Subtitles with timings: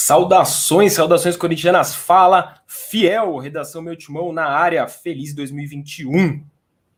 [0.00, 1.92] Saudações, saudações corintianas.
[1.92, 4.86] Fala, fiel, redação Meu Timão na área.
[4.86, 6.44] Feliz 2021.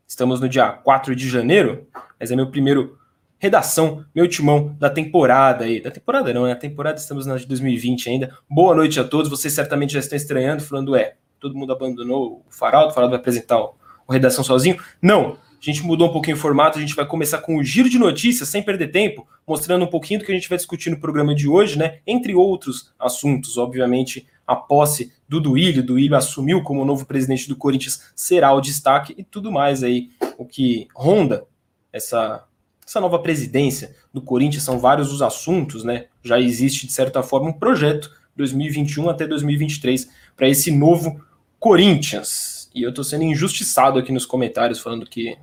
[0.07, 1.89] Estamos no dia 4 de janeiro,
[2.21, 2.99] mas é meu primeiro
[3.39, 5.81] redação Meu Timão da temporada aí.
[5.81, 6.53] Da temporada não, né?
[6.53, 8.37] A temporada estamos na de 2020 ainda.
[8.49, 9.31] Boa noite a todos.
[9.31, 13.21] Vocês certamente já estão estranhando, falando, é, todo mundo abandonou o Faraldo, o Faraldo vai
[13.21, 14.77] apresentar o, o redação sozinho.
[15.01, 17.89] Não, a gente mudou um pouquinho o formato, a gente vai começar com o giro
[17.89, 20.99] de notícias, sem perder tempo, mostrando um pouquinho do que a gente vai discutir no
[20.99, 21.99] programa de hoje, né?
[22.07, 28.11] Entre outros assuntos, obviamente, a posse do Duílio, Duílio assumiu como novo presidente do Corinthians,
[28.17, 31.45] será o destaque e tudo mais aí, o que ronda
[31.93, 32.45] essa,
[32.87, 36.07] essa nova presidência do Corinthians, são vários os assuntos, né?
[36.23, 41.23] Já existe, de certa forma, um projeto 2021 até 2023 para esse novo
[41.59, 42.71] Corinthians.
[42.75, 45.37] E eu estou sendo injustiçado aqui nos comentários, falando que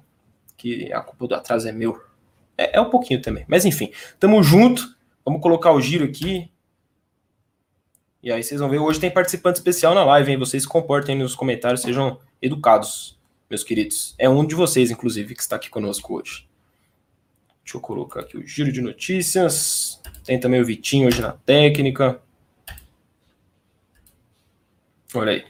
[0.57, 2.01] que a culpa do atraso é meu.
[2.57, 3.45] É, é um pouquinho também.
[3.47, 4.97] Mas enfim, tamo junto.
[5.23, 6.51] Vamos colocar o giro aqui.
[8.23, 10.37] E aí vocês vão ver, hoje tem participante especial na live, hein?
[10.37, 13.17] Vocês se comportem nos comentários, sejam educados,
[13.49, 14.15] meus queridos.
[14.17, 16.47] É um de vocês, inclusive, que está aqui conosco hoje.
[17.63, 20.01] Deixa eu colocar aqui o giro de notícias.
[20.23, 22.19] Tem também o Vitinho hoje na técnica.
[25.13, 25.45] Olha aí.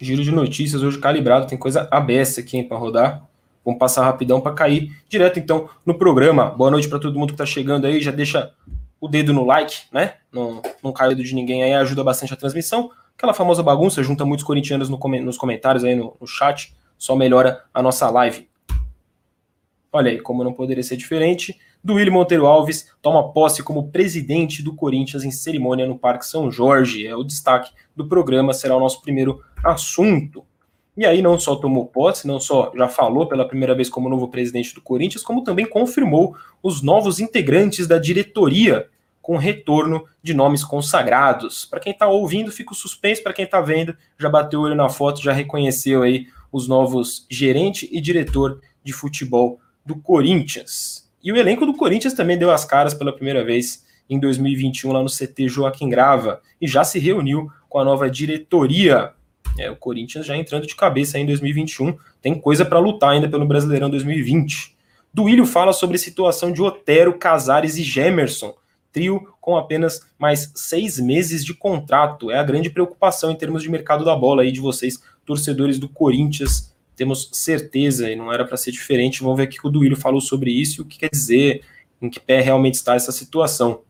[0.00, 3.29] Giro de notícias hoje calibrado, tem coisa abessa aqui para rodar.
[3.70, 6.46] Vamos passar rapidão para cair direto então no programa.
[6.46, 8.00] Boa noite para todo mundo que está chegando aí.
[8.00, 8.52] Já deixa
[9.00, 10.14] o dedo no like, né?
[10.32, 12.90] Não, não cai dedo de ninguém aí, ajuda bastante a transmissão.
[13.16, 17.62] Aquela famosa bagunça, junta muitos corintianos no, nos comentários aí no, no chat, só melhora
[17.72, 18.48] a nossa live.
[19.92, 24.74] Olha aí, como não poderia ser diferente, Duílio Monteiro Alves toma posse como presidente do
[24.74, 27.06] Corinthians em cerimônia no Parque São Jorge.
[27.06, 30.44] É o destaque do programa, será o nosso primeiro assunto.
[30.96, 34.28] E aí não só tomou posse, não só já falou pela primeira vez como novo
[34.28, 38.88] presidente do Corinthians, como também confirmou os novos integrantes da diretoria
[39.22, 41.64] com retorno de nomes consagrados.
[41.64, 44.74] Para quem está ouvindo, fica o suspense, para quem está vendo, já bateu o olho
[44.74, 51.08] na foto, já reconheceu aí os novos gerente e diretor de futebol do Corinthians.
[51.22, 55.02] E o elenco do Corinthians também deu as caras pela primeira vez em 2021 lá
[55.02, 59.12] no CT Joaquim Grava e já se reuniu com a nova diretoria.
[59.58, 63.46] É, o Corinthians já entrando de cabeça em 2021, tem coisa para lutar ainda pelo
[63.46, 64.76] Brasileirão 2020.
[65.12, 68.54] Duílio fala sobre a situação de Otero, Casares e Gemerson,
[68.92, 72.30] trio com apenas mais seis meses de contrato.
[72.30, 75.88] É a grande preocupação em termos de mercado da bola aí de vocês, torcedores do
[75.88, 76.72] Corinthians.
[76.94, 79.22] Temos certeza, e não era para ser diferente.
[79.22, 81.62] Vamos ver aqui que o Duílio falou sobre isso e o que quer dizer,
[82.00, 83.82] em que pé realmente está essa situação.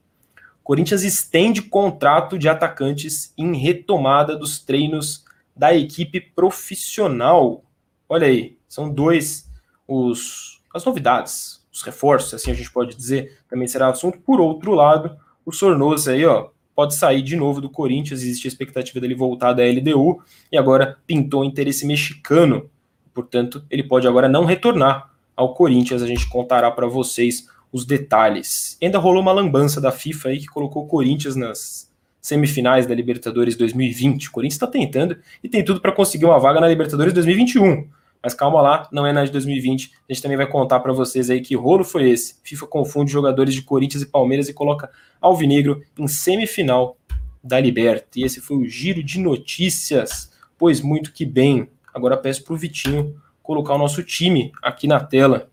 [0.63, 5.25] Corinthians estende contrato de atacantes em retomada dos treinos
[5.61, 7.63] da equipe profissional.
[8.09, 9.47] Olha aí, são dois
[9.87, 14.19] os as novidades, os reforços, assim a gente pode dizer, também será assunto.
[14.21, 18.49] Por outro lado, o Sornosa aí, ó, pode sair de novo do Corinthians, existe a
[18.49, 22.71] expectativa dele voltar da LDU e agora pintou interesse mexicano.
[23.13, 26.03] Portanto, ele pode agora não retornar ao Corinthians.
[26.03, 28.79] A gente contará para vocês os detalhes.
[28.81, 31.90] ainda rolou uma lambança da FIFA aí que colocou o Corinthians nas
[32.21, 34.29] semifinais da Libertadores 2020.
[34.29, 37.89] O Corinthians está tentando e tem tudo para conseguir uma vaga na Libertadores 2021.
[38.23, 39.93] Mas calma lá, não é na de 2020.
[40.09, 42.37] A gente também vai contar para vocês aí que rolo foi esse.
[42.43, 46.99] FIFA confunde jogadores de Corinthians e Palmeiras e coloca Alvinegro em semifinal
[47.43, 48.19] da Liberta.
[48.19, 50.31] E esse foi o giro de notícias.
[50.59, 51.69] Pois muito que bem.
[51.95, 55.49] Agora peço para o Vitinho colocar o nosso time aqui na tela.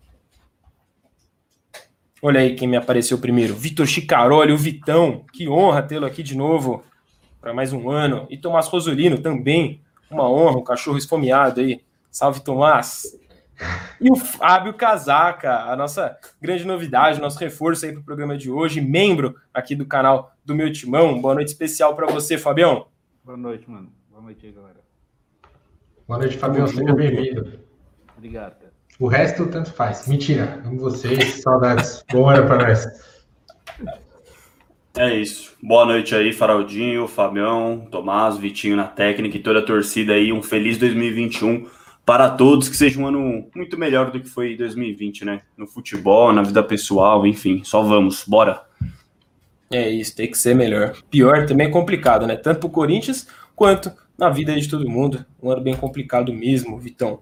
[2.20, 3.54] Olha aí quem me apareceu primeiro.
[3.54, 5.24] Vitor Chicaroli, o Vitão.
[5.32, 6.84] Que honra tê-lo aqui de novo
[7.40, 8.26] para mais um ano.
[8.28, 9.80] E Tomás Rosolino também.
[10.10, 11.80] Uma honra, um cachorro esfomeado aí.
[12.10, 13.04] Salve, Tomás.
[14.00, 18.50] E o Fábio Casaca, a nossa grande novidade, nosso reforço aí para o programa de
[18.50, 21.20] hoje, membro aqui do canal do Meu Timão.
[21.20, 22.86] Boa noite especial para você, Fabião.
[23.24, 23.92] Boa noite, mano.
[24.10, 24.80] Boa noite aí, galera.
[26.06, 26.66] Boa noite, Fabião.
[26.66, 27.60] Seja bem-vindo.
[28.16, 28.67] Obrigado, cara.
[29.00, 30.08] O resto, tanto faz.
[30.08, 30.60] Mentira.
[30.66, 31.40] Amo vocês.
[31.40, 32.04] Saudades.
[32.10, 32.84] Boa hora para nós.
[34.96, 35.56] É isso.
[35.62, 40.32] Boa noite aí, Faraldinho, Fabião, Tomás, Vitinho na técnica e toda a torcida aí.
[40.32, 41.68] Um feliz 2021
[42.04, 42.68] para todos.
[42.68, 45.42] Que seja um ano muito melhor do que foi 2020, né?
[45.56, 47.62] No futebol, na vida pessoal, enfim.
[47.62, 48.24] Só vamos.
[48.26, 48.64] Bora.
[49.70, 50.96] É isso, tem que ser melhor.
[51.08, 52.34] Pior também é complicado, né?
[52.34, 55.24] Tanto para o Corinthians quanto na vida de todo mundo.
[55.40, 57.20] Um ano bem complicado mesmo, Vitão.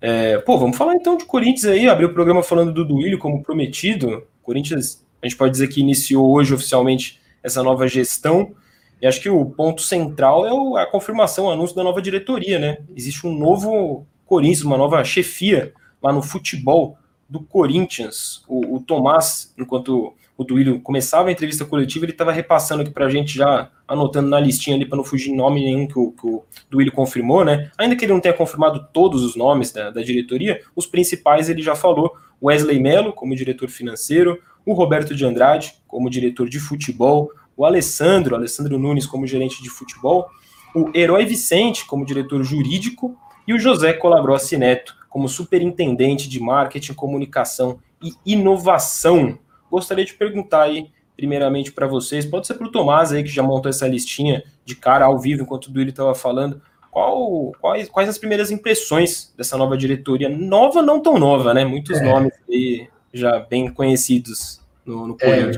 [0.00, 3.42] É, pô, vamos falar então de Corinthians aí, abrir o programa falando do Duílio como
[3.42, 4.26] prometido.
[4.42, 8.54] Corinthians, a gente pode dizer que iniciou hoje oficialmente essa nova gestão.
[9.00, 12.78] E acho que o ponto central é a confirmação, o anúncio da nova diretoria, né?
[12.94, 16.98] Existe um novo Corinthians, uma nova chefia lá no futebol
[17.28, 18.42] do Corinthians.
[18.46, 23.04] O, o Tomás, enquanto o Duílio começava a entrevista coletiva, ele estava repassando aqui para
[23.04, 26.26] a gente, já anotando na listinha ali, para não fugir nome nenhum que o, que
[26.26, 27.70] o Duílio confirmou, né?
[27.76, 31.60] Ainda que ele não tenha confirmado todos os nomes da, da diretoria, os principais ele
[31.60, 37.30] já falou: Wesley Mello, como diretor financeiro, o Roberto de Andrade, como diretor de futebol,
[37.54, 40.26] o Alessandro, Alessandro Nunes, como gerente de futebol,
[40.74, 43.14] o Herói Vicente, como diretor jurídico,
[43.46, 49.38] e o José Colagrossi Neto, como superintendente de marketing, comunicação e inovação
[49.70, 53.42] gostaria de perguntar aí, primeiramente para vocês, pode ser para o Tomás aí, que já
[53.42, 58.08] montou essa listinha de cara ao vivo, enquanto o Duílio estava falando, qual, quais, quais
[58.08, 60.28] as primeiras impressões dessa nova diretoria?
[60.28, 61.64] Nova, não tão nova, né?
[61.64, 62.02] Muitos é.
[62.02, 65.52] nomes aí já bem conhecidos no, no É,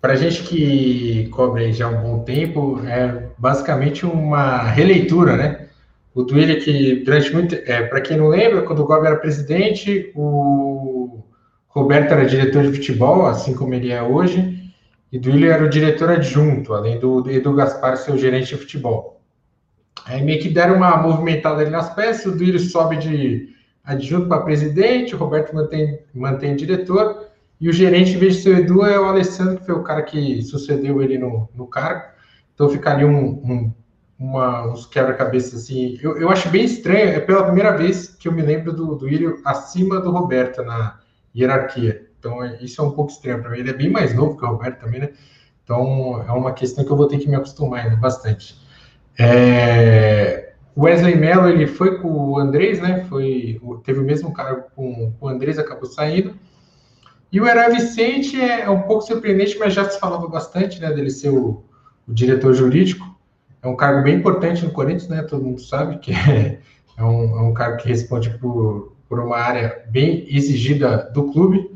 [0.00, 5.68] para a gente que cobre já um bom tempo, é basicamente uma releitura, né?
[6.14, 10.12] O Duílio que durante muito, é, para quem não lembra, quando o Gobi era presidente,
[10.14, 11.22] o
[11.74, 14.72] Roberto era diretor de futebol, assim como ele é hoje,
[15.10, 19.20] e Duílio era o diretor adjunto, além do Edu Gaspar ser o gerente de futebol.
[20.04, 23.48] Aí meio que deram uma movimentada ali nas peças, o Duílio sobe de
[23.84, 27.28] adjunto para presidente, o Roberto mantém, mantém diretor,
[27.60, 29.82] e o gerente, em vez de ser o Edu, é o Alessandro, que foi o
[29.82, 32.04] cara que sucedeu ele no, no cargo.
[32.54, 33.72] Então fica ali um, um
[34.22, 35.98] uma, uns quebra-cabeças assim.
[36.00, 39.40] Eu, eu acho bem estranho, é pela primeira vez que eu me lembro do, Ilho
[39.44, 41.00] acima do Roberto na,
[41.34, 42.06] hierarquia.
[42.18, 43.58] Então, isso é um pouco estranho para mim.
[43.58, 45.10] Ele é bem mais novo que o Roberto também, né?
[45.64, 48.56] Então, é uma questão que eu vou ter que me acostumar ainda bastante.
[49.18, 50.52] É...
[50.76, 53.04] Wesley Mello, ele foi com o Andrés, né?
[53.08, 56.34] Foi, teve o mesmo cargo com, com o Andrés, acabou saindo.
[57.30, 60.92] E o Herói Vicente é, é, um pouco surpreendente, mas já se falava bastante, né?
[60.92, 61.62] Dele ser o,
[62.06, 63.04] o diretor jurídico.
[63.62, 65.22] É um cargo bem importante no Corinthians, né?
[65.22, 66.60] Todo mundo sabe que é,
[66.96, 71.70] é um, é um cargo que responde por por uma área bem exigida do clube.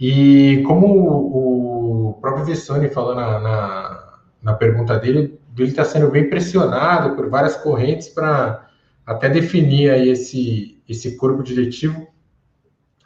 [0.00, 6.28] E como o próprio Vessone falou na, na, na pergunta dele, ele está sendo bem
[6.28, 8.66] pressionado por várias correntes para
[9.06, 12.08] até definir aí esse, esse corpo diretivo.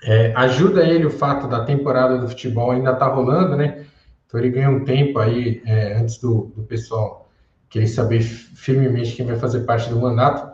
[0.02, 3.84] É, ajuda ele o fato da temporada do futebol ainda estar tá rolando, né?
[4.26, 7.28] Então ele ganha um tempo aí é, antes do, do pessoal
[7.68, 10.50] querer saber firmemente quem vai fazer parte do mandato.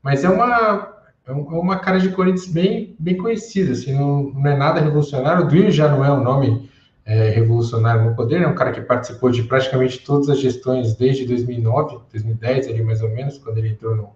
[0.00, 0.94] Mas é uma
[1.26, 5.44] é, é uma cara de Corinthians bem, bem conhecida, assim, não, não é nada revolucionário.
[5.44, 6.70] O Duílio já não é um nome
[7.04, 11.26] é, revolucionário no poder, é um cara que participou de praticamente todas as gestões desde
[11.26, 14.10] 2009, 2010 ali mais ou menos, quando ele entrou no,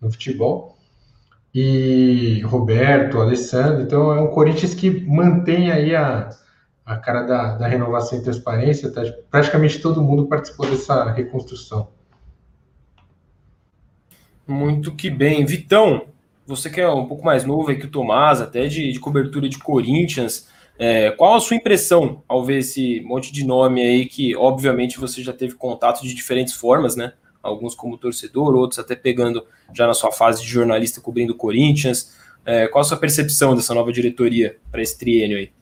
[0.00, 0.76] no futebol.
[1.54, 6.30] E Roberto, Alessandro, então é um Corinthians que mantém aí a,
[6.84, 9.02] a cara da, da renovação e transparência, tá?
[9.30, 11.88] praticamente todo mundo participou dessa reconstrução.
[14.46, 15.44] Muito que bem.
[15.44, 16.11] Vitão,
[16.46, 19.48] você que é um pouco mais novo aí que o Tomás, até de, de cobertura
[19.48, 20.48] de Corinthians,
[20.78, 25.22] é, qual a sua impressão ao ver esse monte de nome aí que, obviamente, você
[25.22, 27.12] já teve contato de diferentes formas, né?
[27.42, 32.16] Alguns como torcedor, outros até pegando já na sua fase de jornalista cobrindo Corinthians.
[32.44, 35.52] É, qual a sua percepção dessa nova diretoria para esse triênio aí?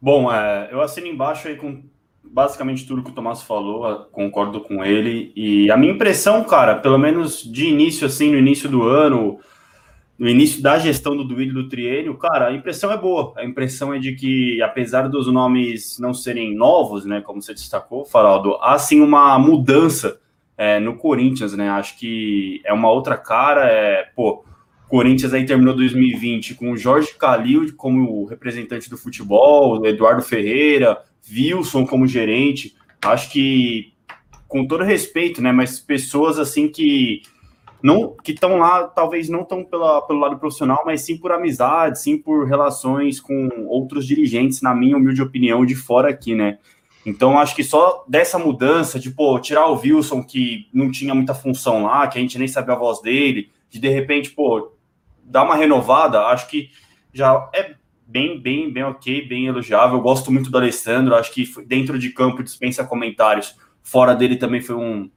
[0.00, 1.82] Bom, é, eu assino embaixo aí com
[2.30, 5.32] basicamente tudo que o Tomás falou, concordo com ele.
[5.36, 9.38] E a minha impressão, cara, pelo menos de início, assim, no início do ano,
[10.18, 13.32] no início da gestão do Duílio do Triênio, cara, a impressão é boa.
[13.36, 18.04] A impressão é de que, apesar dos nomes não serem novos, né, como você destacou,
[18.04, 20.18] Faraldo, há sim uma mudança
[20.56, 21.68] é, no Corinthians, né?
[21.68, 23.68] Acho que é uma outra cara.
[23.68, 24.44] É, pô,
[24.88, 30.98] Corinthians aí terminou 2020 com o Jorge Calil como representante do futebol, Eduardo Ferreira,
[31.30, 32.74] Wilson como gerente.
[33.02, 33.92] Acho que,
[34.48, 35.52] com todo respeito, né?
[35.52, 37.22] Mas pessoas assim que
[37.82, 42.00] não que estão lá, talvez não tão pela, pelo lado profissional, mas sim por amizade,
[42.00, 46.58] sim por relações com outros dirigentes, na minha humilde opinião, de fora aqui, né?
[47.04, 51.34] Então, acho que só dessa mudança, de pô, tirar o Wilson, que não tinha muita
[51.34, 54.72] função lá, que a gente nem sabia a voz dele, de de repente, pô,
[55.22, 56.70] dar uma renovada, acho que
[57.12, 57.76] já é
[58.06, 59.96] bem, bem, bem ok, bem elogiável.
[59.96, 63.56] Eu gosto muito do Alessandro, acho que dentro de campo dispensa comentários.
[63.82, 65.10] Fora dele também foi um,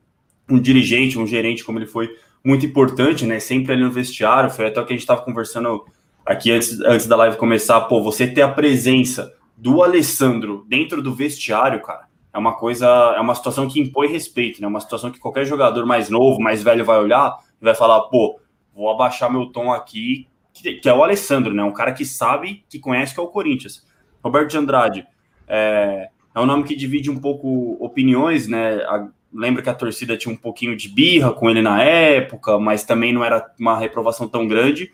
[0.50, 2.10] um dirigente, um gerente, como ele foi,
[2.43, 3.39] muito importante, né?
[3.39, 4.50] Sempre ali no vestiário.
[4.50, 5.86] Foi até o que a gente estava conversando
[6.25, 7.81] aqui antes, antes da live começar.
[7.81, 13.19] Pô, você ter a presença do Alessandro dentro do vestiário, cara, é uma coisa, é
[13.19, 14.67] uma situação que impõe respeito, né?
[14.67, 18.39] Uma situação que qualquer jogador mais novo, mais velho vai olhar e vai falar, pô,
[18.74, 20.28] vou abaixar meu tom aqui,
[20.61, 21.63] que, que é o Alessandro, né?
[21.63, 23.85] Um cara que sabe, que conhece que é o Corinthians.
[24.23, 25.07] Roberto de Andrade
[25.47, 28.75] é, é um nome que divide um pouco opiniões, né?
[28.83, 32.83] A, lembra que a torcida tinha um pouquinho de birra com ele na época, mas
[32.83, 34.91] também não era uma reprovação tão grande.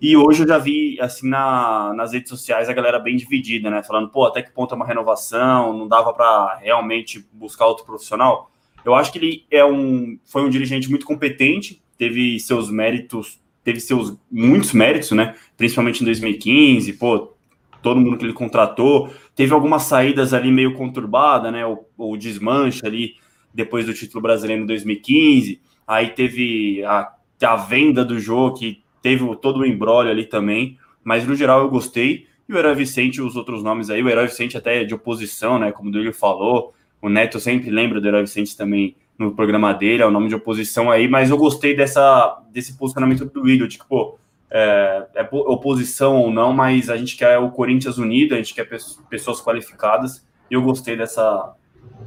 [0.00, 3.82] E hoje eu já vi, assim, na, nas redes sociais, a galera bem dividida, né?
[3.82, 8.50] Falando, pô, até que ponto é uma renovação, não dava para realmente buscar outro profissional.
[8.84, 13.80] Eu acho que ele é um, foi um dirigente muito competente, teve seus méritos, teve
[13.80, 15.34] seus muitos méritos, né?
[15.54, 17.34] Principalmente em 2015, pô,
[17.82, 19.12] todo mundo que ele contratou.
[19.36, 21.66] Teve algumas saídas ali meio conturbada, né?
[21.66, 23.16] O, o desmanche ali
[23.52, 25.60] depois do título brasileiro em 2015.
[25.86, 30.78] Aí teve a, a venda do jogo, que teve todo o embrólio ali também.
[31.04, 32.26] Mas no geral eu gostei.
[32.48, 35.72] E o Herói Vicente, os outros nomes aí, o Herói Vicente até de oposição, né?
[35.72, 36.72] Como o Duílio falou.
[37.02, 40.34] O Neto sempre lembra do Herói Vicente também no programa dele, é o nome de
[40.34, 44.16] oposição aí, mas eu gostei dessa, desse posicionamento do Duílio, de que, pô,
[44.50, 48.68] é, é, oposição ou não, mas a gente quer o Corinthians unido, a gente quer
[49.10, 51.52] pessoas qualificadas, e eu gostei dessa,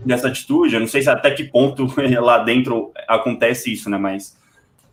[0.05, 0.73] dessa atitude.
[0.73, 1.87] Eu não sei se até que ponto
[2.21, 3.97] lá dentro acontece isso, né?
[3.97, 4.37] Mas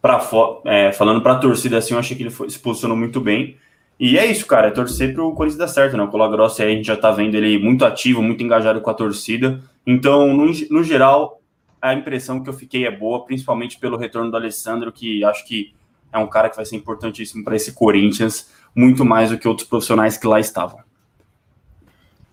[0.02, 0.20] para
[0.66, 3.56] é, falando para a torcida assim, eu achei que ele foi, se posicionou muito bem.
[3.98, 6.04] E é isso, cara, é torcer para o Corinthians dar certo, né?
[6.04, 8.94] O Colagrossi aí a gente já tá vendo ele muito ativo, muito engajado com a
[8.94, 9.60] torcida.
[9.84, 11.37] Então, no, no geral,
[11.80, 15.74] a impressão que eu fiquei é boa, principalmente pelo retorno do Alessandro, que acho que
[16.12, 19.68] é um cara que vai ser importantíssimo para esse Corinthians, muito mais do que outros
[19.68, 20.80] profissionais que lá estavam.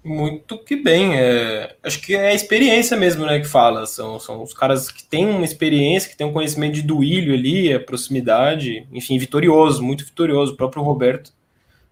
[0.05, 1.19] Muito que bem.
[1.19, 3.87] É, acho que é a experiência mesmo, né, que fala.
[3.87, 7.73] São, são os caras que têm uma experiência, que têm um conhecimento de duílio ali,
[7.73, 10.53] a proximidade, enfim, vitorioso, muito vitorioso.
[10.53, 11.33] O próprio Roberto,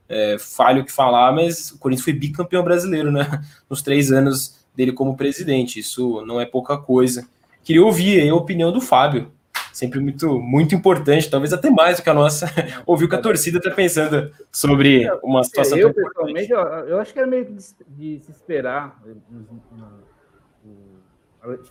[0.07, 4.91] é, falho que falar, mas o Corinthians foi bicampeão brasileiro, né, nos três anos dele
[4.91, 5.79] como presidente.
[5.79, 7.27] Isso não é pouca coisa.
[7.63, 9.32] Queria ouvir a opinião do Fábio
[9.74, 12.46] sempre muito, muito importante, talvez até mais do que a nossa,
[12.86, 15.77] ouvir o que a torcida está pensando sobre uma situação.
[15.77, 17.53] Eu, pessoalmente, eu, eu, acho que era meio de,
[17.88, 19.01] de se esperar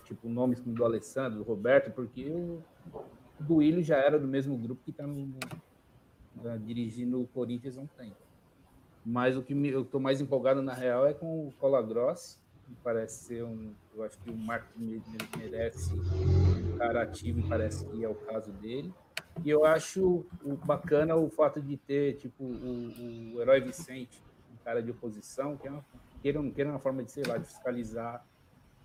[0.03, 2.61] tipo, nomes como do Alessandro, do Roberto, porque o
[3.39, 5.05] Duílio já era do mesmo grupo que está
[6.57, 8.17] dirigindo o Corinthians há um tempo.
[9.05, 11.81] Mas o que me, eu estou mais empolgado, na real, é com o Cola
[12.73, 13.73] Que parece ser um.
[13.95, 14.67] Eu acho que o Marco
[15.37, 18.93] merece um cara ativo e parece que é o caso dele.
[19.43, 20.25] E eu acho
[20.65, 25.67] bacana o fato de ter, tipo, o, o herói Vicente, um cara de oposição, que
[25.67, 25.85] é uma,
[26.21, 28.25] queira queira, uma forma de, sei lá, de fiscalizar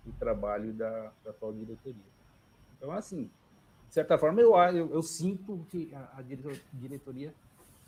[0.05, 2.09] o trabalho da, da atual diretoria.
[2.77, 3.29] Então, assim,
[3.87, 6.21] de certa forma, eu, eu, eu sinto que a, a
[6.73, 7.33] diretoria,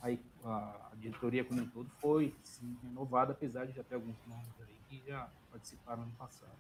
[0.04, 4.48] a, a, diretoria como um todo foi sim, renovada, apesar de já ter alguns nomes
[4.60, 6.52] aí que já participaram no passado.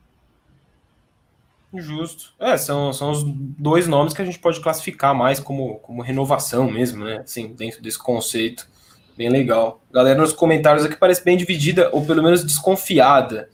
[1.73, 2.33] Justo.
[2.37, 6.69] É, são, são os dois nomes que a gente pode classificar mais como, como renovação
[6.69, 7.19] mesmo, né?
[7.19, 8.67] Assim, dentro desse conceito.
[9.15, 9.81] Bem legal.
[9.91, 13.49] Galera nos comentários aqui parece bem dividida, ou pelo menos desconfiada.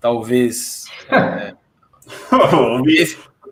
[0.00, 0.84] Talvez.
[1.08, 1.54] É...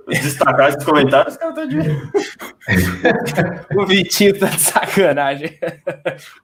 [0.06, 1.78] Destacar esses comentários, cara tá de.
[3.76, 5.58] o Vitinho tá de sacanagem.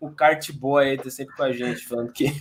[0.00, 2.32] o Kart Boy aí tá sempre com a gente, falando que.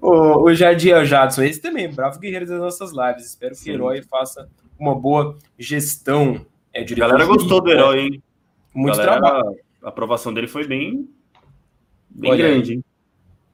[0.00, 3.26] o, o Jardim Jadson, esse também, bravo guerreiro das nossas lives.
[3.26, 3.64] Espero Sim.
[3.64, 4.48] que o herói faça
[4.78, 6.46] uma boa gestão.
[6.72, 8.22] É, a galera gostou do herói, hein?
[8.72, 9.56] Muito galera, trabalho.
[9.82, 11.08] A aprovação dele foi bem,
[12.08, 12.84] bem grande, hein?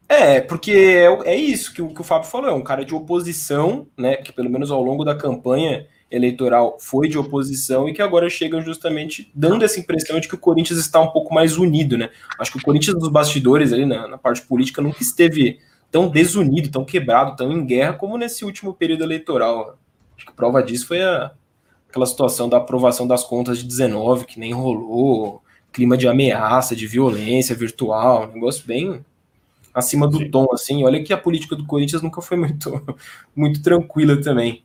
[0.06, 2.94] É, porque é, é isso que o, que o Fábio falou, é um cara de
[2.94, 4.16] oposição, né?
[4.16, 8.61] Que pelo menos ao longo da campanha eleitoral foi de oposição e que agora chega
[8.61, 12.11] justamente dando essa impressão de que o Corinthians está um pouco mais unido, né?
[12.38, 15.59] Acho que o Corinthians dos bastidores ali na, na parte política nunca esteve
[15.90, 19.78] tão desunido, tão quebrado, tão em guerra como nesse último período eleitoral.
[20.16, 21.33] Acho que prova disso foi a,
[21.88, 25.42] aquela situação da aprovação das contas de 19, que nem rolou,
[25.73, 29.04] clima de ameaça, de violência virtual, um negócio bem
[29.75, 30.30] acima do Sim.
[30.30, 30.85] tom, assim.
[30.85, 32.83] Olha que a política do Corinthians nunca foi muito,
[33.35, 34.62] muito tranquila também.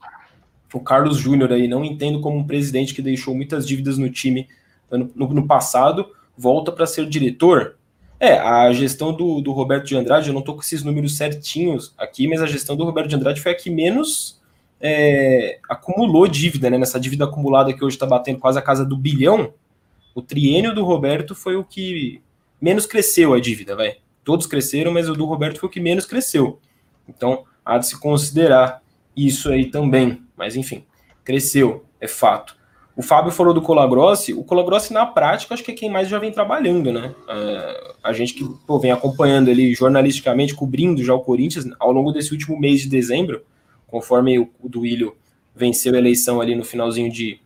[0.74, 4.48] O Carlos Júnior aí, não entendo como um presidente que deixou muitas dívidas no time
[4.92, 7.76] no, no, no passado, volta para ser diretor.
[8.20, 11.94] É, a gestão do, do Roberto de Andrade, eu não estou com esses números certinhos
[11.98, 14.40] aqui, mas a gestão do Roberto de Andrade foi a que menos
[14.80, 16.78] é, acumulou dívida, né?
[16.78, 19.54] Nessa dívida acumulada que hoje está batendo quase a casa do bilhão,
[20.14, 22.22] o triênio do Roberto foi o que
[22.62, 23.98] menos cresceu a dívida, vai.
[24.24, 26.60] Todos cresceram, mas o do Roberto foi o que menos cresceu.
[27.08, 28.82] Então, há de se considerar
[29.28, 30.22] isso aí também.
[30.36, 30.84] Mas enfim,
[31.24, 32.60] cresceu, é fato.
[33.00, 34.34] O Fábio falou do Colagrossi.
[34.34, 37.16] O Colagrossi, na prática, acho que é quem mais já vem trabalhando, né?
[37.30, 42.12] Uh, a gente que pô, vem acompanhando ali jornalisticamente, cobrindo já o Corinthians ao longo
[42.12, 43.46] desse último mês de dezembro,
[43.88, 45.16] conforme o, o Duílio
[45.56, 47.40] venceu a eleição ali no finalzinho de,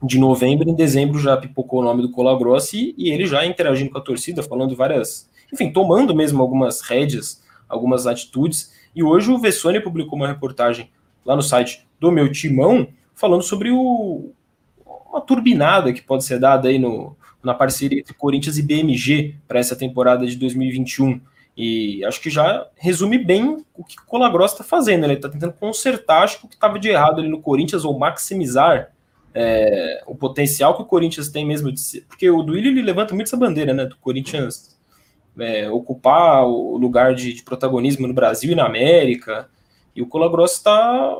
[0.00, 3.98] de novembro, em dezembro já pipocou o nome do Colagrossi e ele já interagindo com
[3.98, 8.72] a torcida, falando várias, enfim, tomando mesmo algumas rédeas, algumas atitudes.
[8.94, 10.88] E hoje o Vessone publicou uma reportagem
[11.24, 14.32] lá no site do meu timão, falando sobre o,
[15.08, 19.58] uma turbinada que pode ser dada aí no, na parceria entre Corinthians e BMG para
[19.58, 21.20] essa temporada de 2021.
[21.56, 25.02] E acho que já resume bem o que o Colagross está fazendo.
[25.02, 25.08] Né?
[25.08, 27.96] Ele está tentando consertar acho que o que estava de errado ali no Corinthians ou
[27.96, 28.90] maximizar
[29.32, 32.04] é, o potencial que o Corinthians tem mesmo de ser.
[32.08, 33.84] Porque o Duílio ele levanta muito essa bandeira, né?
[33.84, 34.76] Do Corinthians
[35.38, 39.48] é, ocupar o lugar de, de, protagonismo no Brasil e na América.
[39.94, 41.18] E o Colagross está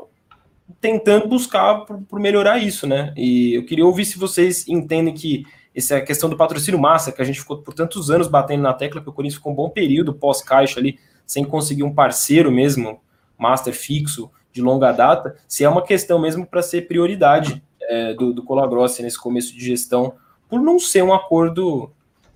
[0.81, 3.13] tentando buscar por, por, melhorar isso, né?
[3.15, 7.25] E eu queria ouvir se vocês entendem que essa questão do patrocínio massa, que a
[7.25, 10.13] gente ficou por tantos anos batendo na tecla, que o Corinthians ficou um bom período
[10.13, 13.01] pós-caixa ali, sem conseguir um parceiro mesmo,
[13.37, 18.31] master fixo, de longa data, se é uma questão mesmo para ser prioridade é, do,
[18.31, 20.13] do Colagrossi nesse começo de gestão,
[20.47, 21.91] por não ser um acordo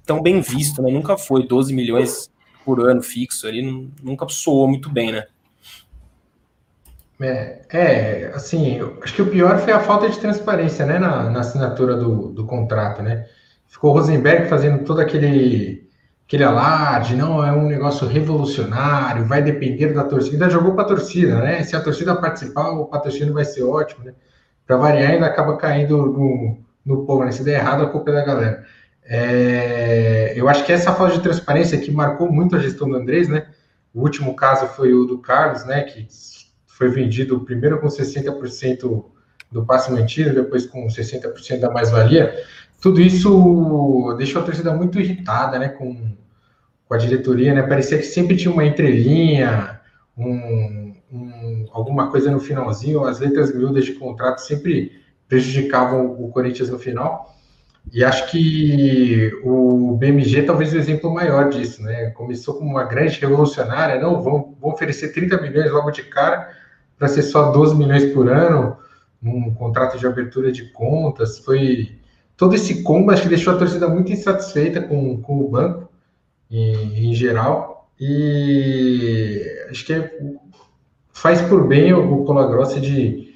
[0.05, 0.91] tão bem visto, né?
[0.91, 2.29] Nunca foi 12 milhões
[2.65, 3.61] por ano fixo ali,
[4.03, 5.27] nunca soou muito bem, né?
[7.21, 11.41] É, é, assim, acho que o pior foi a falta de transparência, né, na, na
[11.41, 13.27] assinatura do, do contrato, né?
[13.67, 15.89] Ficou Rosenberg fazendo todo aquele,
[16.25, 20.49] aquele alarde, não, é um negócio revolucionário, vai depender da torcida.
[20.49, 21.61] Jogou para a torcida, né?
[21.63, 24.13] Se a torcida participar, o patrocínio vai ser ótimo, né?
[24.65, 27.31] Para variar, ainda acaba caindo no, no povo, né?
[27.31, 28.65] Se der errado, a culpa é da galera.
[29.03, 33.27] É, eu acho que essa falta de transparência que marcou muito a gestão do Andrés,
[33.27, 33.47] né?
[33.93, 35.83] O último caso foi o do Carlos, né?
[35.83, 36.07] Que
[36.79, 39.03] foi vendido primeiro com 60%
[39.51, 42.41] do passe mantido, depois com 60% da mais-valia.
[42.81, 46.15] Tudo isso deixou a torcida muito irritada, né, com,
[46.87, 47.63] com a diretoria, né?
[47.63, 49.81] Parecia que sempre tinha uma entrelinha,
[50.17, 54.93] um, um, alguma coisa no finalzinho, as letras miúdas de contrato sempre
[55.27, 57.35] prejudicavam o Corinthians no final.
[57.91, 62.11] E acho que o BMG talvez o exemplo maior disso, né?
[62.11, 66.58] Começou como uma grande revolucionária, não, vão, vão oferecer 30 milhões logo de cara,
[66.99, 68.77] para ser só 12 milhões por ano,
[69.23, 71.97] um contrato de abertura de contas, foi
[72.35, 75.89] todo esse combo, acho que deixou a torcida muito insatisfeita com, com o banco,
[76.51, 80.11] em, em geral, e acho que é,
[81.11, 83.35] faz por bem o, o de,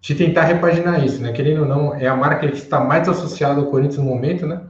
[0.00, 1.32] de tentar repaginar isso, né?
[1.32, 4.62] Querendo ou não, é a marca que está mais associada ao Corinthians no momento, né?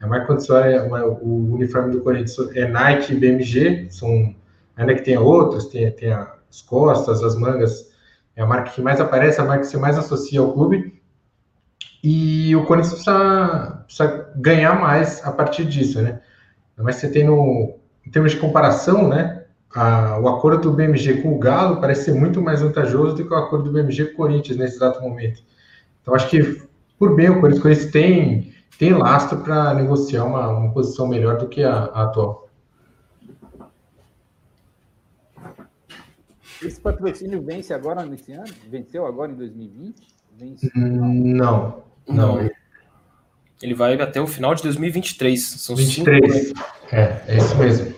[0.00, 4.34] A marca quando você olha o uniforme do Corinthians é Nike e BMG, são,
[4.76, 7.92] ainda que tenha outros, tem, tem a as costas, as mangas,
[8.36, 11.02] é a marca que mais aparece, a marca que se mais associa ao clube.
[12.02, 16.20] E o Corinthians precisa, precisa ganhar mais a partir disso, né?
[16.76, 19.44] Mas você tem no, em termos de comparação, né?
[19.74, 23.32] A, o acordo do BMG com o Galo parece ser muito mais vantajoso do que
[23.32, 25.42] o acordo do BMG com o Corinthians nesse exato momento.
[26.02, 26.62] Então acho que
[26.98, 31.62] por bem o Corinthians tem tem lastro para negociar uma, uma posição melhor do que
[31.62, 32.43] a, a atual.
[36.62, 38.52] Esse patrocínio vence agora nesse ano?
[38.70, 39.94] Venceu agora em 2020?
[40.38, 40.70] Vence...
[40.74, 42.50] Não, não.
[43.62, 45.42] Ele vai até o final de 2023.
[45.42, 46.48] São 23.
[46.48, 46.60] Cinco...
[46.92, 47.94] É, é isso mesmo.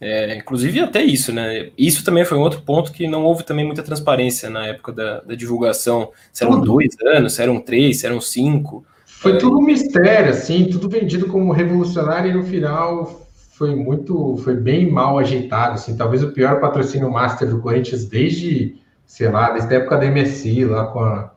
[0.00, 1.70] É, inclusive até isso, né?
[1.76, 5.20] Isso também foi um outro ponto que não houve também muita transparência na época da,
[5.20, 6.10] da divulgação.
[6.32, 6.66] Se eram tudo.
[6.66, 8.84] dois anos, se eram três, se eram cinco.
[9.06, 9.38] Foi é...
[9.38, 13.25] tudo um mistério, assim, tudo vendido como revolucionário e no final
[13.56, 18.76] foi muito, foi bem mal ajeitado, assim, talvez o pior patrocínio master do Corinthians desde,
[19.06, 21.32] sei lá, desde a época da MSI, lá com a,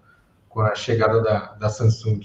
[0.50, 2.20] com a chegada da, da Samsung.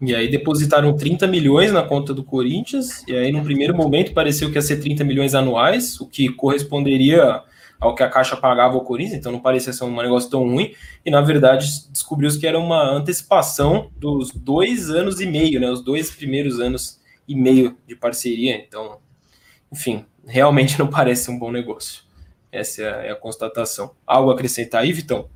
[0.00, 4.50] E aí depositaram 30 milhões na conta do Corinthians, e aí no primeiro momento pareceu
[4.50, 7.40] que ia ser 30 milhões anuais, o que corresponderia
[7.78, 10.74] ao que a Caixa pagava ao Corinthians, então não parecia ser um negócio tão ruim,
[11.06, 15.84] e na verdade descobriu-se que era uma antecipação dos dois anos e meio, né, os
[15.84, 16.98] dois primeiros anos
[17.28, 19.03] e meio de parceria, então
[19.74, 22.04] enfim, realmente não parece um bom negócio.
[22.50, 23.90] Essa é a, é a constatação.
[24.06, 25.28] Algo a acrescentar aí, Vitão?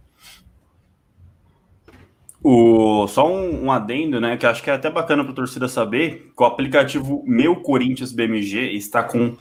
[2.40, 4.37] O, só um, um, adendo, né?
[4.37, 8.12] Que acho que é até bacana para a torcida saber que o aplicativo Meu Corinthians
[8.12, 9.37] BMG está com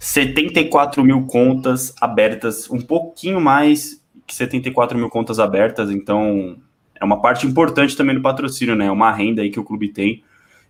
[0.00, 6.56] 74 mil contas abertas, um pouquinho mais que 74 mil contas abertas, então
[7.00, 8.86] é uma parte importante também do patrocínio, né?
[8.86, 10.24] É uma renda aí que o clube tem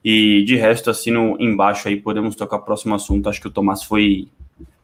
[0.04, 3.28] e de resto, assino embaixo aí, podemos tocar o próximo assunto.
[3.28, 4.28] Acho que o Tomás foi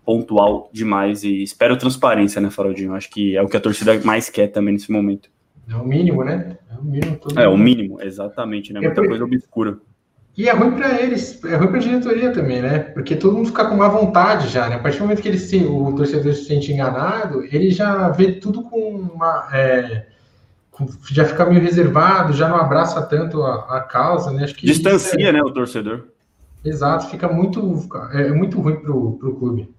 [0.04, 2.94] pontual demais e espero transparência, né, Faraldinho?
[2.94, 5.28] Acho que é o que a torcida mais quer também nesse momento.
[5.68, 6.58] É o mínimo, né?
[6.70, 7.18] É o mínimo.
[7.36, 8.80] é, o mínimo, exatamente, né?
[8.80, 9.78] Muita é coisa obscura.
[10.36, 12.78] E é ruim para eles, é ruim para a diretoria também, né?
[12.78, 14.76] Porque todo mundo fica com má vontade já, né?
[14.76, 18.32] A partir do momento que ele se, o torcedor se sente enganado, ele já vê
[18.32, 19.48] tudo com uma.
[19.50, 20.06] É
[21.10, 24.44] já fica meio reservado, já não abraça tanto a, a causa, né?
[24.44, 25.32] Acho que Distancia, é...
[25.32, 26.08] né, o torcedor.
[26.64, 29.74] Exato, fica muito, é, muito ruim pro, pro clube.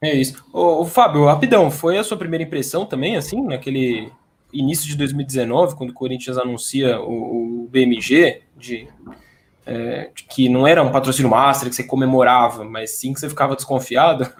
[0.00, 0.44] É isso.
[0.52, 4.10] Ô, ô, Fábio, rapidão, foi a sua primeira impressão também, assim, naquele
[4.52, 8.88] início de 2019, quando o Corinthians anuncia o, o BMG, de
[9.66, 13.56] é, que não era um patrocínio master que você comemorava, mas sim que você ficava
[13.56, 14.30] desconfiado?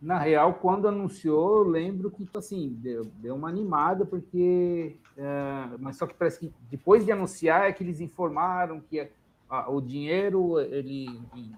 [0.00, 4.96] Na real, quando anunciou, eu lembro que tipo assim, deu, deu uma animada, porque.
[5.16, 9.10] É, mas só que parece que depois de anunciar é que eles informaram que
[9.48, 11.54] a, o dinheiro ele, ele,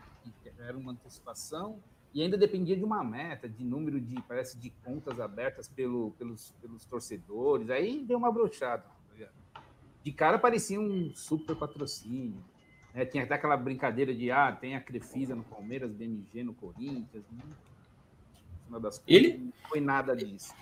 [0.59, 1.79] era uma antecipação
[2.13, 6.53] e ainda dependia de uma meta, de número de, parece, de contas abertas pelo, pelos,
[6.61, 7.71] pelos torcedores.
[7.71, 8.85] Aí deu uma brochada.
[10.03, 12.43] De cara parecia um super patrocínio.
[12.93, 13.05] Né?
[13.05, 17.25] Tinha até aquela brincadeira de ah, tem a Crefisa no Palmeiras, BMG no Corinthians.
[17.31, 17.45] Né?
[18.81, 19.39] Das Ele...
[19.39, 20.53] não foi nada disso.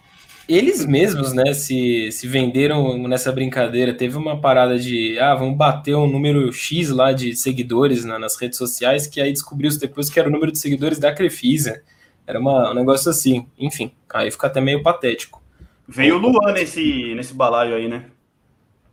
[0.48, 3.94] Eles mesmos, né, se, se venderam nessa brincadeira.
[3.94, 8.36] Teve uma parada de, ah, vamos bater um número X lá de seguidores na, nas
[8.36, 11.82] redes sociais, que aí descobriu depois que era o número de seguidores da Crefisa.
[12.26, 13.46] Era uma, um negócio assim.
[13.56, 15.40] Enfim, aí fica até meio patético.
[15.86, 18.06] Veio o Luan nesse, nesse balaio aí, né?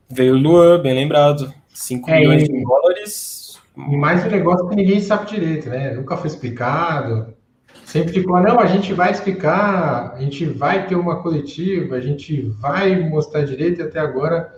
[0.10, 1.51] Veio o Luan, bem lembrado.
[1.69, 3.60] 5 é, milhões de dólares.
[3.75, 5.93] E mais um negócio que ninguém sabe direito, né?
[5.93, 7.36] Nunca foi explicado
[7.88, 12.41] sempre ficou, não, a gente vai explicar, a gente vai ter uma coletiva, a gente
[12.60, 14.54] vai mostrar direito, e até agora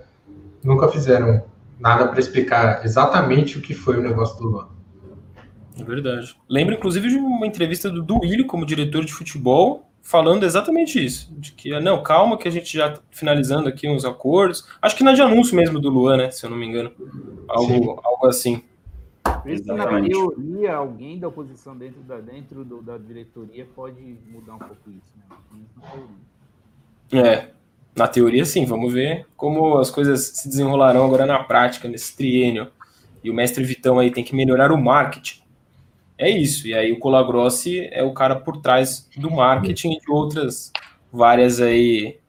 [0.63, 1.43] nunca fizeram
[1.79, 4.67] nada para explicar exatamente o que foi o negócio do Luan.
[5.79, 6.35] É verdade.
[6.49, 11.31] Lembro, inclusive, de uma entrevista do Duílio como diretor de futebol, falando exatamente isso.
[11.37, 14.67] De que, não, calma que a gente já tá finalizando aqui uns acordos.
[14.81, 16.31] Acho que na de anúncio mesmo do Luan, né?
[16.31, 16.91] Se eu não me engano.
[17.47, 18.63] Algo, algo assim.
[19.45, 24.55] Isso que, na teoria, alguém da oposição dentro da, dentro do, da diretoria pode mudar
[24.55, 25.13] um pouco isso.
[27.11, 27.21] Né?
[27.21, 27.49] É,
[27.95, 28.65] na teoria, sim.
[28.65, 32.67] Vamos ver como as coisas se desenrolarão agora na prática, nesse triênio.
[33.23, 35.41] E o mestre Vitão aí tem que melhorar o marketing.
[36.17, 36.67] É isso.
[36.67, 40.71] E aí o Colagrossi é o cara por trás do marketing e de outras
[41.11, 42.19] várias aí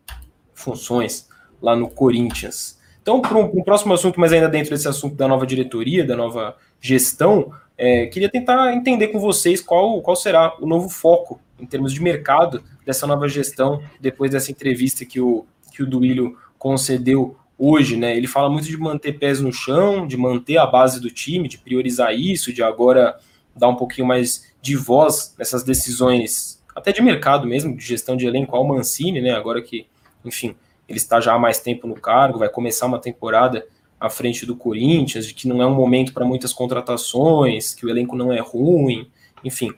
[0.54, 1.28] funções
[1.60, 2.78] lá no Corinthians.
[3.02, 6.16] Então, para um, um, próximo assunto, mas ainda dentro desse assunto da nova diretoria, da
[6.16, 11.66] nova gestão, é, queria tentar entender com vocês qual, qual será o novo foco em
[11.66, 17.36] termos de mercado dessa nova gestão, depois dessa entrevista que o, que o Duílio concedeu
[17.58, 18.16] hoje, né?
[18.16, 21.58] Ele fala muito de manter pés no chão, de manter a base do time, de
[21.58, 23.18] priorizar isso, de agora
[23.54, 28.26] dar um pouquinho mais de voz nessas decisões, até de mercado mesmo, de gestão de
[28.26, 29.32] elenco ao Mancini, né?
[29.32, 29.86] Agora que,
[30.24, 30.54] enfim,
[30.88, 33.66] ele está já há mais tempo no cargo, vai começar uma temporada
[34.00, 37.90] à frente do Corinthians, de que não é um momento para muitas contratações, que o
[37.90, 39.06] elenco não é ruim,
[39.44, 39.72] enfim,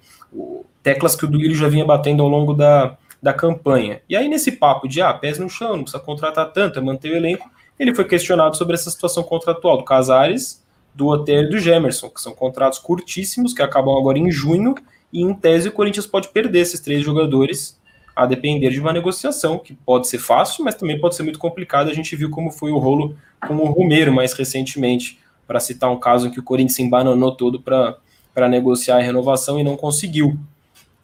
[0.82, 4.00] teclas que o Duílio já vinha batendo ao longo da, da campanha.
[4.08, 7.11] E aí, nesse papo de, ah, pés no chão, não precisa contratar tanto, é manter
[7.11, 10.62] o elenco, ele foi questionado sobre essa situação contratual do Casares,
[10.94, 14.74] do Otero e do Gemerson, que são contratos curtíssimos, que acabam agora em junho,
[15.12, 17.80] e em tese o Corinthians pode perder esses três jogadores
[18.14, 21.90] a depender de uma negociação, que pode ser fácil, mas também pode ser muito complicado.
[21.90, 25.98] A gente viu como foi o rolo com o Romero mais recentemente, para citar um
[25.98, 30.38] caso em que o Corinthians se embananou todo para negociar a renovação e não conseguiu.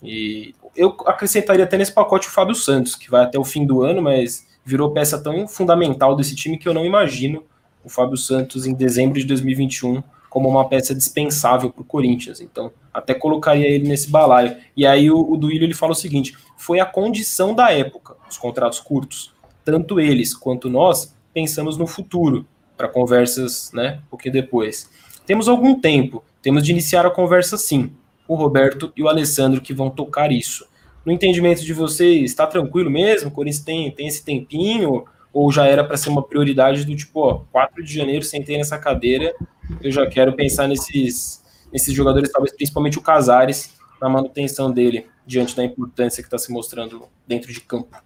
[0.02, 3.82] E eu acrescentaria até nesse pacote o Fábio Santos, que vai até o fim do
[3.82, 7.42] ano, mas virou peça tão fundamental desse time que eu não imagino
[7.82, 12.40] o Fábio Santos em dezembro de 2021 como uma peça dispensável para o Corinthians.
[12.40, 14.56] Então, até colocaria ele nesse balaio.
[14.76, 18.36] E aí o, o Duílio ele fala o seguinte: foi a condição da época, os
[18.36, 19.32] contratos curtos.
[19.64, 24.00] Tanto eles quanto nós pensamos no futuro, para conversas, né?
[24.10, 24.90] Porque depois.
[25.26, 27.92] Temos algum tempo, temos de iniciar a conversa sim.
[28.26, 30.66] O Roberto e o Alessandro que vão tocar isso.
[31.04, 33.28] No entendimento de vocês, está tranquilo mesmo?
[33.28, 35.04] O Corinthians tem, tem esse tempinho?
[35.32, 38.78] Ou já era para ser uma prioridade do tipo, ó, 4 de janeiro sentei nessa
[38.78, 39.34] cadeira,
[39.80, 45.56] eu já quero pensar nesses, nesses jogadores, talvez principalmente o Casares, na manutenção dele, diante
[45.56, 47.96] da importância que está se mostrando dentro de campo?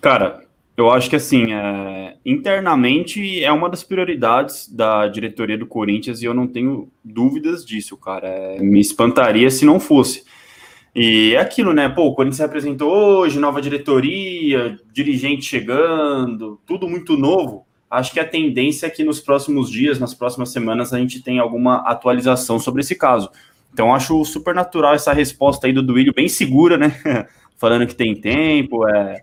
[0.00, 0.44] Cara,
[0.76, 6.24] eu acho que assim, é, internamente é uma das prioridades da diretoria do Corinthians e
[6.24, 8.26] eu não tenho dúvidas disso, cara.
[8.26, 10.24] É, me espantaria se não fosse.
[10.94, 11.88] E é aquilo, né?
[11.88, 17.66] Pô, o Corinthians se apresentou hoje, nova diretoria, dirigente chegando, tudo muito novo.
[17.90, 21.42] Acho que a tendência é que nos próximos dias, nas próximas semanas, a gente tenha
[21.42, 23.30] alguma atualização sobre esse caso.
[23.72, 26.96] Então, acho super natural essa resposta aí do Duílio, bem segura, né?
[27.58, 29.20] Falando que tem tempo, é,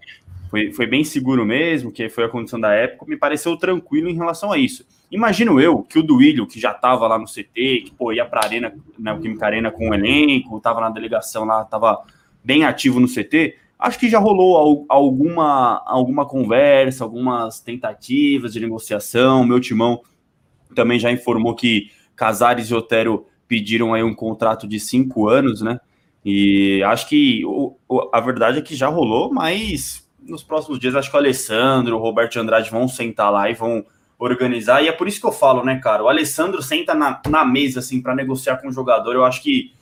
[0.49, 4.15] foi, foi bem seguro mesmo, que foi a condição da época, me pareceu tranquilo em
[4.15, 4.85] relação a isso.
[5.09, 8.41] Imagino eu que o Duílio, que já estava lá no CT, que pô, ia para
[8.41, 12.03] a Arena, né, o Química Arena com o elenco, estava na delegação lá, estava
[12.43, 19.45] bem ativo no CT, acho que já rolou alguma, alguma conversa, algumas tentativas de negociação.
[19.45, 20.01] Meu timão
[20.75, 25.79] também já informou que Casares e Otero pediram aí um contrato de cinco anos, né?
[26.25, 27.77] E acho que o,
[28.11, 31.99] a verdade é que já rolou, mas nos próximos dias acho que o Alessandro, o
[31.99, 33.85] Roberto Andrade vão sentar lá e vão
[34.19, 34.83] organizar.
[34.83, 36.03] E é por isso que eu falo, né, cara?
[36.03, 39.15] O Alessandro senta na, na mesa, assim, para negociar com o jogador.
[39.15, 39.73] Eu acho que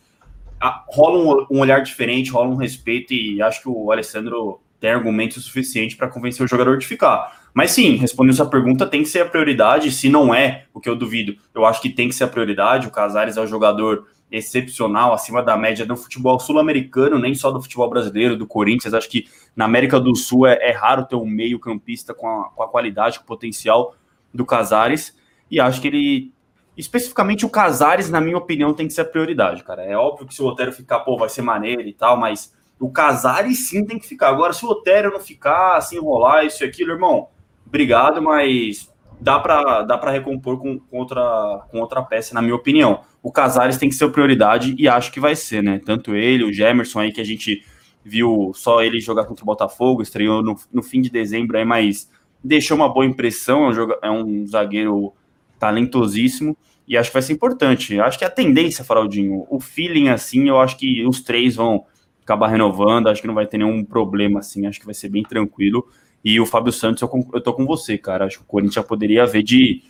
[0.87, 3.13] rola um, um, olhar diferente, rola um respeito.
[3.13, 7.45] E acho que o Alessandro tem argumento suficiente para convencer o jogador de ficar.
[7.53, 9.91] Mas sim, respondendo essa pergunta, tem que ser a prioridade.
[9.91, 12.87] Se não é, o que eu duvido, eu acho que tem que ser a prioridade.
[12.87, 17.61] O Casares é o jogador excepcional, acima da média do futebol sul-americano, nem só do
[17.61, 18.93] futebol brasileiro, do Corinthians.
[18.93, 22.67] Acho que na América do Sul é, é raro ter um meio-campista com com a
[22.67, 23.95] qualidade, com o potencial
[24.33, 25.15] do Casares.
[25.49, 26.33] E acho que ele,
[26.77, 29.83] especificamente o Casares, na minha opinião, tem que ser a prioridade, cara.
[29.83, 32.89] É óbvio que se o Otero ficar, pô, vai ser maneiro e tal, mas o
[32.89, 34.29] Casares sim tem que ficar.
[34.29, 37.29] Agora, se o Otero não ficar, se enrolar, isso e aquilo, irmão,
[37.65, 42.55] obrigado, mas dá para dá para recompor com, com, outra, com outra peça, na minha
[42.55, 43.01] opinião.
[43.23, 45.81] O Casares tem que ser prioridade e acho que vai ser, né?
[45.83, 47.63] Tanto ele, o Gemerson aí, que a gente
[48.03, 52.09] viu só ele jogar contra o Botafogo, estreou no, no fim de dezembro aí, mas
[52.43, 55.13] deixou uma boa impressão, é um, é um zagueiro
[55.59, 57.99] talentosíssimo e acho que vai ser importante.
[57.99, 61.85] Acho que a tendência, Faraldinho, o feeling assim, eu acho que os três vão
[62.23, 65.23] acabar renovando, acho que não vai ter nenhum problema assim, acho que vai ser bem
[65.23, 65.87] tranquilo.
[66.23, 68.25] E o Fábio Santos, eu, eu tô com você, cara.
[68.25, 69.83] Acho que o Corinthians já poderia ver de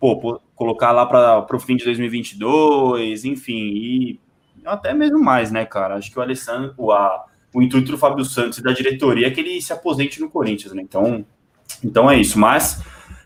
[0.00, 4.20] pô, colocar lá para o fim de 2022, enfim, e
[4.64, 5.94] até mesmo mais, né, cara?
[5.94, 9.30] Acho que o Alessandro, o, a, o intuito do Fábio Santos e da diretoria é
[9.30, 10.82] que ele se aposente no Corinthians, né?
[10.82, 11.24] Então,
[11.84, 12.38] então é isso.
[12.38, 12.82] Mas,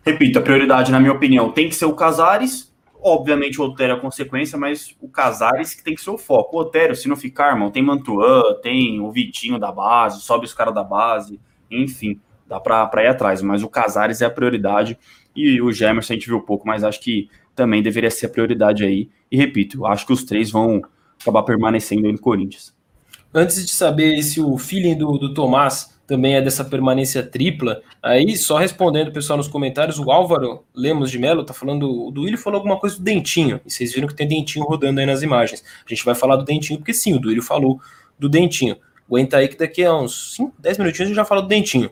[0.06, 2.74] repito, a prioridade, na minha opinião, tem que ser o Casares.
[3.02, 6.56] Obviamente o Otério é a consequência, mas o Casares que tem que ser o foco.
[6.56, 10.54] O Otério, se não ficar, irmão, tem Mantuan, tem o Vitinho da base, sobe os
[10.54, 11.38] caras da base,
[11.70, 14.98] enfim dá para ir atrás, mas o Casares é a prioridade
[15.34, 18.84] e o Gemerson a gente viu pouco, mas acho que também deveria ser a prioridade
[18.84, 19.10] aí.
[19.30, 20.82] E repito, acho que os três vão
[21.20, 22.74] acabar permanecendo aí no Corinthians.
[23.34, 28.36] Antes de saber se o feeling do, do Tomás também é dessa permanência tripla, aí
[28.36, 32.38] só respondendo o pessoal nos comentários, o Álvaro Lemos de Melo tá falando, o Duílio
[32.38, 35.64] falou alguma coisa do Dentinho, e vocês viram que tem Dentinho rodando aí nas imagens.
[35.84, 37.80] A gente vai falar do Dentinho, porque sim, o Duílio falou
[38.18, 38.76] do Dentinho.
[39.08, 41.90] Aguenta aí que daqui a uns 5, 10 minutinhos a gente já fala do Dentinho.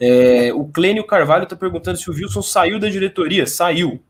[0.00, 3.46] É, o Clênio Carvalho está perguntando se o Wilson saiu da diretoria.
[3.46, 4.00] Saiu.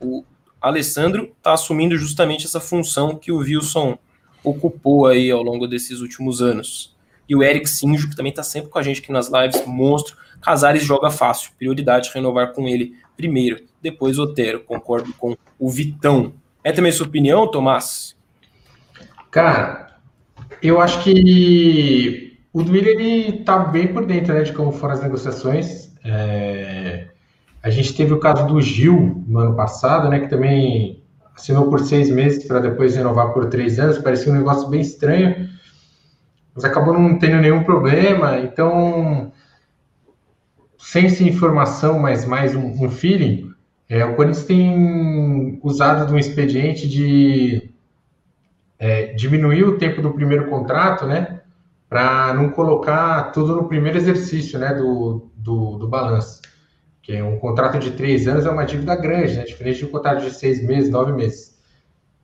[0.00, 0.24] O
[0.60, 3.98] Alessandro está assumindo justamente essa função que o Wilson
[4.44, 6.91] ocupou aí ao longo desses últimos anos.
[7.28, 10.16] E o Eric Sinjo, que também está sempre com a gente aqui nas lives, monstro.
[10.40, 11.52] Casares joga fácil.
[11.58, 13.64] Prioridade renovar com ele primeiro.
[13.80, 14.60] Depois Otero.
[14.60, 16.34] Concordo com o Vitão.
[16.64, 18.16] É também sua opinião, Tomás?
[19.30, 19.96] Cara,
[20.62, 25.02] eu acho que o Duílio, ele tá bem por dentro, né, de como foram as
[25.02, 25.90] negociações.
[26.04, 27.08] É...
[27.62, 31.02] A gente teve o caso do Gil no ano passado, né, que também
[31.34, 33.98] assinou por seis meses para depois renovar por três anos.
[33.98, 35.48] Parecia um negócio bem estranho,
[36.54, 38.38] mas acabou não tendo nenhum problema.
[38.38, 39.32] Então,
[40.78, 43.50] sem essa informação, mas mais um, um feeling,
[43.88, 47.70] é, o Corinthians tem usado de um expediente de
[48.78, 51.42] é, diminuir o tempo do primeiro contrato, né?
[51.92, 56.40] para não colocar tudo no primeiro exercício né, do, do, do balanço.
[57.02, 60.24] Que um contrato de três anos é uma dívida grande, né, diferente de um contrato
[60.24, 61.51] de seis meses, nove meses.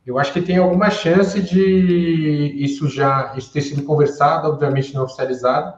[0.06, 5.04] Eu acho que tem alguma chance de isso já isso ter sido conversado, obviamente não
[5.04, 5.74] oficializado,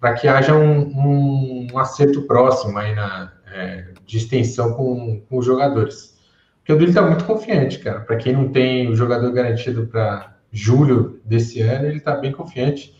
[0.00, 5.44] para que haja um, um, acerto próximo aí na, é, de extensão com, com os
[5.44, 6.18] jogadores.
[6.58, 8.00] Porque o Duílio está muito confiante, cara.
[8.00, 12.94] Para quem não tem o jogador garantido para julho desse ano, ele está bem confiante.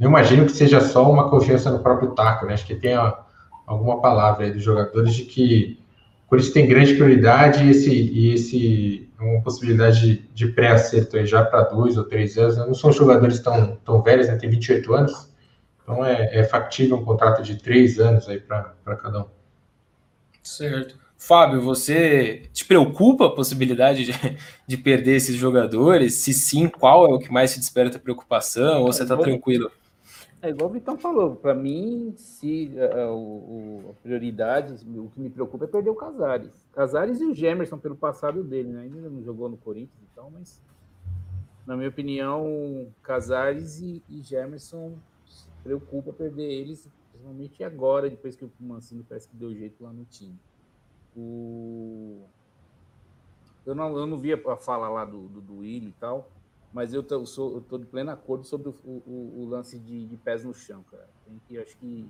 [0.00, 2.54] Eu imagino que seja só uma confiança no próprio Taco, né?
[2.54, 2.94] Acho que tem
[3.66, 5.78] alguma palavra aí dos jogadores de que
[6.28, 11.26] por isso tem grande prioridade e esse, e esse uma possibilidade de, de pré-acerto aí
[11.26, 12.56] já para dois ou três anos.
[12.56, 14.36] Não são jogadores tão, tão velhos, né?
[14.36, 15.32] Tem 28 anos,
[15.82, 19.26] então é, é factível um contrato de três anos aí para cada um.
[20.42, 20.96] Certo.
[21.18, 24.12] Fábio, você te preocupa a possibilidade de,
[24.66, 26.14] de perder esses jogadores?
[26.14, 28.82] Se sim, qual é o que mais te desperta preocupação?
[28.82, 29.70] Ou você está tranquilo?
[30.40, 35.28] É igual o Vitão falou, para mim, se uh, o, a prioridade, o que me
[35.28, 36.64] preocupa é perder o Casares.
[36.72, 38.82] Casares e o Gemerson pelo passado dele, né?
[38.82, 40.62] Ainda não jogou no Corinthians, então, mas
[41.66, 44.96] na minha opinião, Casares e, e Gemerson
[45.26, 49.92] se preocupa perder eles, principalmente agora, depois que o Mancini parece que deu jeito lá
[49.92, 50.38] no time.
[51.16, 52.22] O...
[53.66, 56.30] Eu não, eu não via a fala lá do, do, do Willi e tal,
[56.72, 60.06] mas eu tô, sou, eu tô de pleno acordo sobre o, o, o lance de,
[60.06, 61.08] de, pés no chão, cara.
[61.24, 62.08] Tem que, acho que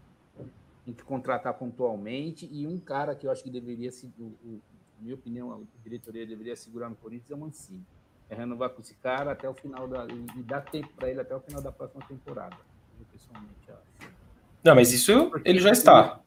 [0.84, 4.60] tem que contratar pontualmente e um cara que eu acho que deveria, se, o, o,
[4.98, 7.84] na minha opinião, a diretoria deveria segurar no Corinthians é o Mancini.
[8.30, 11.34] É renovar com esse cara até o final da e dar tempo para ele até
[11.34, 12.56] o final da próxima temporada.
[12.98, 14.10] Eu pessoalmente acho.
[14.62, 16.20] Não, mas isso ele já está.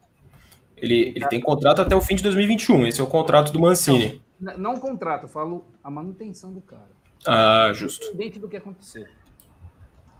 [0.77, 2.87] Ele, ele tem contrato até o fim de 2021.
[2.87, 4.19] Esse é o contrato do Mancini.
[4.39, 7.00] Não, não contrato, eu falo a manutenção do cara.
[7.25, 8.05] Ah, justo.
[8.07, 9.05] Independente do que aconteceu.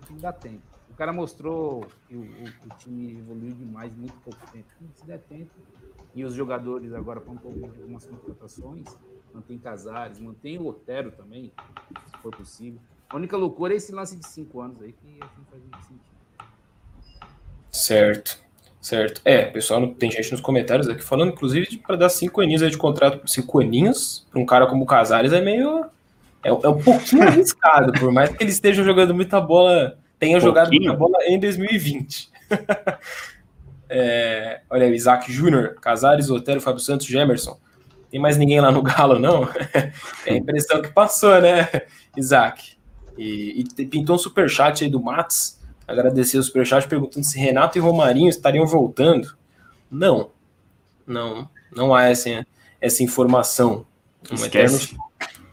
[0.08, 0.62] Tem que dar tempo.
[0.90, 4.68] O cara mostrou que o, o, o time evoluiu demais em muito pouco tempo.
[4.96, 5.52] Se der tempo.
[6.14, 8.86] E os jogadores agora com algumas contratações.
[9.34, 11.52] Mantém Casares, mantém o Otero também,
[12.06, 12.80] se for possível.
[13.10, 16.12] A única loucura é esse lance de cinco anos aí, que não faz muito sentido.
[17.72, 18.40] Certo,
[18.82, 19.22] certo.
[19.24, 22.78] É, pessoal, tem gente nos comentários aqui falando, inclusive, para dar cinco aninhos aí de
[22.78, 25.86] contrato, cinco aninhos, para um cara como o Casares é meio.
[26.43, 30.41] É, é um pouquinho arriscado, por mais que ele esteja jogando muita bola, tenha um
[30.41, 32.30] jogado muita bola em 2020.
[33.89, 37.60] é, olha aí, Isaac Júnior, Casares, Otero, Fábio Santos, Gemerson.
[38.10, 39.47] Tem mais ninguém lá no Galo, não?
[40.25, 41.69] é a impressão que passou, né,
[42.17, 42.73] Isaac?
[43.17, 47.82] E, e pintou um superchat aí do Matos agradecer o superchat perguntando se Renato e
[47.82, 49.36] Romarinho estariam voltando.
[49.89, 50.32] Não,
[51.06, 52.45] não, não há essa,
[52.80, 53.86] essa informação.
[54.32, 54.77] Um eterno,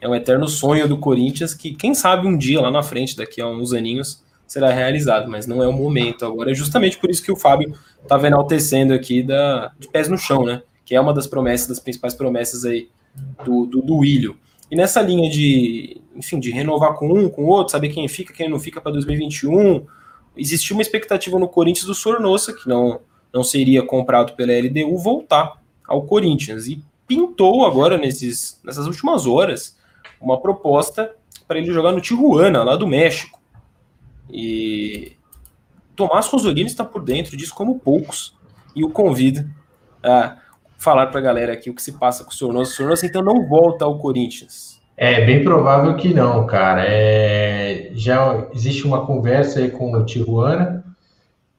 [0.01, 3.41] é um eterno sonho do Corinthians que, quem sabe, um dia lá na frente, daqui
[3.41, 6.51] a uns aninhos, será realizado, mas não é o momento agora.
[6.51, 10.45] É justamente por isso que o Fábio estava enaltecendo aqui da, de pés no chão,
[10.45, 10.63] né?
[10.85, 12.89] Que é uma das promessas, das principais promessas aí
[13.45, 14.35] do, do, do William.
[14.71, 18.49] E nessa linha de, enfim, de renovar com um, com outro, saber quem fica, quem
[18.49, 19.85] não fica para 2021,
[20.37, 23.01] existia uma expectativa no Corinthians do Sornosa, que não,
[23.33, 26.67] não seria comprado pela LDU, voltar ao Corinthians.
[26.67, 29.78] E pintou agora, nesses, nessas últimas horas,
[30.21, 31.15] uma proposta
[31.47, 33.41] para ele jogar no Tijuana, lá do México.
[34.31, 35.17] E
[35.97, 38.37] Tomás Rosolino está por dentro disso como poucos.
[38.77, 39.49] E o convido
[40.03, 40.37] a
[40.77, 42.71] falar para a galera aqui o que se passa com o Sornosa.
[42.71, 44.79] O Sornosa, então, não volta ao Corinthians.
[44.97, 46.85] É bem provável que não, cara.
[46.87, 50.85] É, já existe uma conversa aí com o Tijuana.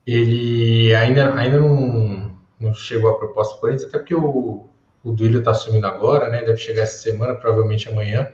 [0.05, 4.67] Ele ainda, ainda não, não chegou a proposta por Corinthians, até porque o,
[5.03, 6.43] o Duílio está assumindo agora, né?
[6.43, 8.29] Deve chegar essa semana, provavelmente amanhã.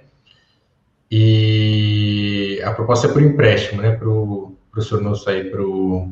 [1.10, 3.92] E a proposta é por empréstimo, né?
[3.92, 6.10] Para o Sornoso sair para o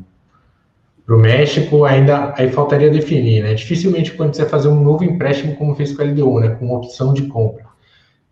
[1.19, 3.53] México, ainda aí faltaria definir, né?
[3.53, 6.49] Dificilmente quando você fazer um novo empréstimo, como fez com a LDU, né?
[6.49, 7.65] Com opção de compra.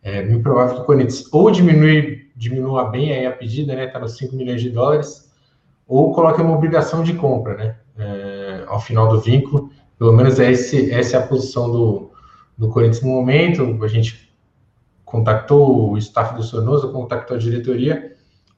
[0.04, 3.86] É bem provável que o Corinthians ou diminui, diminua bem aí a pedida, né?
[3.86, 5.32] Está nos 5 milhões de dólares,
[5.88, 7.76] ou coloque uma obrigação de compra, né?
[7.97, 9.69] É, ao final do vínculo.
[10.00, 12.12] Pelo menos esse, essa é a posição do,
[12.58, 13.84] do Corinthians no momento.
[13.84, 14.30] A gente
[15.12, 18.15] contactou o staff do Sornosa, contactou a diretoria.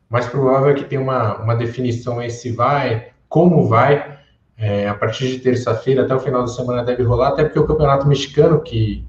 [0.08, 4.20] Mais provável é que tenha uma, uma definição aí se vai, como vai.
[4.56, 7.66] É, a partir de terça-feira até o final da semana deve rolar, até porque o
[7.66, 9.04] Campeonato Mexicano, que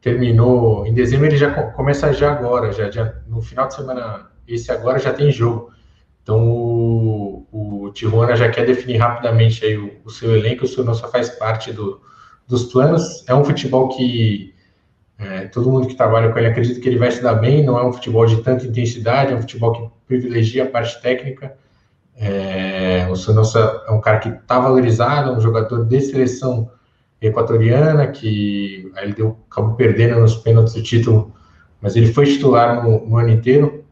[0.00, 4.72] terminou em dezembro, ele já começa já agora, já, já no final de semana, esse
[4.72, 5.70] agora já tem jogo.
[6.24, 11.08] Então o, o Tijuana já quer definir rapidamente aí o, o seu elenco, o só
[11.08, 12.00] faz parte do,
[12.48, 13.24] dos planos.
[13.28, 14.52] É um futebol que
[15.20, 17.78] é, todo mundo que trabalha com ele acredita que ele vai se dar bem, não
[17.78, 21.54] é um futebol de tanta intensidade, é um futebol que privilegia a parte técnica.
[22.16, 26.70] É, o Sonossa é um cara que está valorizado, é um jogador de seleção
[27.20, 31.34] equatoriana, que ele deu, acabou perdendo nos pênaltis o título,
[31.82, 33.84] mas ele foi titular no, no ano inteiro.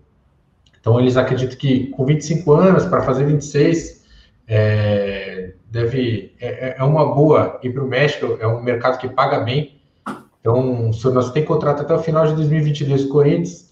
[0.80, 4.02] Então eles acreditam que com 25 anos, para fazer 26,
[4.46, 9.40] é, deve, é, é uma boa ir para o México, é um mercado que paga
[9.40, 9.77] bem.
[10.48, 13.70] Então, se nós tem contrato até o final de 2022 com o Corinthians,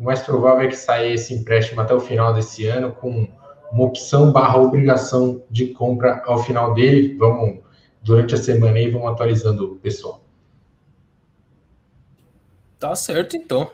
[0.00, 3.28] o mais provável é que saia esse empréstimo até o final desse ano com
[3.70, 7.14] uma opção barra obrigação de compra ao final dele.
[7.18, 7.58] Vamos
[8.02, 10.22] durante a semana e vão atualizando o pessoal.
[12.78, 13.70] Tá certo, então.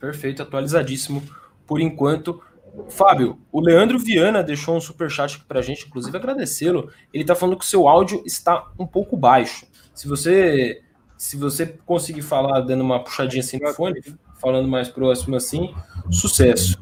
[0.00, 1.22] Perfeito, atualizadíssimo
[1.68, 2.42] por enquanto.
[2.88, 6.90] Fábio, o Leandro Viana deixou um super chat aqui pra gente, inclusive agradecê-lo.
[7.14, 9.68] Ele tá falando que o seu áudio está um pouco baixo.
[9.94, 10.82] Se você
[11.16, 14.02] se você conseguir falar dando uma puxadinha assim no fone,
[14.40, 15.74] falando mais próximo assim,
[16.10, 16.78] sucesso.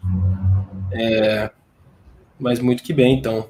[0.92, 1.50] É,
[2.38, 3.48] mas muito que bem, então.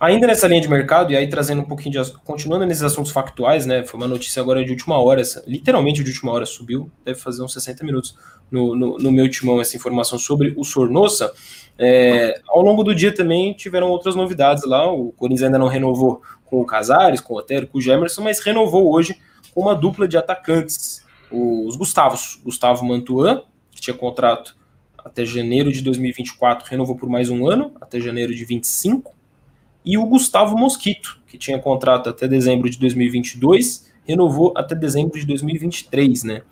[0.00, 2.12] Ainda nessa linha de mercado, e aí trazendo um pouquinho de.
[2.24, 3.84] continuando nesses assuntos factuais, né?
[3.84, 7.52] Foi uma notícia agora de última hora, literalmente de última hora subiu, deve fazer uns
[7.52, 8.16] 60 minutos
[8.50, 11.32] no, no, no meu timão essa informação sobre o Sornossa.
[11.78, 14.90] É, ao longo do dia também tiveram outras novidades lá.
[14.92, 18.40] O Corinthians ainda não renovou com o Casares, com o Otero, com o Gemerson, mas
[18.40, 19.16] renovou hoje
[19.54, 21.04] com uma dupla de atacantes.
[21.30, 24.56] Os Gustavos, Gustavo Mantuan, que tinha contrato
[24.98, 29.14] até janeiro de 2024, renovou por mais um ano, até janeiro de 25
[29.84, 35.26] e o Gustavo Mosquito, que tinha contrato até dezembro de 2022, renovou até dezembro de
[35.26, 36.42] 2023, né?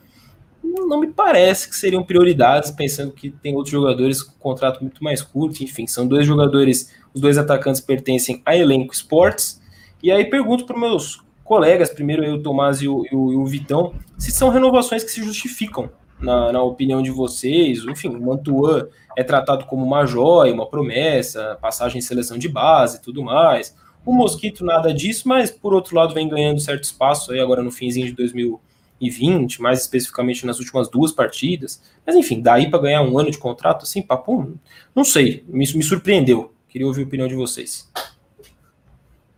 [0.63, 5.23] Não me parece que seriam prioridades, pensando que tem outros jogadores com contrato muito mais
[5.23, 9.61] curto, enfim, são dois jogadores, os dois atacantes pertencem a Elenco Sports.
[10.03, 11.23] E aí pergunto para meus
[11.53, 15.05] colegas, primeiro eu, o Tomás e o, e o, e o Vitão, se são renovações
[15.05, 17.85] que se justificam, na, na, opinião de vocês?
[17.85, 22.97] Enfim, o Mantuan é tratado como uma joia, uma promessa, passagem em seleção de base
[22.97, 23.77] e tudo mais.
[24.03, 27.71] O Mosquito nada disso, mas por outro lado vem ganhando certo espaço aí agora no
[27.71, 31.83] finzinho de 2020, mais especificamente nas últimas duas partidas.
[32.07, 34.55] Mas enfim, daí para ganhar um ano de contrato assim, papo,
[34.95, 36.55] não sei, me, me surpreendeu.
[36.67, 37.93] Queria ouvir a opinião de vocês.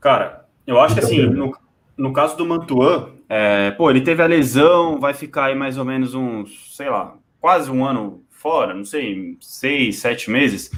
[0.01, 1.53] Cara, eu acho que assim, no,
[1.97, 5.85] no caso do Mantuan, é, pô, ele teve a lesão, vai ficar aí mais ou
[5.85, 10.71] menos uns, sei lá, quase um ano fora, não sei, seis, sete meses.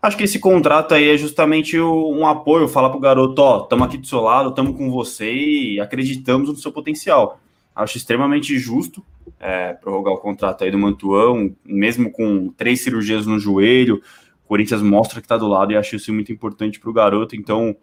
[0.00, 3.96] Acho que esse contrato aí é justamente um apoio, falar pro garoto, ó, estamos aqui
[3.96, 7.40] do seu lado, estamos com você e acreditamos no seu potencial.
[7.74, 9.04] Acho extremamente justo
[9.38, 14.02] é, prorrogar o contrato aí do Mantuão, mesmo com três cirurgias no joelho,
[14.44, 17.36] o Corinthians mostra que está do lado e acho isso muito importante para o garoto,
[17.36, 17.76] então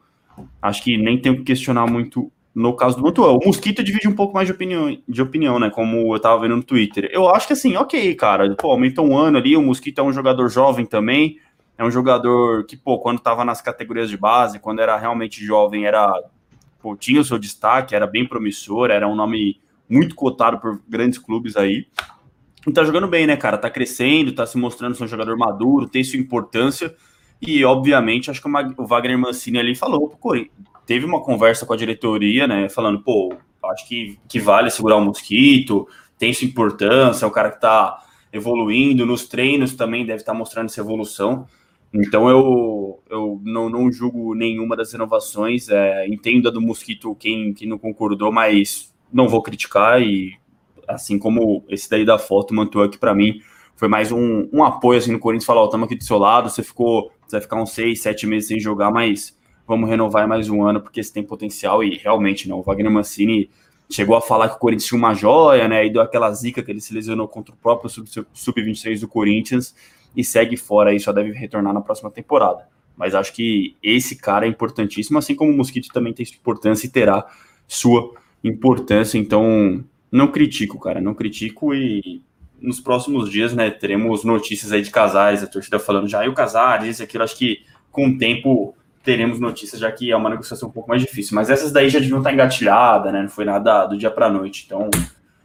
[0.61, 3.31] acho que nem tem que questionar muito no caso do Mantuan.
[3.31, 5.69] O Mosquito divide um pouco mais de opinião, de opinião, né?
[5.69, 7.09] Como eu tava vendo no Twitter.
[7.11, 8.55] Eu acho que assim, ok, cara.
[8.55, 9.57] Pô, aumentou um ano ali.
[9.57, 11.39] O Mosquito é um jogador jovem também.
[11.77, 15.85] É um jogador que, pô, quando tava nas categorias de base, quando era realmente jovem,
[15.85, 16.21] era.
[16.79, 21.17] Pô, tinha o seu destaque, era bem promissor, era um nome muito cotado por grandes
[21.17, 21.87] clubes aí.
[22.67, 23.57] E tá jogando bem, né, cara?
[23.57, 26.93] Tá crescendo, tá se mostrando ser um jogador maduro, tem sua importância.
[27.41, 28.47] E, obviamente, acho que
[28.77, 30.17] o Wagner Mancini ali falou pro
[30.85, 33.33] teve uma conversa com a diretoria, né, falando, pô,
[33.71, 38.03] acho que, que vale segurar o mosquito, tem sua importância, é o cara que está
[38.31, 41.47] evoluindo, nos treinos também deve estar tá mostrando essa evolução.
[41.93, 47.53] Então eu, eu não, não julgo nenhuma das renovações, é, entendo a do Mosquito quem,
[47.53, 50.33] quem não concordou, mas não vou criticar e
[50.87, 53.39] assim como esse daí da foto, Mantua que para mim
[53.75, 56.49] foi mais um, um apoio assim no Corinthians, falar, ó, estamos aqui do seu lado,
[56.49, 59.37] você ficou, você vai ficar uns seis, sete meses sem jogar, mas
[59.67, 62.59] vamos renovar mais um ano porque esse tem potencial e realmente não.
[62.59, 63.49] O Wagner Mancini
[63.89, 65.85] chegou a falar que o Corinthians tinha uma joia, né?
[65.85, 69.75] E deu aquela zica que ele se lesionou contra o próprio sub-23 do Corinthians
[70.15, 72.67] e segue fora e só deve retornar na próxima temporada.
[72.95, 76.85] Mas acho que esse cara é importantíssimo, assim como o Mosquito também tem sua importância
[76.85, 77.25] e terá
[77.67, 79.17] sua importância.
[79.17, 82.21] Então, não critico, cara, não critico e
[82.61, 86.33] nos próximos dias, né, teremos notícias aí de Casares, a torcida falando já e o
[86.33, 88.73] Casares, isso aquilo, acho que com o tempo
[89.03, 91.35] teremos notícias, já que é uma negociação um pouco mais difícil.
[91.35, 93.21] Mas essas daí já deviam estar engatilhadas, né?
[93.21, 94.63] Não foi nada do dia para noite.
[94.65, 94.89] Então,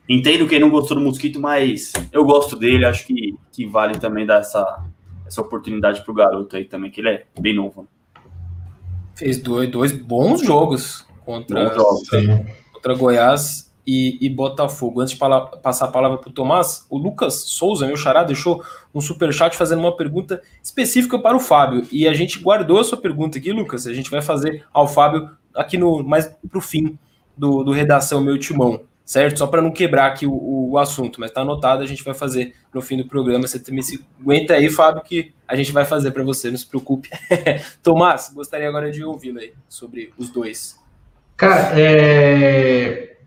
[0.09, 2.85] entendo quem não gostou do Mosquito, mas eu gosto dele.
[2.85, 4.85] Acho que, que vale também dar essa,
[5.27, 7.83] essa oportunidade para o garoto aí também, que ele é bem novo.
[7.83, 7.89] Né?
[9.17, 15.01] Fez dois, dois bons jogos contra, bons jogos, contra, contra Goiás e, e Botafogo.
[15.01, 15.19] Antes de
[15.63, 18.63] passar a palavra para o Tomás, o Lucas Souza, meu xará, deixou
[18.95, 21.86] um super chat fazendo uma pergunta específica para o Fábio.
[21.91, 23.86] E a gente guardou a sua pergunta aqui, Lucas.
[23.86, 26.99] A gente vai fazer ao Fábio aqui no mais para o fim
[27.36, 29.39] do, do Redação Meu Timão, certo?
[29.39, 32.55] Só para não quebrar aqui o, o, assunto, mas está anotado, a gente vai fazer
[32.72, 33.47] no fim do programa.
[33.47, 36.66] Você também se aguenta aí, Fábio, que a gente vai fazer para você, não se
[36.66, 37.09] preocupe.
[37.82, 40.76] Tomás, gostaria agora de ouvi-lo aí sobre os dois.
[41.36, 43.18] Cara, é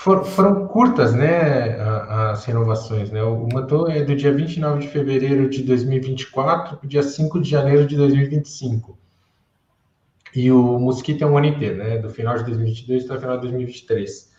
[0.00, 1.78] for, foram curtas, né,
[2.08, 3.22] as renovações, né?
[3.22, 7.50] O Manton é do dia 29 de fevereiro de 2024 para o dia 5 de
[7.50, 8.98] janeiro de 2025.
[10.34, 11.98] E o Mosquito é um ano inteiro, né?
[11.98, 14.30] Do final de 2022 até o final de 2023.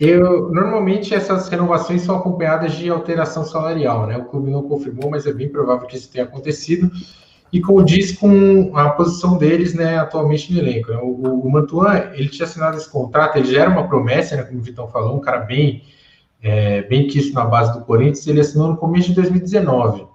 [0.00, 4.16] Eu, normalmente essas renovações são acompanhadas de alteração salarial, né?
[4.18, 6.90] O clube não confirmou, mas é bem provável que isso tenha acontecido
[7.52, 10.90] e condiz com a posição deles, né, atualmente no elenco.
[10.90, 10.98] Né?
[10.98, 14.58] O, o Mantuan, ele tinha assinado esse contrato, ele já era uma promessa, né, como
[14.58, 15.82] o Vitão falou, um cara bem,
[16.42, 20.06] é, bem quisto na base do Corinthians, ele assinou no começo de 2019.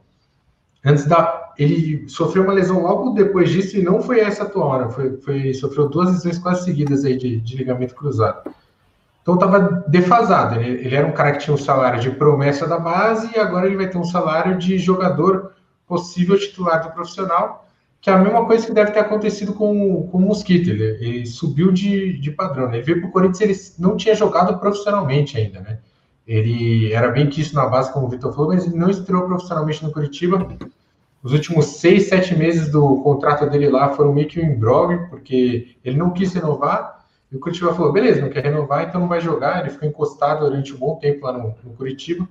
[0.84, 4.89] Antes da, ele sofreu uma lesão logo depois disso e não foi essa atual, né?
[4.89, 8.51] foi, foi, sofreu duas lesões quase seguidas aí de, de ligamento cruzado.
[9.21, 10.55] Então estava defasado.
[10.55, 13.67] Ele, ele, era um cara que tinha um salário de promessa da base e agora
[13.67, 15.53] ele vai ter um salário de jogador
[15.91, 17.67] possível titular do profissional,
[17.99, 20.69] que é a mesma coisa que deve ter acontecido com, com o Mosquito.
[20.69, 22.69] Ele, ele subiu de, de padrão.
[22.69, 22.77] Né?
[22.77, 25.79] Ele veio para o Corinthians, ele não tinha jogado profissionalmente ainda, né?
[26.25, 29.83] Ele era bem quisto na base, como o Vitor falou, mas ele não estreou profissionalmente
[29.83, 30.47] no Curitiba.
[31.21, 35.75] Os últimos seis, sete meses do contrato dele lá foram meio que um imbróglio, porque
[35.83, 37.05] ele não quis renovar.
[37.29, 39.59] E o Curitiba falou: beleza, não quer renovar, então não vai jogar.
[39.59, 42.25] Ele ficou encostado durante um bom tempo lá no, no Curitiba.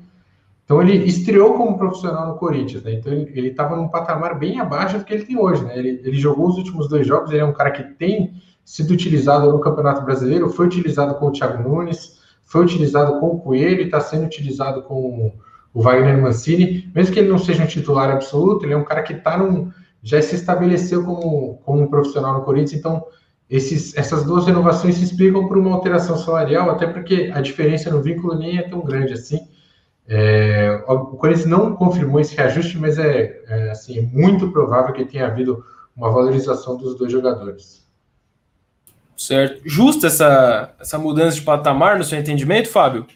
[0.71, 2.93] Então ele estreou como profissional no Corinthians, né?
[2.93, 5.77] Então ele estava num patamar bem abaixo do que ele tem hoje, né?
[5.77, 9.51] Ele, ele, jogou os últimos dois jogos, ele é um cara que tem sido utilizado
[9.51, 13.99] no Campeonato Brasileiro, foi utilizado com o Thiago Nunes, foi utilizado com o Coelho, está
[13.99, 15.33] sendo utilizado com
[15.75, 19.03] o Wagner Mancini, mesmo que ele não seja um titular absoluto, ele é um cara
[19.03, 19.73] que tá num,
[20.05, 23.05] já se estabeleceu como, como um profissional no Corinthians, então
[23.51, 28.01] esses, essas duas renovações se explicam por uma alteração salarial, até porque a diferença no
[28.01, 29.41] vínculo nem é tão grande assim.
[30.13, 35.05] É, o Corinthians não confirmou esse reajuste, mas é, é, assim, é muito provável que
[35.05, 35.65] tenha havido
[35.97, 37.89] uma valorização dos dois jogadores.
[39.17, 39.63] Certo.
[39.65, 43.07] Justa essa, essa mudança de patamar no seu entendimento, Fábio?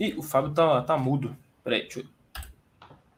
[0.00, 1.36] Ih, o Fábio tá, tá mudo.
[1.62, 2.06] Peraí, deixa eu...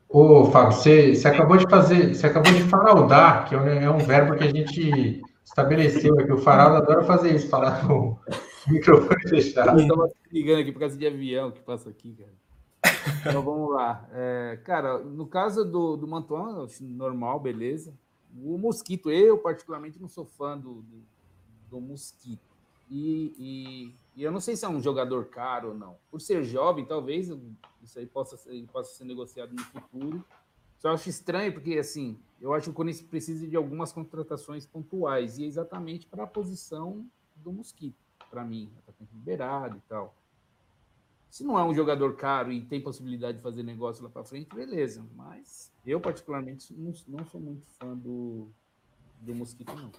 [0.08, 4.34] Ô, Fábio, você, você acabou de fazer, você acabou de faraldar, que é um verbo
[4.34, 6.32] que a gente estabeleceu aqui.
[6.32, 8.18] O faraldo adora fazer isso, falar com
[8.68, 9.80] microfone fechado.
[9.80, 12.40] Estava ligando aqui por causa de avião que passa aqui, cara.
[13.20, 14.08] Então vamos lá.
[14.12, 17.94] É, cara, no caso do, do Mantuan, normal, beleza.
[18.42, 21.02] O Mosquito, eu particularmente não sou fã do, do,
[21.70, 22.50] do Mosquito.
[22.90, 25.96] E, e, e, eu não sei se é um jogador caro ou não.
[26.10, 27.28] Por ser jovem, talvez
[27.82, 30.24] isso aí possa ser, possa ser negociado no futuro.
[30.78, 35.38] Só acho estranho, porque assim, eu acho que o Corinthians precisa de algumas contratações pontuais,
[35.38, 37.06] e é exatamente para a posição
[37.36, 37.98] do Mosquito,
[38.30, 40.14] para mim, atacante liberado e tal.
[41.28, 44.54] Se não é um jogador caro e tem possibilidade de fazer negócio lá para frente,
[44.54, 45.04] beleza.
[45.16, 48.48] Mas eu, particularmente, não, não sou muito fã do,
[49.20, 49.92] do Mosquito, não.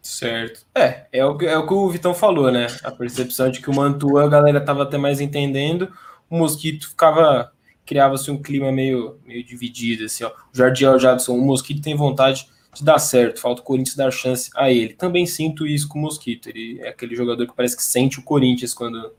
[0.00, 0.64] Certo.
[0.74, 2.68] É, é o, que, é o que o Vitão falou, né?
[2.82, 5.92] A percepção de que o Mantua a galera tava até mais entendendo,
[6.28, 7.52] o Mosquito ficava.
[7.84, 10.28] Criava-se um clima meio, meio dividido, assim, ó.
[10.28, 14.50] O Jardiel Jadson, o Mosquito tem vontade de dar certo, falta o Corinthians dar chance
[14.54, 14.94] a ele.
[14.94, 16.48] Também sinto isso com o Mosquito.
[16.48, 19.12] Ele é aquele jogador que parece que sente o Corinthians quando,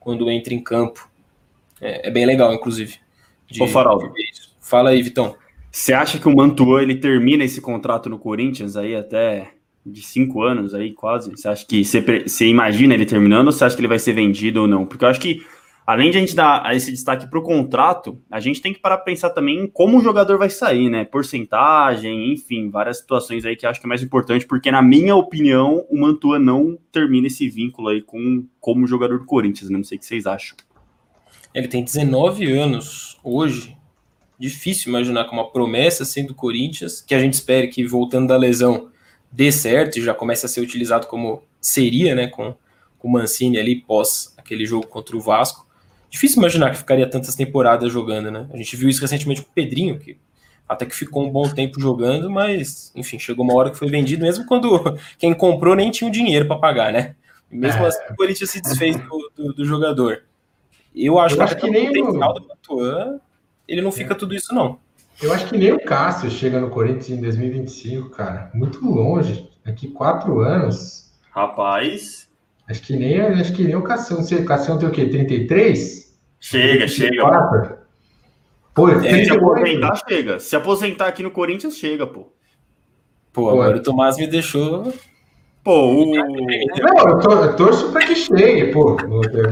[0.00, 1.08] quando entra em campo.
[1.80, 2.98] É, é bem legal, inclusive.
[3.50, 4.12] De, Ô, Faraldo.
[4.60, 5.36] Fala aí, Vitão.
[5.70, 9.52] Você acha que o Mantua ele termina esse contrato no Corinthians aí até
[9.84, 11.30] de cinco anos aí, quase.
[11.30, 14.14] Você acha que você, você imagina ele terminando ou você acha que ele vai ser
[14.14, 14.86] vendido ou não?
[14.86, 15.46] Porque eu acho que,
[15.86, 18.96] além de a gente dar esse destaque para o contrato, a gente tem que parar
[18.96, 21.04] para pensar também em como o jogador vai sair, né?
[21.04, 25.86] Porcentagem, enfim, várias situações aí que acho que é mais importante, porque, na minha opinião,
[25.88, 29.76] o Mantua não termina esse vínculo aí com como jogador do Corinthians, né?
[29.76, 30.56] Não sei o que vocês acham.
[31.54, 33.76] Ele tem 19 anos hoje.
[34.38, 38.90] Difícil imaginar com uma promessa sendo Corinthians, que a gente espere que voltando da lesão
[39.32, 42.54] dê certo e já comece a ser utilizado como seria, né, com,
[42.98, 45.65] com o Mancini ali pós aquele jogo contra o Vasco.
[46.10, 48.46] Difícil imaginar que ficaria tantas temporadas jogando, né?
[48.52, 50.18] A gente viu isso recentemente com o Pedrinho, que
[50.68, 54.22] até que ficou um bom tempo jogando, mas, enfim, chegou uma hora que foi vendido,
[54.22, 57.14] mesmo quando quem comprou nem tinha o dinheiro para pagar, né?
[57.50, 57.88] E mesmo é.
[57.88, 60.24] assim, o Corinthians se desfez do, do, do jogador.
[60.94, 63.20] Eu acho, Eu acho que, que nem o do Mantuan,
[63.68, 64.16] ele não fica é.
[64.16, 64.78] tudo isso, não.
[65.22, 68.50] Eu acho que nem o Cássio chega no Corinthians em 2025, cara.
[68.52, 69.48] Muito longe.
[69.64, 71.10] Daqui quatro anos.
[71.30, 72.25] Rapaz.
[72.68, 74.18] Acho que nem, acho que nem o Cássio.
[74.18, 75.06] O Cássio tem o quê?
[75.06, 76.16] 33?
[76.40, 77.64] Chega, 34?
[77.64, 77.86] chega.
[78.74, 80.40] Pô, é, se aposentar, chega.
[80.40, 82.32] Se aposentar aqui no Corinthians, chega, pô.
[83.32, 84.92] Pô, agora o Tomás me deixou
[85.66, 86.14] Pô, o.
[86.14, 88.96] Não, eu, to, eu torço para que chegue, pô.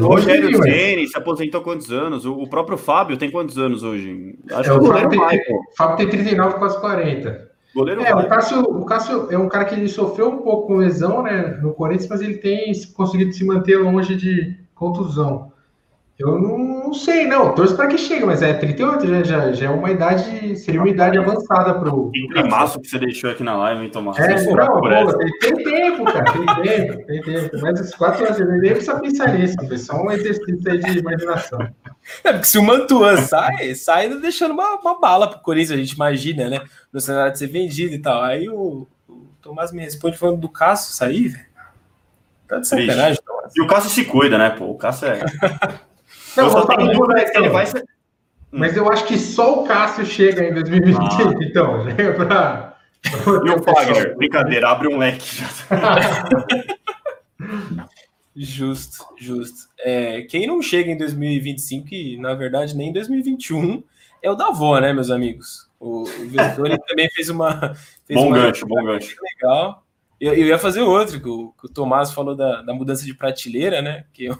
[0.00, 2.24] O Rogério Ceni se aposentou quantos anos?
[2.24, 4.38] O, o, próprio Fábio tem quantos anos hoje?
[4.52, 7.50] Acho é, que o Fábio tem, vai, o Fábio tem 39, quase 40.
[7.74, 10.76] Goleiro é, o Cássio, o Cássio é um cara que ele sofreu um pouco com
[10.76, 15.52] lesão, né, no Corinthians, mas ele tem conseguido se manter longe de contusão.
[16.16, 17.54] Eu não, sei, não.
[17.54, 20.88] Torço para que chegue, mas é 38, já, já, já é uma idade, seria uma
[20.88, 22.10] idade avançada para o.
[22.10, 24.18] Que climaço que você deixou aqui na live, hein, Tomás?
[24.18, 24.88] É, não, pô,
[25.18, 27.58] tem, tem, tempo, cara, tem tempo, tem tempo.
[27.60, 30.98] Mas os quatro anos, eu nem precisa pensar nisso, foi só um exercício aí de
[30.98, 31.58] imaginação.
[32.22, 35.92] É, porque se o Mantuan sai, sai deixando uma, uma bala pro Corinthians, a gente
[35.92, 36.60] imagina, né?
[36.92, 38.22] No cenário de ser vendido e tal.
[38.22, 41.54] Aí o, o Tomás me responde falando do Cássio sair, velho.
[42.46, 43.52] Tá de sacanagem, Tomás.
[43.56, 44.66] E o Cássio se cuida, né, pô?
[44.66, 45.24] O Cássio é.
[46.36, 47.84] Não, eu tenho dúvida que ele vai ser.
[48.50, 51.34] Mas eu acho que só o Cássio chega em 2020, ah.
[51.42, 51.94] então, né?
[52.12, 52.76] Pra...
[53.04, 54.16] E o Fagner?
[54.16, 55.42] Brincadeira, abre um leque.
[58.34, 59.68] justo, justo.
[59.78, 63.82] É, quem não chega em 2025, e na verdade nem em 2021,
[64.22, 65.68] é o Davó, né, meus amigos?
[65.78, 67.74] O, o também fez uma.
[68.06, 69.16] Fez bom uma gancho, bom gancho.
[69.20, 69.84] Legal.
[70.20, 73.12] Eu, eu, ia fazer outro, que o, que o Tomás falou da, da, mudança de
[73.12, 74.04] prateleira, né?
[74.12, 74.38] Que o,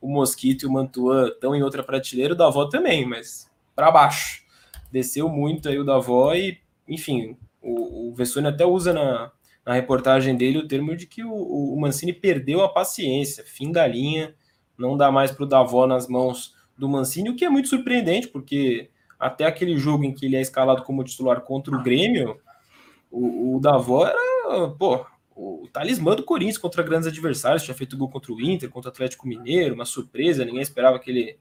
[0.00, 4.42] o Mosquito e o Mantua estão em outra prateleira, o Davó também, mas para baixo.
[4.90, 9.30] Desceu muito aí o Davó e, enfim, o, o Vessone até usa na,
[9.64, 13.86] na reportagem dele o termo de que o, o Mancini perdeu a paciência, fim da
[13.86, 14.34] linha,
[14.76, 18.28] não dá mais para o Davó nas mãos do Mancini, o que é muito surpreendente,
[18.28, 18.88] porque
[19.18, 22.40] até aquele jogo em que ele é escalado como titular contra o Grêmio,
[23.10, 25.04] o, o Davó era, pô,
[25.40, 28.92] o talismã do Corinthians contra grandes adversários, tinha feito gol contra o Inter, contra o
[28.92, 31.38] Atlético Mineiro, uma surpresa, ninguém esperava que ele,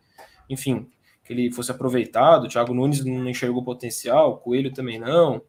[0.49, 0.87] enfim,
[1.23, 5.41] que ele fosse aproveitado, o Thiago Nunes não enxergou potencial, o Coelho também não.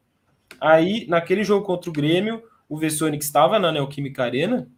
[0.60, 4.68] Aí, naquele jogo contra o Grêmio, o Vessonic estava na Neoquímica Arena,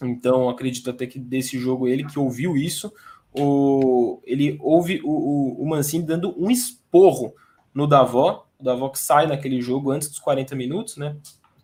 [0.00, 2.92] então acredito até que desse jogo ele que ouviu isso,
[3.32, 7.34] o, ele ouve o, o, o Mancini dando um esporro
[7.74, 11.16] no Davó, o Davó que sai naquele jogo antes dos 40 minutos, né?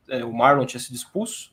[0.09, 1.53] É, o Marlon tinha sido expulso,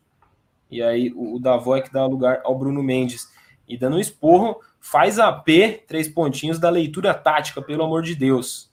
[0.70, 3.30] e aí o, o Davó é que dá lugar ao Bruno Mendes.
[3.68, 8.16] E dando um esporro, faz a P, três pontinhos da leitura tática, pelo amor de
[8.16, 8.70] Deus.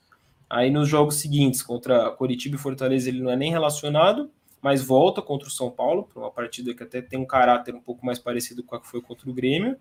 [0.49, 4.31] Aí nos jogos seguintes, contra Coritiba e Fortaleza, ele não é nem relacionado,
[4.62, 7.81] mas volta contra o São Paulo, para uma partida que até tem um caráter um
[7.81, 9.76] pouco mais parecido com a que foi contra o Grêmio.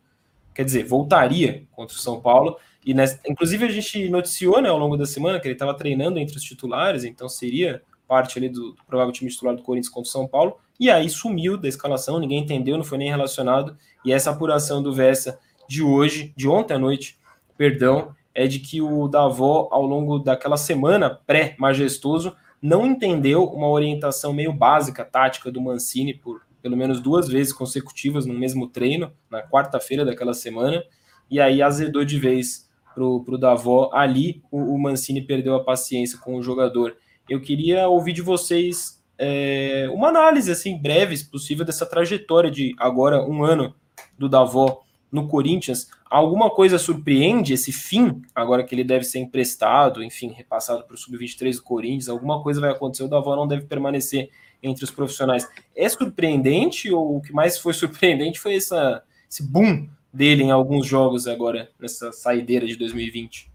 [0.53, 2.57] Quer dizer, voltaria contra o São Paulo.
[2.85, 6.19] E nessa, inclusive a gente noticiou né, ao longo da semana que ele estava treinando
[6.19, 10.07] entre os titulares, então seria parte ali do, do, provável time titular do Corinthians contra
[10.07, 10.57] o São Paulo.
[10.79, 13.77] E aí sumiu da escalação, ninguém entendeu, não foi nem relacionado.
[14.05, 17.17] E essa apuração do Vessa de hoje, de ontem à noite,
[17.57, 24.33] perdão, é de que o Davó, ao longo daquela semana pré-majestoso, não entendeu uma orientação
[24.33, 29.41] meio básica, tática do Mancini, por pelo menos duas vezes consecutivas no mesmo treino, na
[29.41, 30.83] quarta-feira daquela semana,
[31.29, 33.89] e aí azedou de vez pro, pro Davó.
[33.93, 36.97] Ali o, o Mancini perdeu a paciência com o jogador.
[37.29, 42.75] Eu queria ouvir de vocês é, uma análise assim breve, se possível, dessa trajetória de
[42.77, 43.75] agora um ano
[44.17, 50.03] do Davó no Corinthians, alguma coisa surpreende esse fim, agora que ele deve ser emprestado,
[50.03, 53.65] enfim, repassado para o Sub-23 do Corinthians, alguma coisa vai acontecer, o Davó não deve
[53.65, 54.29] permanecer
[54.61, 55.47] entre os profissionais.
[55.75, 60.85] É surpreendente ou o que mais foi surpreendente foi essa, esse boom dele em alguns
[60.85, 63.49] jogos agora, nessa saideira de 2020?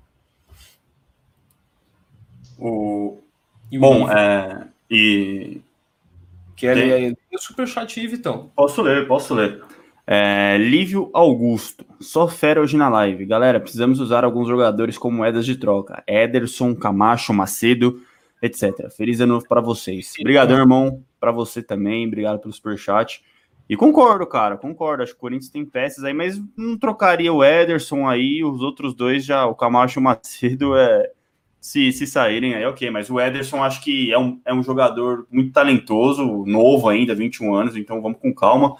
[2.58, 3.21] O...
[3.72, 4.68] E Bom, é...
[4.90, 5.62] e...
[6.54, 8.52] Quer ler aí o superchat, Vitão?
[8.54, 9.64] Posso ler, posso ler.
[10.06, 13.24] É, Lívio Augusto, só fera hoje na live.
[13.24, 16.04] Galera, precisamos usar alguns jogadores como moedas de troca.
[16.06, 18.02] Ederson, Camacho, Macedo,
[18.42, 18.90] etc.
[18.94, 20.12] Feliz ano novo para vocês.
[20.20, 22.06] Obrigadão, irmão, para você também.
[22.06, 23.24] Obrigado pelo superchat.
[23.66, 25.02] E concordo, cara, concordo.
[25.02, 28.94] Acho que o Corinthians tem peças aí, mas não trocaria o Ederson aí, os outros
[28.94, 31.10] dois já, o Camacho e o Macedo, é,
[31.62, 32.90] se, se saírem aí, ok.
[32.90, 37.54] Mas o Ederson acho que é um, é um jogador muito talentoso, novo ainda, 21
[37.54, 38.76] anos, então vamos com calma.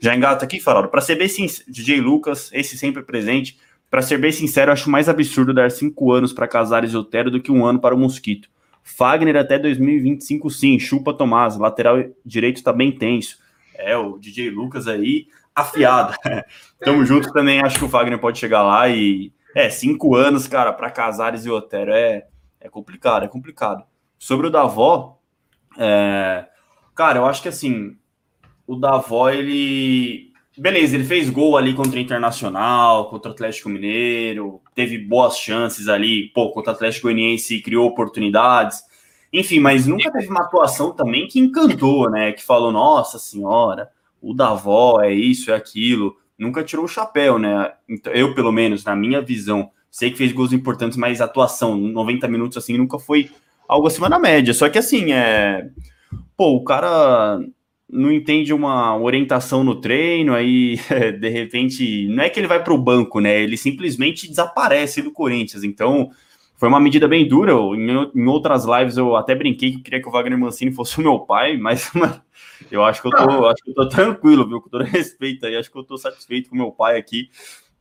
[0.00, 0.88] Já engata aqui, Farol.
[0.88, 3.58] Para ser bem sincero, DJ Lucas, esse sempre presente.
[3.90, 7.40] Para ser bem sincero, acho mais absurdo dar cinco anos para Casares e Otero do
[7.40, 8.48] que um ano para o Mosquito.
[8.82, 10.78] Fagner até 2025, sim.
[10.78, 11.58] Chupa Tomás.
[11.58, 13.36] Lateral direito está bem tenso.
[13.74, 16.16] É, o DJ Lucas aí, afiado.
[16.80, 17.60] Tamo junto também.
[17.60, 19.30] Acho que o Fagner pode chegar lá e.
[19.54, 22.26] É, cinco anos, cara, para Casares e Otero é,
[22.60, 23.84] é complicado, é complicado.
[24.18, 25.18] Sobre o Davó,
[25.78, 26.46] é,
[26.94, 27.96] cara, eu acho que assim,
[28.66, 30.32] o Davó, ele.
[30.56, 35.88] Beleza, ele fez gol ali contra o Internacional, contra o Atlético Mineiro, teve boas chances
[35.88, 38.82] ali, pô, contra o Atlético Goianiense criou oportunidades.
[39.32, 42.32] Enfim, mas nunca teve uma atuação também que encantou, né?
[42.32, 43.90] Que falou, nossa senhora,
[44.20, 46.18] o Davó é isso, é aquilo.
[46.38, 47.72] Nunca tirou o chapéu, né?
[47.88, 52.26] Então, eu, pelo menos, na minha visão, sei que fez gols importantes, mas atuação, 90
[52.28, 53.30] minutos assim, nunca foi
[53.68, 54.54] algo acima da média.
[54.54, 55.68] Só que assim, é.
[56.36, 57.40] Pô, o cara
[57.92, 60.78] não entende uma orientação no treino, aí
[61.20, 63.42] de repente não é que ele vai para o banco, né?
[63.42, 65.62] Ele simplesmente desaparece do Corinthians.
[65.62, 66.10] Então
[66.56, 67.52] foi uma medida bem dura.
[67.52, 71.18] Em, outras lives eu até brinquei que queria que o Wagner Mancini fosse o meu
[71.20, 71.92] pai, mas
[72.70, 74.60] eu acho que eu tô, acho que eu tô tranquilo, viu?
[74.60, 77.30] Com todo respeito aí, acho que eu tô satisfeito com meu pai aqui,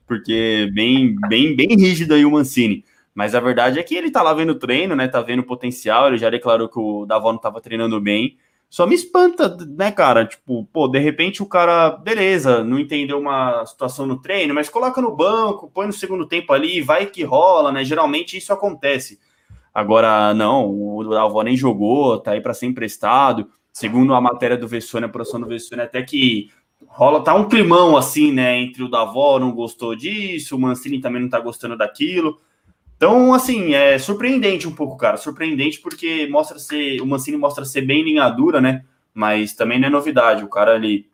[0.07, 2.83] porque bem, bem, bem rígido aí o Mancini.
[3.13, 5.07] Mas a verdade é que ele tá lá vendo treino, né?
[5.07, 6.07] Tá vendo potencial.
[6.07, 8.37] Ele já declarou que o Davó não tava treinando bem.
[8.69, 10.25] Só me espanta, né, cara?
[10.25, 15.01] Tipo, pô, de repente o cara, beleza, não entendeu uma situação no treino, mas coloca
[15.01, 17.83] no banco, põe no segundo tempo ali, vai que rola, né?
[17.83, 19.19] Geralmente isso acontece.
[19.73, 23.49] Agora, não, o Alvó nem jogou, tá aí para ser emprestado.
[23.73, 26.51] Segundo a matéria do Vessone, a produção do Vessone, até que
[26.87, 28.59] rola, tá um climão assim, né?
[28.59, 32.39] Entre o Davó não gostou disso, o Mancini também não tá gostando daquilo.
[33.01, 35.17] Então, assim, é surpreendente um pouco, cara.
[35.17, 37.01] Surpreendente porque mostra ser.
[37.01, 38.83] O Mancini mostra ser bem linha dura, né?
[39.11, 40.43] Mas também não é novidade.
[40.43, 41.09] O cara ali.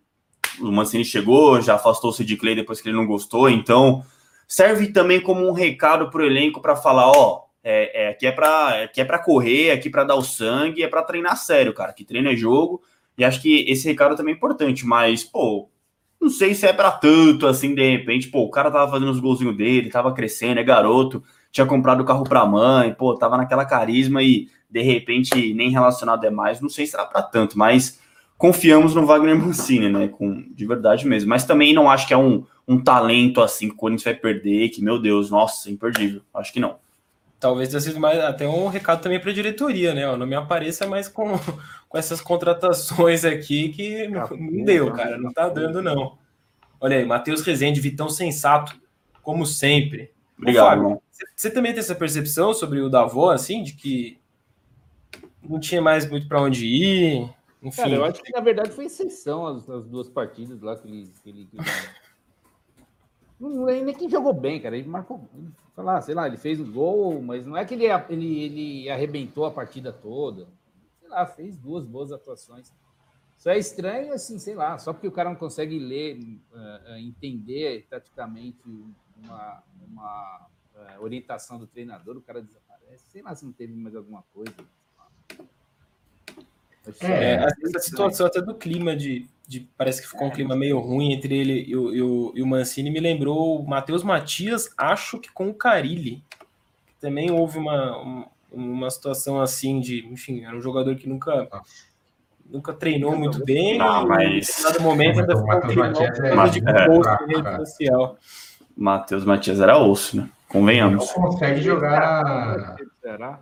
[0.59, 3.49] O Mancini chegou, já afastou-se de Clay depois que ele não gostou.
[3.49, 4.03] Então,
[4.47, 8.31] serve também como um recado para o elenco para falar: ó, é, é, aqui é
[8.31, 11.93] para aqui é para correr, aqui para dar o sangue, é para treinar sério, cara.
[11.93, 12.81] Que treino é jogo.
[13.17, 14.85] E acho que esse recado também é importante.
[14.85, 15.69] Mas, pô,
[16.21, 18.29] não sei se é para tanto assim, de repente.
[18.29, 21.23] Pô, o cara tava fazendo os golzinhos dele, tava crescendo, é garoto
[21.57, 26.23] tinha comprado o carro para mãe, pô, tava naquela carisma e de repente nem relacionado
[26.25, 26.61] é mais.
[26.61, 27.99] Não sei se será para tanto, mas
[28.37, 30.07] confiamos no Wagner Mancini, né?
[30.07, 31.29] Com, de verdade mesmo.
[31.29, 34.69] Mas também não acho que é um, um talento assim que o Corinthians vai perder,
[34.69, 36.21] que, meu Deus, nossa, imperdível.
[36.33, 36.75] Acho que não.
[37.39, 40.07] Talvez tenha sido mais até um recado também para a diretoria, né?
[40.07, 41.37] Ó, não me apareça mais com,
[41.87, 45.17] com essas contratações aqui que não, não deu, cara.
[45.17, 46.17] Não tá dando, não.
[46.79, 48.79] Olha aí, Matheus Rezende, Vitão Sensato,
[49.21, 50.11] como sempre.
[50.37, 50.79] Obrigado.
[50.79, 51.01] Ô, Fábio,
[51.35, 54.19] você, também tem essa percepção sobre o Davó, assim, de que
[55.41, 57.29] não tinha mais muito para onde ir?
[57.61, 57.81] Enfim.
[57.81, 61.11] Cara, eu acho que na verdade foi exceção as, as duas partidas lá que ele.
[61.23, 61.67] Que ele, que ele...
[63.39, 64.75] Não nem que jogou bem, cara.
[64.75, 65.29] Ele marcou,
[65.83, 69.45] lá, sei lá, ele fez um gol, mas não é que ele, ele, ele arrebentou
[69.45, 70.47] a partida toda.
[70.99, 72.73] Sei lá, fez duas boas atuações.
[73.37, 76.19] Só é estranho, assim, sei lá, só porque o cara não consegue ler,
[76.51, 78.59] uh, entender taticamente
[79.15, 83.11] uma, uma uh, orientação do treinador, o cara desaparece.
[83.11, 84.55] Sei lá se não teve mais alguma coisa.
[87.01, 91.13] É, essa situação até do clima de, de, Parece que ficou um clima meio ruim
[91.13, 92.91] entre ele e o, e o, e o Mancini.
[92.91, 96.21] Me lembrou o Matheus Matias, acho que com o Carilli.
[96.99, 100.05] Também houve uma, uma situação assim de.
[100.07, 101.47] Enfim, era um jogador que nunca.
[102.49, 103.77] Nunca treinou muito bem.
[103.77, 104.63] Não, mas.
[104.77, 108.17] Em momento ainda ficou um clima de posto em rede social.
[108.75, 110.29] Matheus Matias era osso, né?
[110.47, 111.13] Convenhamos.
[111.15, 112.75] Não consegue jogar.
[113.01, 113.39] Será?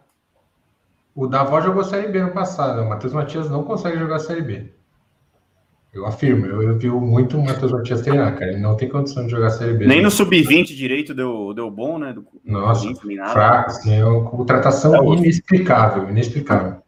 [1.16, 2.82] O Davó jogou Série B no passado.
[2.82, 4.74] O Matheus Matias não consegue jogar Série B.
[5.96, 8.52] Eu afirmo, eu, eu vi muito o Matheus Matias treinar, cara.
[8.52, 9.88] Ele não tem condição de jogar Série B.
[9.88, 12.12] Nem no Sub-20 direito deu, deu bom, né?
[12.12, 12.94] Do, Nossa,
[13.32, 16.84] fraco, assim, é uma contratação é inexplicável, inexplicável.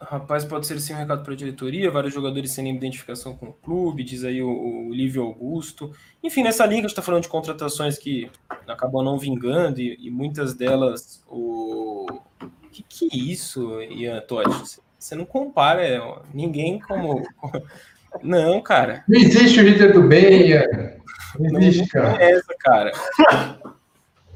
[0.00, 3.52] Rapaz, pode ser sim um recado para a diretoria, vários jogadores sem identificação com o
[3.52, 5.92] clube, diz aí o, o Lívio Augusto.
[6.24, 8.30] Enfim, nessa linha a gente está falando de contratações que
[8.66, 12.06] acabam não vingando e, e muitas delas o.
[12.72, 14.80] Que que é isso, Ian Totti?
[15.00, 15.98] Você não compara é,
[16.32, 17.26] ninguém como.
[18.22, 19.04] Não, cara.
[19.08, 20.64] Não existe o líder do bem, Ian.
[21.38, 22.22] Não existe, não, cara.
[22.22, 22.92] É essa, cara.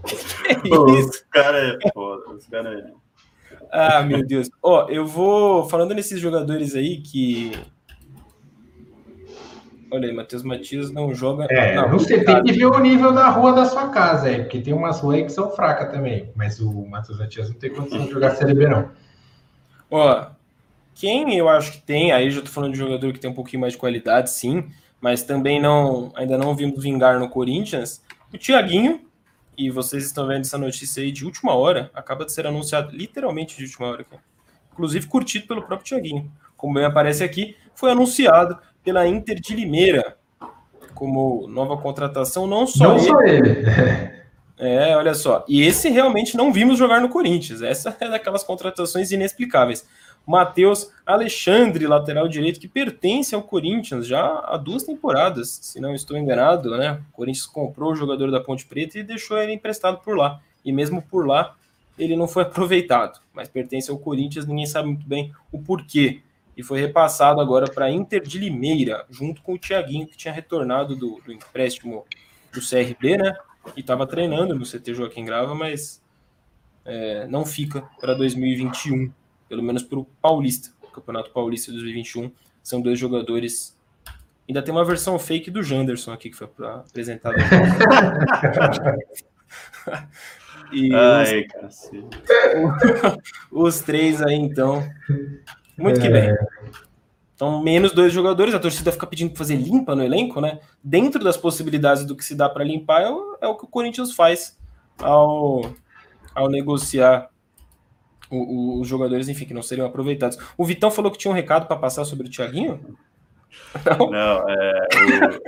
[0.04, 1.10] que é isso?
[1.10, 2.92] Os caras é foda, os caras é.
[3.72, 4.48] Ah, meu Deus.
[4.62, 7.50] Ó, oh, eu vou falando nesses jogadores aí que.
[9.90, 11.46] Olha aí, Matheus Matias não joga.
[11.50, 14.60] É, não, você tem que ver o nível da rua da sua casa, é, porque
[14.60, 16.30] tem umas ruas aí que são fracas também.
[16.36, 18.90] Mas o Matheus Matias não tem condição de jogar Série B, não.
[19.90, 20.33] Ó,
[20.94, 23.60] quem eu acho que tem, aí já tô falando de jogador que tem um pouquinho
[23.60, 24.68] mais de qualidade, sim,
[25.00, 28.02] mas também não, ainda não vimos vingar no Corinthians.
[28.32, 29.00] O Thiaguinho,
[29.56, 33.56] e vocês estão vendo essa notícia aí de última hora, acaba de ser anunciado literalmente
[33.56, 34.16] de última hora aqui.
[34.72, 36.30] Inclusive curtido pelo próprio Tiaguinho.
[36.56, 40.16] Como bem aparece aqui, foi anunciado pela Inter de Limeira
[40.94, 43.06] como nova contratação, não só não ele.
[43.06, 44.23] Só ele.
[44.56, 45.44] É, olha só.
[45.48, 47.60] E esse realmente não vimos jogar no Corinthians.
[47.60, 49.86] Essa é daquelas contratações inexplicáveis.
[50.26, 56.16] Matheus Alexandre, lateral direito, que pertence ao Corinthians já há duas temporadas, se não estou
[56.16, 57.02] enganado, né?
[57.12, 60.40] O Corinthians comprou o jogador da Ponte Preta e deixou ele emprestado por lá.
[60.64, 61.54] E mesmo por lá,
[61.98, 66.22] ele não foi aproveitado, mas pertence ao Corinthians, ninguém sabe muito bem o porquê.
[66.56, 70.96] E foi repassado agora para Inter de Limeira, junto com o Thiaguinho, que tinha retornado
[70.96, 72.04] do, do empréstimo
[72.52, 73.36] do CRB, né?
[73.76, 76.02] E estava treinando no CT Joaquim Grava, mas
[76.84, 79.12] é, não fica para 2021
[79.48, 82.32] pelo menos para o Paulista, Campeonato Paulista de 2021.
[82.62, 83.76] São dois jogadores.
[84.48, 87.36] Ainda tem uma versão fake do Janderson aqui que foi apresentada.
[90.72, 91.90] e Ai, os,
[93.76, 94.86] os, três aí, então.
[95.76, 96.34] Muito que bem.
[97.44, 100.60] Então, menos dois jogadores, a torcida fica pedindo para fazer limpa no elenco, né?
[100.82, 103.68] Dentro das possibilidades do que se dá para limpar, é o, é o que o
[103.68, 104.58] Corinthians faz
[104.98, 105.60] ao,
[106.34, 107.28] ao negociar
[108.30, 110.38] o, o, os jogadores, enfim, que não seriam aproveitados.
[110.56, 112.80] O Vitão falou que tinha um recado para passar sobre o Thiaguinho?
[113.84, 114.88] Não, não é,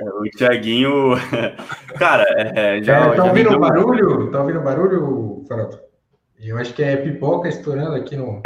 [0.03, 1.14] o, o Thiaguinho.
[1.99, 3.07] Cara, é, já.
[3.07, 4.30] É, tá ouvindo o barulho?
[4.30, 5.80] Tá ouvindo barulho, Faroto?
[6.38, 8.42] Eu acho que é pipoca estourando aqui no.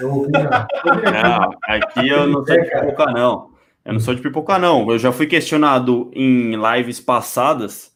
[0.00, 3.50] Eu ouvi, não, aqui eu não sou de pipoca, não.
[3.84, 4.90] Eu não sou de pipoca, não.
[4.90, 7.94] Eu já fui questionado em lives passadas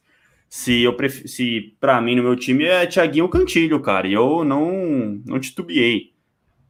[0.49, 1.27] se eu pref...
[1.29, 6.13] se para mim no meu time é Thiaguinho Cantilho, cara, e eu não não titubeei.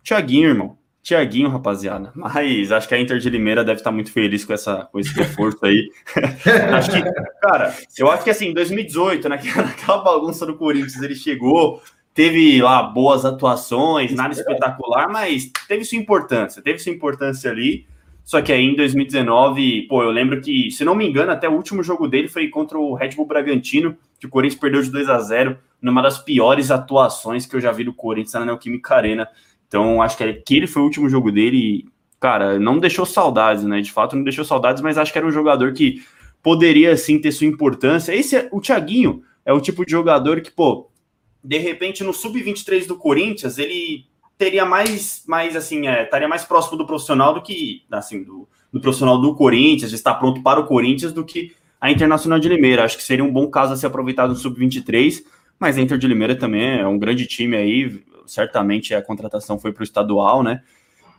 [0.05, 0.79] Thiaguinho, irmão.
[1.03, 2.13] Thiaguinho, rapaziada.
[2.15, 5.15] Mas acho que a Inter de Limeira deve estar muito feliz com, essa, com esse
[5.15, 5.91] reforço aí.
[6.77, 7.03] acho que,
[7.41, 11.83] cara, eu acho que assim, em 2018, naquela, naquela bagunça do Corinthians, ele chegou,
[12.15, 17.87] teve lá boas atuações, nada espetacular, mas teve sua importância, teve sua importância ali.
[18.25, 21.55] Só que aí em 2019, pô, eu lembro que, se não me engano, até o
[21.55, 25.09] último jogo dele foi contra o Red Bull Bragantino, que o Corinthians perdeu de 2
[25.09, 29.27] a 0 numa das piores atuações que eu já vi do Corinthians na Neoquímica Arena.
[29.67, 31.85] Então, acho que aquele foi o último jogo dele e,
[32.21, 33.81] cara, não deixou saudades, né?
[33.81, 36.03] De fato, não deixou saudades, mas acho que era um jogador que
[36.43, 38.15] poderia, sim, ter sua importância.
[38.15, 40.90] Esse, o Thiaguinho, é o tipo de jogador que, pô,
[41.43, 46.79] de repente no sub-23 do Corinthians, ele teria mais, mais assim, é, estaria mais próximo
[46.79, 50.67] do profissional do que, assim, do, do profissional do Corinthians, de estar pronto para o
[50.67, 52.85] Corinthians, do que a Internacional de Limeira.
[52.85, 55.23] Acho que seria um bom caso a ser aproveitado no sub-23,
[55.59, 59.73] mas a Inter de Limeira também é um grande time aí, certamente a contratação foi
[59.73, 60.63] para o estadual, né?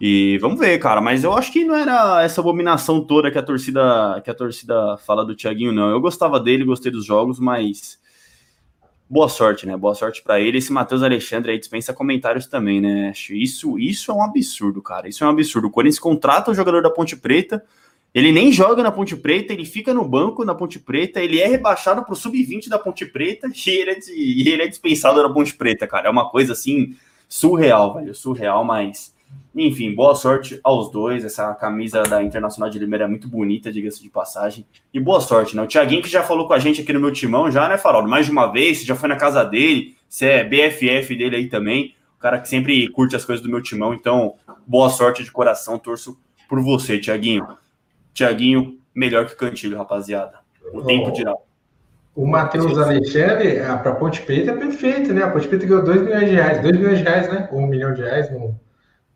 [0.03, 0.99] E vamos ver, cara.
[0.99, 4.97] Mas eu acho que não era essa abominação toda que a torcida que a torcida
[4.97, 5.91] fala do Thiaguinho, não.
[5.91, 8.00] Eu gostava dele, gostei dos jogos, mas
[9.11, 9.75] boa sorte, né?
[9.75, 10.57] Boa sorte para ele.
[10.57, 13.11] Esse Matheus Alexandre aí dispensa comentários também, né?
[13.29, 15.09] Isso, isso é um absurdo, cara.
[15.09, 15.67] Isso é um absurdo.
[15.67, 17.61] O Corinthians contrata o jogador da Ponte Preta,
[18.13, 21.47] ele nem joga na Ponte Preta, ele fica no banco na Ponte Preta, ele é
[21.47, 25.29] rebaixado para o sub-20 da Ponte Preta e ele, é, e ele é dispensado da
[25.29, 26.07] Ponte Preta, cara.
[26.07, 26.95] É uma coisa assim
[27.27, 28.15] surreal, velho.
[28.15, 29.13] Surreal, mas
[29.53, 31.25] enfim, boa sorte aos dois.
[31.25, 34.65] Essa camisa da Internacional de Limeira é muito bonita, diga-se de passagem.
[34.93, 35.61] E boa sorte, né?
[35.61, 38.07] O Thiaguinho que já falou com a gente aqui no meu timão, já, né, Farol?
[38.07, 41.47] Mais de uma vez, você já foi na casa dele, você é BFF dele aí
[41.47, 41.95] também.
[42.17, 43.93] O cara que sempre curte as coisas do meu timão.
[43.93, 46.17] Então, boa sorte de coração, torço
[46.47, 47.47] por você, Thiaguinho.
[48.13, 50.39] Thiaguinho, melhor que Cantilho, rapaziada.
[50.71, 51.33] O tempo dirá.
[52.15, 55.23] O Matheus Alexandre, para Ponte Preta é perfeito, né?
[55.23, 56.61] A Ponte Preta ganhou 2 milhões de reais.
[56.61, 57.49] 2 milhões de reais, né?
[57.51, 58.59] Ou 1 milhão de reais no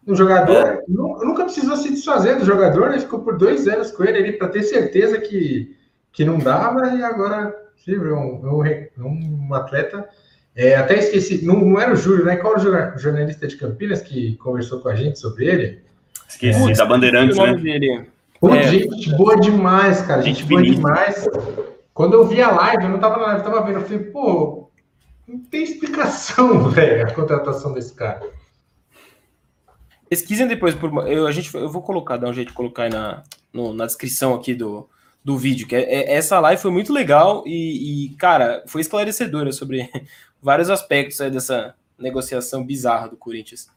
[0.07, 0.83] o jogador é.
[0.87, 2.99] nunca precisou se desfazer do jogador, né?
[2.99, 5.75] Ficou por dois anos com ele para ter certeza que,
[6.11, 7.55] que não dava, e agora
[7.87, 8.63] um,
[8.99, 10.07] um, um atleta.
[10.55, 12.37] É, até esqueci, não, não era o Júlio, né?
[12.37, 12.59] Qual o
[12.97, 15.81] jornalista de Campinas que conversou com a gente sobre ele?
[16.27, 17.55] Esqueci, Putz, da Bandeirantes, né?
[17.55, 18.07] Dele.
[18.39, 18.63] Pô, é.
[18.63, 20.21] gente boa demais, cara.
[20.21, 21.27] Gente, gente boa demais.
[21.93, 23.99] Quando eu vi a live, eu não tava na live, eu tava vendo, eu falei,
[23.99, 24.69] pô,
[25.27, 28.21] não tem explicação, velho, a contratação desse cara.
[30.09, 31.07] Pesquisem depois por.
[31.07, 33.85] Eu, a gente, eu vou colocar, dar um jeito de colocar aí na, no, na
[33.85, 34.87] descrição aqui do,
[35.23, 35.67] do vídeo.
[35.67, 39.89] Que é, é, essa live foi muito legal e, e, cara, foi esclarecedora sobre
[40.41, 43.67] vários aspectos aí dessa negociação bizarra do Corinthians.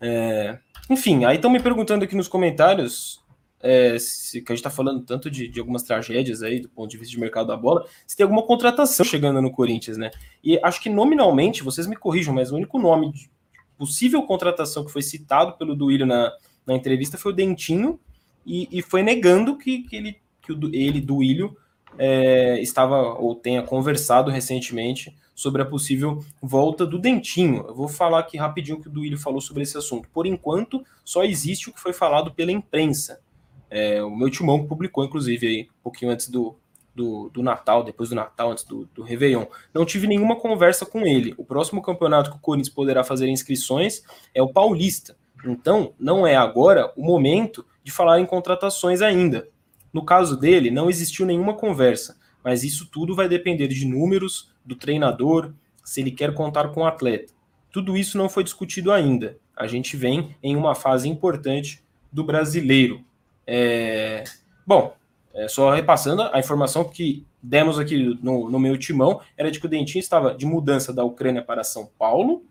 [0.00, 0.58] É,
[0.88, 3.22] enfim, aí estão me perguntando aqui nos comentários.
[3.66, 6.90] É, se, que a gente está falando tanto de, de, algumas tragédias aí do ponto
[6.90, 10.10] de vista de mercado da bola, se tem alguma contratação chegando no Corinthians, né?
[10.42, 13.30] E acho que nominalmente, vocês me corrijam, mas o único nome de,
[13.78, 16.32] possível contratação que foi citado pelo Duílio na,
[16.66, 17.98] na entrevista foi o Dentinho
[18.46, 21.56] e, e foi negando que, que ele, que o, ele, Duílio,
[21.98, 27.64] é, estava ou tenha conversado recentemente sobre a possível volta do Dentinho.
[27.66, 30.08] Eu vou falar aqui rapidinho o que o Duílio falou sobre esse assunto.
[30.12, 33.20] Por enquanto, só existe o que foi falado pela imprensa.
[33.68, 36.56] É, o meu timão publicou, inclusive, aí, um pouquinho antes do,
[36.94, 39.46] do, do, Natal, depois do Natal, antes do, do Réveillon.
[39.72, 41.34] Não tive nenhuma conversa com ele.
[41.36, 44.02] O próximo campeonato que o Corinthians poderá fazer inscrições
[44.34, 45.16] é o Paulista.
[45.44, 49.48] Então, não é agora o momento de falar em contratações ainda.
[49.92, 54.74] No caso dele, não existiu nenhuma conversa, mas isso tudo vai depender de números, do
[54.74, 55.52] treinador,
[55.84, 57.32] se ele quer contar com o atleta.
[57.70, 59.36] Tudo isso não foi discutido ainda.
[59.56, 63.04] A gente vem em uma fase importante do brasileiro.
[63.46, 64.24] É...
[64.66, 64.94] Bom,
[65.34, 69.66] é, só repassando, a informação que demos aqui no, no meu timão era de que
[69.66, 72.44] o Dentinho estava de mudança da Ucrânia para São Paulo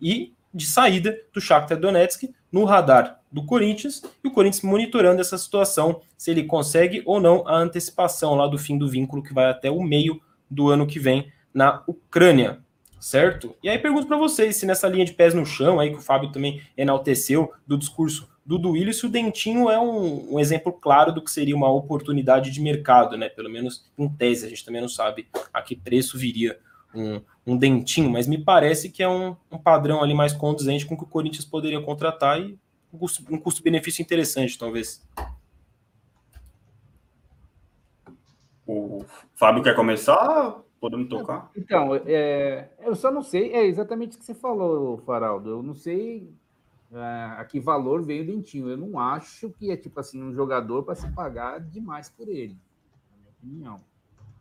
[0.00, 5.38] e de saída do Shakhtar Donetsk no radar do Corinthians e o Corinthians monitorando essa
[5.38, 9.44] situação, se ele consegue ou não a antecipação lá do fim do vínculo que vai
[9.48, 10.20] até o meio
[10.50, 12.58] do ano que vem na Ucrânia,
[12.98, 13.54] certo?
[13.62, 16.02] E aí pergunto para vocês se nessa linha de pés no chão aí que o
[16.02, 21.12] Fábio também enalteceu do discurso do Duílio se o Dentinho é um, um, exemplo claro
[21.12, 23.28] do que seria uma oportunidade de mercado, né?
[23.28, 26.58] Pelo menos em tese, a gente também não sabe a que preço viria
[26.94, 30.94] um, um Dentinho, mas me parece que é um, um, padrão ali mais condizente com
[30.94, 32.58] o que o Corinthians poderia contratar e
[32.92, 35.06] um custo-benefício interessante, talvez.
[38.66, 40.60] O Fábio quer começar?
[40.80, 41.50] Podemos tocar?
[41.56, 45.50] Então, é, eu só não sei, é exatamente o que você falou, Faraldo.
[45.50, 46.32] Eu não sei
[46.92, 48.68] a que valor veio o Dentinho.
[48.68, 52.58] Eu não acho que é tipo assim um jogador para se pagar demais por ele,
[53.10, 53.84] na minha opinião.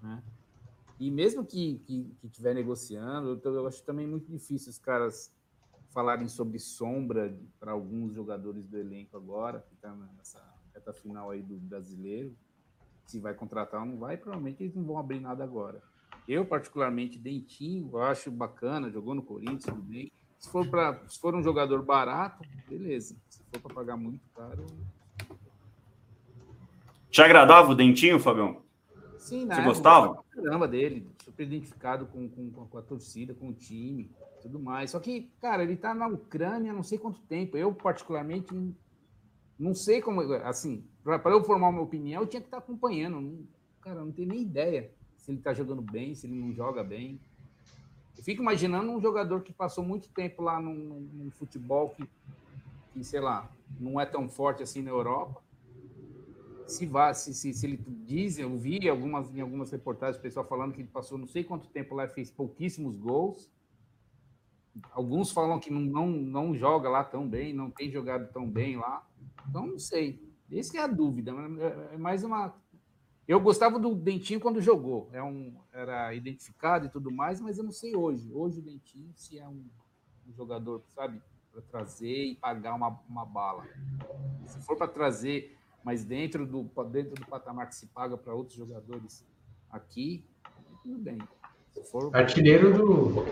[0.01, 0.23] Né?
[0.99, 5.33] E mesmo que, que, que tiver negociando, eu, eu acho também muito difícil os caras
[5.89, 10.41] falarem sobre sombra para alguns jogadores do elenco agora, que está nessa
[10.73, 12.35] reta final aí do brasileiro.
[13.05, 15.81] Se vai contratar ou não vai, provavelmente eles não vão abrir nada agora.
[16.27, 20.11] Eu, particularmente, Dentinho, eu acho bacana, jogou no Corinthians, tudo bem.
[20.39, 23.15] Se for, pra, se for um jogador barato, beleza.
[23.29, 24.65] Se for para pagar muito caro.
[27.11, 28.61] Te agradava o dentinho, Fabião?
[29.17, 29.55] Sim, né?
[29.55, 30.23] Você gostava?
[30.31, 34.09] Caramba dele, super identificado com, com, com, a torcida, com o time,
[34.41, 34.91] tudo mais.
[34.91, 37.57] Só que, cara, ele tá na Ucrânia não sei quanto tempo.
[37.57, 38.47] Eu, particularmente,
[39.57, 40.21] não sei como.
[40.21, 43.19] Assim, para eu formar uma opinião, eu tinha que estar tá acompanhando.
[43.19, 43.43] Não,
[43.81, 47.19] cara, não tenho nem ideia se ele tá jogando bem, se ele não joga bem.
[48.19, 52.03] Eu fico imaginando um jogador que passou muito tempo lá num, futebol que,
[52.91, 53.49] que, sei lá,
[53.79, 55.41] não é tão forte assim na Europa.
[56.67, 60.45] Se, vá, se, se, se ele diz, eu vi algumas, em algumas reportagens o pessoal
[60.45, 63.49] falando que ele passou não sei quanto tempo lá e fez pouquíssimos gols.
[64.91, 68.75] Alguns falam que não, não, não joga lá tão bem, não tem jogado tão bem
[68.75, 69.07] lá.
[69.47, 70.21] Então, não sei.
[70.51, 71.31] Essa é a dúvida.
[71.31, 72.53] É, é mais uma
[73.29, 77.63] eu gostava do Dentinho quando jogou, é um, era identificado e tudo mais, mas eu
[77.63, 78.33] não sei hoje.
[78.33, 79.63] Hoje o Dentinho se é um,
[80.27, 81.21] um jogador, sabe,
[81.51, 83.67] para trazer e pagar uma, uma bala.
[84.47, 88.57] Se for para trazer, mas dentro do, dentro do patamar que se paga para outros
[88.57, 89.23] jogadores
[89.69, 90.25] aqui,
[90.81, 91.19] tudo bem.
[91.91, 92.09] For...
[92.15, 93.25] Artilheiro do.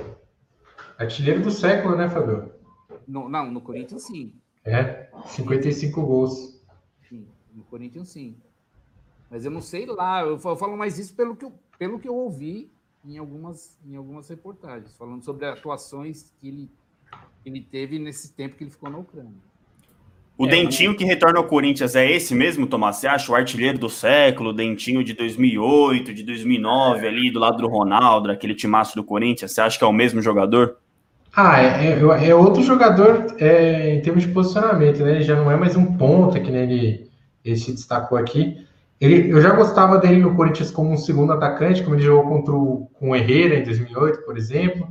[1.00, 2.54] Artilheiro do século, né, Fabio?
[3.08, 4.32] No, não, no Corinthians sim.
[4.64, 6.64] É, 55 gols.
[7.10, 8.40] Sim, no Corinthians sim.
[9.30, 12.16] Mas eu não sei lá, eu falo mais isso pelo que eu, pelo que eu
[12.16, 12.72] ouvi
[13.06, 16.72] em algumas, em algumas reportagens, falando sobre atuações que ele,
[17.44, 19.34] que ele teve nesse tempo que ele ficou na Ucrânia.
[20.38, 22.98] O é, Dentinho que retorna ao Corinthians é esse mesmo, Tomás?
[22.98, 27.58] Você acha o artilheiro do século, o Dentinho de 2008, de 2009, ali do lado
[27.58, 29.52] do Ronaldo, aquele timaço do Corinthians?
[29.52, 30.78] Você acha que é o mesmo jogador?
[31.36, 35.16] Ah, é, é, é outro jogador é, em termos de posicionamento, né?
[35.16, 37.10] Ele já não é mais um ponta, que nem ele,
[37.44, 38.67] ele se destacou aqui.
[39.00, 42.54] Ele, eu já gostava dele no Corinthians como um segundo atacante, como ele jogou contra
[42.54, 44.88] o, com o Herrera em 2008, por exemplo.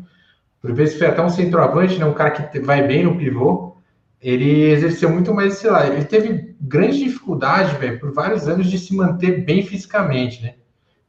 [0.62, 3.76] Por vezes foi até um centroavante, né, um cara que vai bem no pivô.
[4.20, 5.92] Ele exerceu muito mais esse lado.
[5.92, 10.54] Ele teve grande dificuldade, velho, por vários anos de se manter bem fisicamente, né?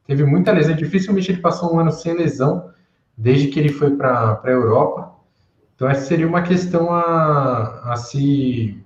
[0.06, 0.74] Teve muita lesão.
[0.74, 2.70] Dificilmente ele passou um ano sem lesão,
[3.16, 5.14] desde que ele foi para a Europa.
[5.74, 8.82] Então, essa seria uma questão a, a se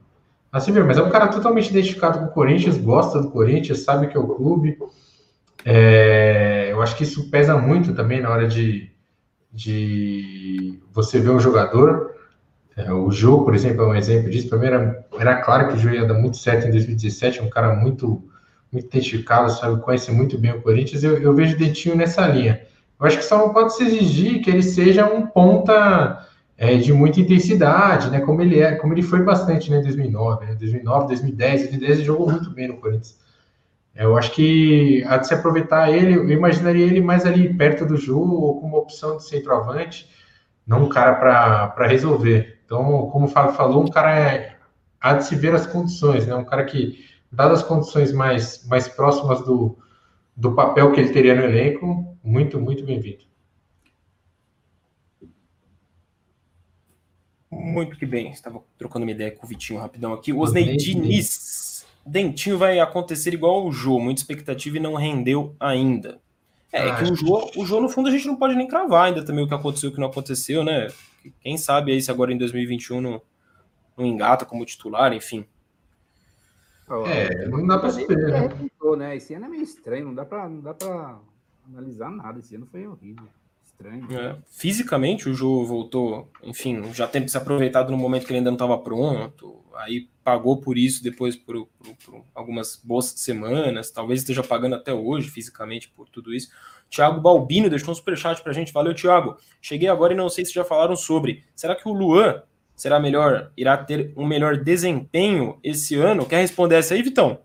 [0.53, 4.09] Assim mesmo, mas é um cara totalmente identificado com o Corinthians, gosta do Corinthians, sabe
[4.09, 4.79] que é o clube.
[5.65, 8.93] É, eu acho que isso pesa muito também na hora de,
[9.51, 12.13] de você ver um jogador.
[12.77, 14.51] É, o Jô, por exemplo, é um exemplo disso.
[14.51, 17.43] Para mim era, era claro que o Jô ia dar muito certo em 2017, é
[17.43, 18.23] um cara muito,
[18.71, 21.03] muito identificado, sabe, conhece muito bem o Corinthians.
[21.03, 22.61] Eu, eu vejo Dentinho nessa linha.
[23.01, 26.29] Eu acho que só não pode se exigir que ele seja um ponta
[26.63, 28.21] é, de muita intensidade, né?
[28.21, 30.55] Como ele é, como ele foi bastante né, em 2009, né?
[30.55, 33.19] 2009, 2010, 2010 ele jogou muito bem no Corinthians.
[33.97, 37.85] É, eu acho que a de se aproveitar ele, eu imaginaria ele mais ali perto
[37.85, 40.09] do Ju ou como opção de centroavante,
[40.65, 42.61] não um cara para resolver.
[42.65, 44.55] Então, como o Fábio falou, um cara é,
[45.01, 46.35] há de se ver as condições, né?
[46.37, 49.77] Um cara que, dadas as condições mais, mais próximas do,
[50.37, 53.32] do papel que ele teria no elenco, muito, muito bem-vindo.
[57.53, 58.31] Muito que bem.
[58.31, 60.33] Estava trocando uma ideia com o Vitinho rapidão aqui.
[60.33, 61.85] O Osnei Diniz.
[62.05, 66.19] Dentinho vai acontecer igual o Jô, muita expectativa e não rendeu ainda.
[66.73, 69.05] É, ah, que o Jô, o Jô, no fundo, a gente não pode nem cravar
[69.05, 70.89] ainda também o que aconteceu e o que não aconteceu, né?
[71.41, 73.23] Quem sabe aí se agora em 2021 não,
[73.97, 75.45] não engata como titular, enfim.
[77.07, 78.49] É, não dá para esperar.
[78.49, 78.71] Né?
[78.97, 79.17] né?
[79.17, 81.19] Esse ano é meio estranho, não dá para não dá para
[81.69, 82.41] analisar nada.
[82.41, 83.29] Esse ano foi horrível
[83.83, 84.07] estranho.
[84.19, 84.37] É.
[84.51, 88.51] Fisicamente, o jogo voltou, enfim, já tem que se aproveitado no momento que ele ainda
[88.51, 89.61] não estava pronto.
[89.75, 93.91] Aí pagou por isso depois por, por, por, algumas boas semanas.
[93.91, 96.51] Talvez esteja pagando até hoje fisicamente por tudo isso.
[96.89, 98.73] Thiago Balbino deixou um superchat pra gente.
[98.73, 99.37] Valeu, Thiago.
[99.61, 101.45] Cheguei agora e não sei se já falaram sobre.
[101.57, 102.43] Será que o Luan
[102.77, 106.27] será melhor, irá ter um melhor desempenho esse ano?
[106.27, 107.41] Quer responder essa aí, Vitão?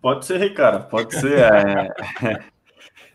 [0.00, 1.38] Pode ser, cara, pode ser.
[1.38, 2.44] É...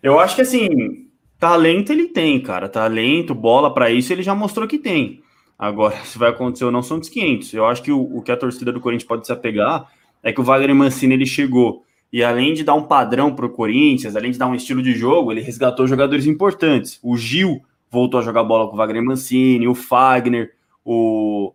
[0.01, 1.09] Eu acho que assim,
[1.39, 2.67] Talento ele tem, cara.
[2.67, 5.21] Talento, bola para isso ele já mostrou que tem.
[5.57, 7.53] Agora, se vai acontecer ou não, são dos 500.
[7.53, 9.89] Eu acho que o, o, que a torcida do Corinthians pode se apegar
[10.21, 13.49] é que o Wagner Mancini ele chegou e além de dar um padrão para o
[13.49, 16.99] Corinthians, além de dar um estilo de jogo, ele resgatou jogadores importantes.
[17.03, 20.51] O Gil voltou a jogar bola com o Wagner Mancini, o Fagner,
[20.83, 21.53] o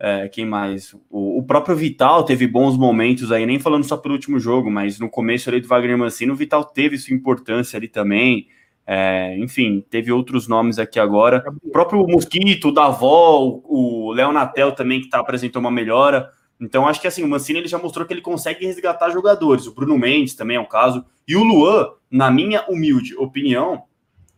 [0.00, 0.94] é, quem mais?
[1.10, 5.00] O, o, próprio Vital teve bons momentos aí, nem falando só pelo último jogo, mas
[5.00, 8.46] no começo ali do Wagner Mancini, o Vital teve sua importância ali também.
[8.90, 11.44] É, enfim, teve outros nomes aqui agora.
[11.62, 16.30] O próprio Mosquito, o Davó, o Léo Natel também, que tá, apresentou uma melhora.
[16.58, 19.66] Então, acho que assim, o Mancini ele já mostrou que ele consegue resgatar jogadores.
[19.66, 21.04] O Bruno Mendes também é um caso.
[21.28, 23.82] E o Luan, na minha humilde opinião,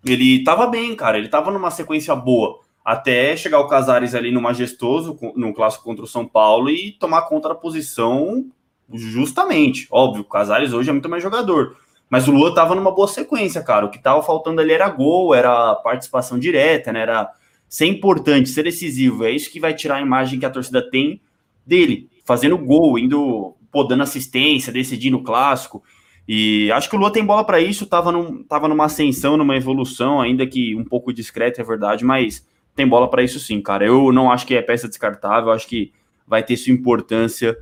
[0.05, 1.17] ele tava bem, cara.
[1.17, 2.59] Ele tava numa sequência boa.
[2.85, 7.23] Até chegar o Casares ali no majestoso, no clássico contra o São Paulo, e tomar
[7.23, 8.47] conta da posição
[8.93, 9.87] justamente.
[9.93, 11.77] Óbvio, o Casares hoje é muito mais jogador.
[12.11, 13.87] Mas o Lua tava numa boa sequência, cara.
[13.87, 17.03] O que tava faltando ali era gol, era participação direta, né?
[17.03, 17.31] Era
[17.69, 19.25] ser importante, ser decisivo.
[19.25, 21.21] É isso que vai tirar a imagem que a torcida tem
[21.65, 25.85] dele, fazendo gol, indo, pô, dando assistência, decidindo o clássico.
[26.27, 29.57] E acho que o Lua tem bola para isso, tava, num, tava numa ascensão, numa
[29.57, 32.45] evolução, ainda que um pouco discreta, é verdade, mas
[32.75, 33.85] tem bola para isso sim, cara.
[33.85, 35.93] Eu não acho que é peça descartável, acho que
[36.27, 37.57] vai ter sua importância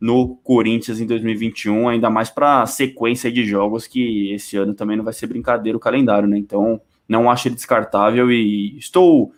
[0.00, 4.96] no Corinthians em 2021, ainda mais para a sequência de jogos que esse ano também
[4.96, 6.38] não vai ser brincadeira o calendário, né?
[6.38, 9.32] Então, não acho ele descartável e estou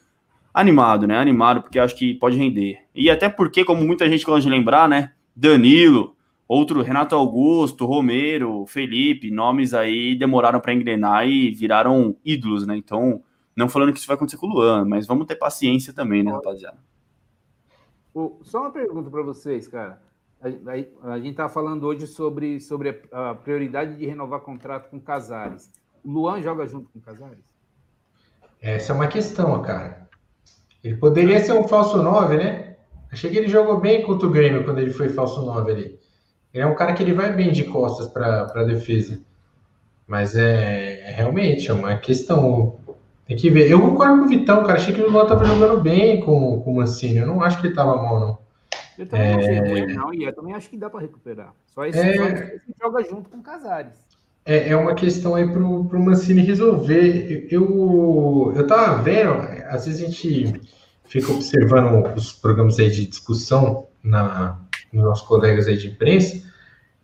[0.55, 1.19] animado, né?
[1.19, 2.79] Animado porque acho que pode render.
[2.95, 5.13] E até porque, como muita gente gosta de lembrar, né?
[5.35, 6.15] Danilo,
[6.47, 12.77] outro Renato Augusto, Romero, Felipe, nomes aí demoraram para engrenar e viraram ídolos, né?
[12.77, 13.23] Então,
[13.57, 16.31] não falando que isso vai acontecer com o Luan, mas vamos ter paciência também, né,
[16.31, 16.79] rapaziada?
[18.43, 20.01] Só uma pergunta para vocês, cara.
[20.43, 25.01] A, a, a gente tá falando hoje sobre, sobre a prioridade de renovar contrato com
[25.01, 25.71] Casares.
[26.05, 27.39] O Luan joga junto com Casares?
[28.61, 30.09] Essa é uma questão, cara.
[30.83, 32.77] Ele poderia ser um falso 9, né?
[33.11, 36.01] Achei que ele jogou bem contra o Grêmio quando ele foi falso 9 ali.
[36.53, 39.21] Ele é um cara que ele vai bem de costas para a defesa.
[40.07, 42.79] Mas é, é, realmente é uma questão.
[43.27, 43.71] Tem que ver.
[43.71, 44.75] Eu concordo com o Vitão, cara.
[44.75, 47.19] Achei que o Luan estava jogando bem com, com o Mancini.
[47.19, 48.39] Eu não acho que ele estava mal, não.
[48.99, 49.33] Eu também é...
[49.33, 50.15] não achei ruim, não.
[50.15, 51.55] E eu também acho que dá para recuperar.
[51.67, 52.59] Só esse, é...
[52.81, 53.93] joga junto com o Casares.
[54.45, 57.47] É, é uma questão aí para o Mancini resolver.
[57.51, 59.33] Eu, eu tava vendo,
[59.69, 60.61] às vezes a gente
[61.05, 64.59] fica observando os programas aí de discussão na,
[64.93, 66.43] nos nossos colegas aí de imprensa.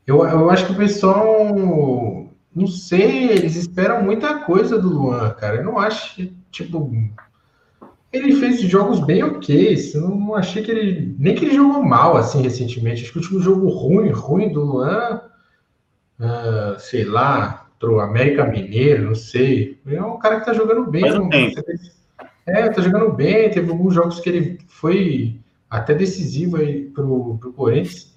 [0.07, 1.55] Eu, eu acho que o pessoal,
[2.55, 5.57] não sei, eles esperam muita coisa do Luan, cara.
[5.57, 6.91] Eu não acho, tipo,
[8.13, 9.77] ele fez jogos bem ok.
[9.95, 11.15] Eu não achei que ele.
[11.19, 13.03] Nem que ele jogou mal assim recentemente.
[13.03, 15.21] Acho que o último jogo ruim, ruim do Luan
[16.19, 19.81] uh, sei lá, pro América Mineiro, não sei.
[19.87, 21.03] É um cara que tá jogando bem.
[21.03, 21.29] Não,
[22.47, 23.51] é, tá jogando bem.
[23.51, 25.41] Teve alguns jogos que ele foi
[25.71, 28.15] até decisivo aí pro, pro Corinthians.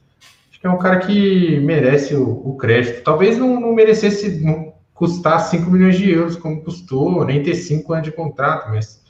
[0.50, 3.04] Acho que é um cara que merece o, o crédito.
[3.04, 7.92] Talvez não, não merecesse não custar 5 milhões de euros como custou, nem ter 5
[7.92, 9.02] anos de contrato, mas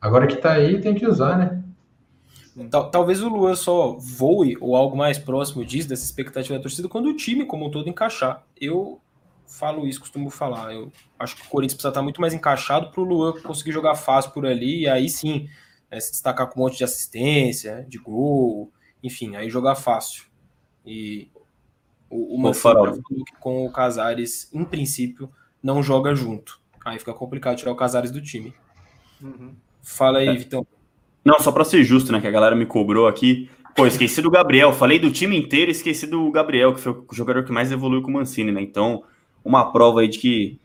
[0.00, 1.64] agora que tá aí tem que usar, né?
[2.90, 7.06] Talvez o Luan só voe ou algo mais próximo disso, dessa expectativa da torcida, quando
[7.06, 8.44] o time como um todo encaixar.
[8.60, 9.00] Eu
[9.46, 10.74] falo isso, costumo falar.
[10.74, 13.94] Eu acho que o Corinthians precisa estar muito mais encaixado para o Luan conseguir jogar
[13.94, 15.48] fácil por ali e aí sim
[15.90, 18.72] né, se destacar com um monte de assistência, de gol,
[19.02, 20.24] enfim, aí jogar fácil.
[20.84, 21.30] E
[22.10, 23.00] o, o Manfred
[23.38, 25.30] com o Casares, em princípio,
[25.62, 26.60] não joga junto.
[26.84, 28.52] Aí fica complicado tirar o Casares do time.
[29.20, 29.54] Uhum.
[29.88, 30.34] Fala aí, é.
[30.34, 30.66] Vitão.
[31.24, 32.20] Não, só para ser justo, né?
[32.20, 33.50] Que a galera me cobrou aqui.
[33.74, 34.72] Pô, esqueci do Gabriel.
[34.72, 38.10] Falei do time inteiro, esqueci do Gabriel, que foi o jogador que mais evoluiu com
[38.10, 38.60] o Mancini, né?
[38.60, 39.02] Então,
[39.44, 40.60] uma prova aí de que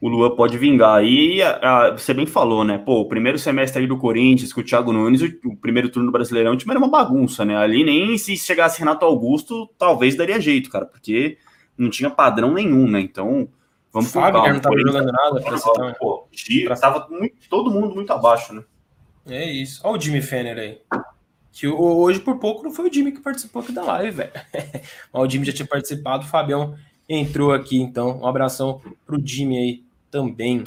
[0.00, 1.04] o Lua pode vingar.
[1.04, 2.78] E a, a, você bem falou, né?
[2.78, 6.08] Pô, o primeiro semestre aí do Corinthians, com o Thiago Nunes, o, o, primeiro turno
[6.08, 7.56] do Brasileirão, o time era uma bagunça, né?
[7.56, 11.38] Ali nem se chegasse Renato Augusto, talvez daria jeito, cara, porque
[11.76, 13.00] não tinha padrão nenhum, né?
[13.00, 13.48] Então,
[13.96, 14.52] vamos com calma.
[14.52, 15.40] não tava jogando nada.
[15.40, 16.28] Pra citar, pô,
[16.66, 16.76] pra...
[16.76, 18.62] tava muito, todo mundo muito abaixo, né?
[19.26, 19.80] É isso.
[19.82, 20.80] Olha o Jimmy Fenner aí.
[21.50, 24.32] Que hoje, por pouco, não foi o Jimmy que participou aqui da live, velho.
[25.12, 26.76] Mas o Jimmy já tinha participado, o Fabião
[27.08, 28.20] entrou aqui, então.
[28.20, 30.62] Um abração pro Jimmy aí também.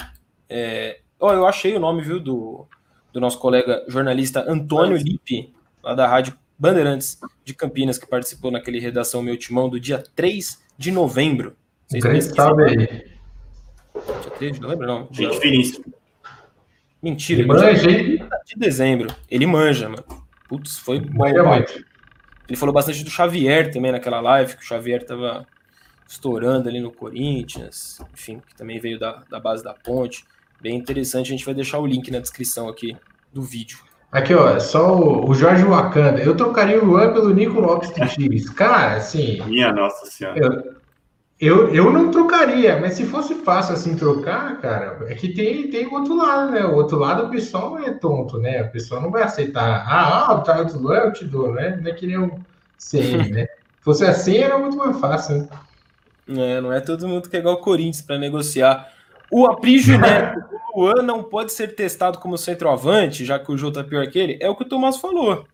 [0.48, 0.98] É...
[1.18, 2.66] Oh, eu achei o nome, viu, do,
[3.12, 8.80] do nosso colega jornalista Antônio Lipe, lá da Rádio Bandeirantes de Campinas, que participou naquele
[8.80, 11.56] Redação Meu Timão do dia 3 de novembro.
[11.86, 13.09] Vocês aí.
[14.22, 15.08] Dia 3 de novembro, não.
[15.10, 15.84] Gente finíssima.
[17.02, 18.28] Mentira, ele manja, hein?
[18.44, 19.14] De dezembro.
[19.30, 20.04] Ele manja, mano.
[20.48, 21.26] Putz, foi bom.
[21.26, 25.46] Ele falou bastante do Xavier também naquela live, que o Xavier tava
[26.06, 30.24] estourando ali no Corinthians, enfim, que também veio da, da base da ponte.
[30.60, 32.96] Bem interessante, a gente vai deixar o link na descrição aqui
[33.32, 33.78] do vídeo.
[34.10, 36.20] Aqui, ó, só o, o Jorge Wakanda.
[36.20, 38.50] Eu trocaria o Luan pelo Nico Lopes do Tigres.
[38.50, 39.40] Cara, assim.
[39.46, 40.36] Minha Nossa Senhora.
[40.36, 40.79] Eu,
[41.40, 45.86] eu, eu não trocaria, mas se fosse fácil assim trocar, cara, é que tem, tem
[45.86, 46.66] o outro lado, né?
[46.66, 48.62] O outro lado o pessoal é tonto, né?
[48.62, 49.86] O pessoal não vai aceitar.
[49.88, 51.78] Ah, ah tá do eu te dou, né?
[51.80, 52.38] Não é que nem um
[52.78, 53.46] CM, né?
[53.46, 55.48] Se fosse assim, era muito mais fácil, né?
[56.28, 58.92] É, não é todo mundo que é igual o Corinthians para negociar.
[59.30, 60.44] O Aprígio Neto,
[60.74, 64.18] o Luan não pode ser testado como centroavante, já que o Jô tá pior que
[64.18, 65.46] ele, é o que o Tomás falou.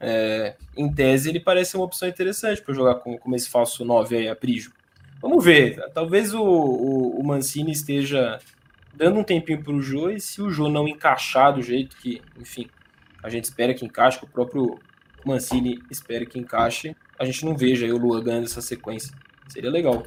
[0.00, 4.16] É, em tese, ele parece uma opção interessante para jogar com, com esse falso 9
[4.16, 4.72] aí, Aprígio.
[5.20, 5.76] Vamos ver.
[5.92, 8.38] Talvez o, o, o Mancini esteja
[8.94, 12.20] dando um tempinho para o Jô e se o Jô não encaixar do jeito que,
[12.38, 12.68] enfim,
[13.22, 14.78] a gente espera que encaixe, que o próprio
[15.24, 19.14] Mancini espera que encaixe, a gente não veja o Lua ganhando essa sequência.
[19.48, 20.04] Seria legal.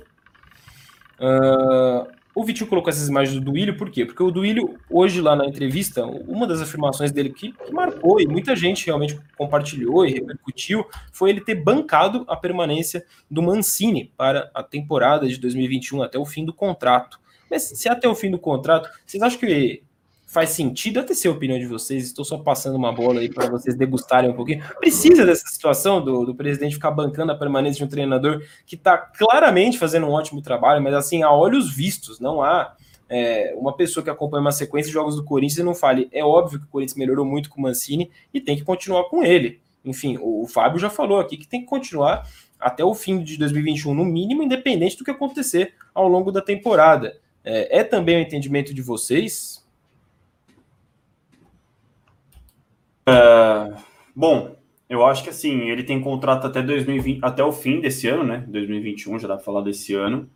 [1.20, 4.06] Uh, o Vitinho colocou essas imagens do Duílio, por quê?
[4.06, 8.28] Porque o Duílio, hoje lá na entrevista, uma das afirmações dele que, que, marcou e
[8.28, 14.50] muita gente realmente compartilhou e repercutiu foi ele ter bancado a permanência do Mancini para
[14.54, 17.20] a temporada de 2021 até o fim do contrato.
[17.50, 19.84] Mas se até o fim do contrato, vocês acham que
[20.32, 23.50] faz sentido, até ser a opinião de vocês, estou só passando uma bola aí para
[23.50, 24.64] vocês degustarem um pouquinho.
[24.80, 28.98] Precisa dessa situação do, do presidente ficar bancando a permanência de um treinador que está
[28.98, 32.78] claramente fazendo um ótimo trabalho, mas assim, a olhos vistos, não há
[33.10, 36.24] é, uma pessoa que acompanha uma sequência de jogos do Corinthians e não fale, é
[36.24, 39.60] óbvio que o Corinthians melhorou muito com o Mancini e tem que continuar com ele.
[39.84, 42.26] Enfim, o, o Fábio já falou aqui que tem que continuar
[42.58, 47.20] até o fim de 2021, no mínimo, independente do que acontecer ao longo da temporada.
[47.44, 49.61] É, é também o entendimento de vocês,
[53.08, 53.76] Uh,
[54.16, 54.56] bom,
[54.90, 58.44] eu acho que assim, ele tem contrato até 2020, até o fim desse ano, né?
[58.48, 60.30] 2021, já dá pra falar desse ano.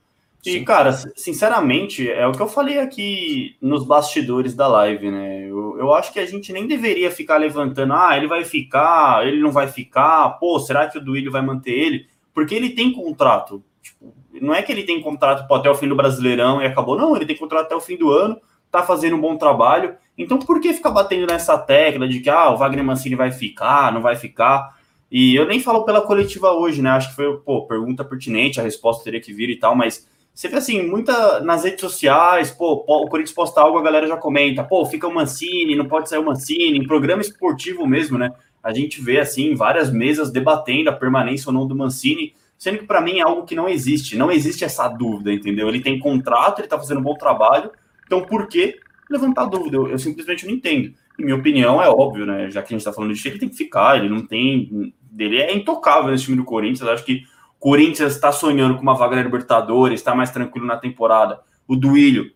[0.45, 0.63] E, Sim.
[0.63, 5.49] cara, sinceramente, é o que eu falei aqui nos bastidores da live, né?
[5.49, 9.41] Eu, eu acho que a gente nem deveria ficar levantando, ah, ele vai ficar, ele
[9.41, 12.07] não vai ficar, pô, será que o Duílio vai manter ele?
[12.31, 13.63] Porque ele tem contrato.
[13.81, 17.15] Tipo, não é que ele tem contrato até o fim do Brasileirão e acabou, não,
[17.15, 18.39] ele tem contrato até o fim do ano,
[18.81, 19.95] tá fazendo um bom trabalho.
[20.17, 23.91] Então, por que ficar batendo nessa tecla de que ah, o Wagner Mancini vai ficar,
[23.93, 24.75] não vai ficar?
[25.11, 26.89] E eu nem falo pela coletiva hoje, né?
[26.89, 30.49] Acho que foi, pô, pergunta pertinente, a resposta teria que vir e tal, mas você
[30.49, 34.63] vê assim, muita nas redes sociais, pô, o Corinthians posta algo, a galera já comenta,
[34.65, 38.33] pô, fica o Mancini, não pode sair o Mancini, em programa esportivo mesmo, né?
[38.61, 42.85] A gente vê assim várias mesas debatendo a permanência ou não do Mancini, sendo que
[42.85, 45.69] para mim é algo que não existe, não existe essa dúvida, entendeu?
[45.69, 47.71] Ele tem contrato, ele tá fazendo um bom trabalho,
[48.05, 48.79] então por que
[49.09, 49.77] levantar dúvida.
[49.77, 50.93] Eu, eu, simplesmente não entendo.
[51.17, 52.49] Em minha opinião, é óbvio, né?
[52.49, 53.97] Já que a gente está falando de ele tem que ficar.
[53.97, 54.93] Ele não tem.
[55.17, 56.87] Ele é intocável nesse time do Corinthians.
[56.89, 57.23] Acho que
[57.57, 61.39] o Corinthians está sonhando com uma vaga na Libertadores, está mais tranquilo na temporada.
[61.67, 62.31] O Duílio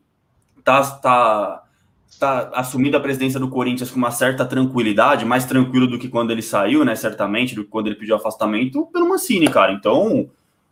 [0.58, 1.64] está tá,
[2.20, 6.32] tá assumindo a presidência do Corinthians com uma certa tranquilidade, mais tranquilo do que quando
[6.32, 6.96] ele saiu, né?
[6.96, 9.74] Certamente, do que quando ele pediu afastamento pelo Mancini, cara.
[9.74, 10.30] Então,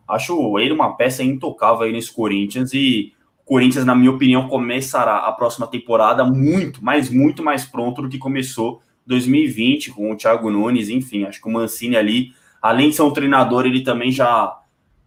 [0.08, 3.14] acho ele uma peça intocável aí nesse Corinthians e
[3.48, 8.18] Corinthians, na minha opinião, começará a próxima temporada muito, mas muito mais pronto do que
[8.18, 13.04] começou 2020 com o Thiago Nunes, enfim, acho que o Mancini ali, além de ser
[13.04, 14.54] um treinador, ele também já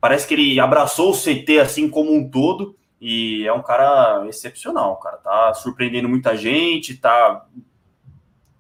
[0.00, 4.96] parece que ele abraçou o CT assim como um todo e é um cara excepcional,
[4.96, 7.46] cara, tá surpreendendo muita gente, tá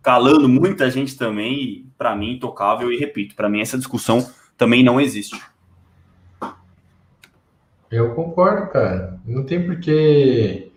[0.02, 5.00] calando muita gente também, para mim intocável e repito, para mim essa discussão também não
[5.00, 5.40] existe.
[7.90, 9.18] Eu concordo, cara.
[9.26, 10.70] Não tem porquê.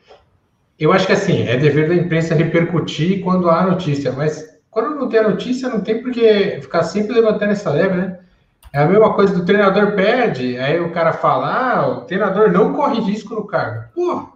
[0.80, 5.07] Eu acho que assim, é dever da imprensa repercutir quando há notícia, mas quando não
[5.07, 8.19] tem a notícia, não tem porquê ficar sempre levantando essa leve, né?
[8.73, 12.73] É a mesma coisa do treinador perde, aí o cara fala, ah, o treinador não
[12.73, 13.84] corre risco no cargo.
[13.94, 14.30] Pô,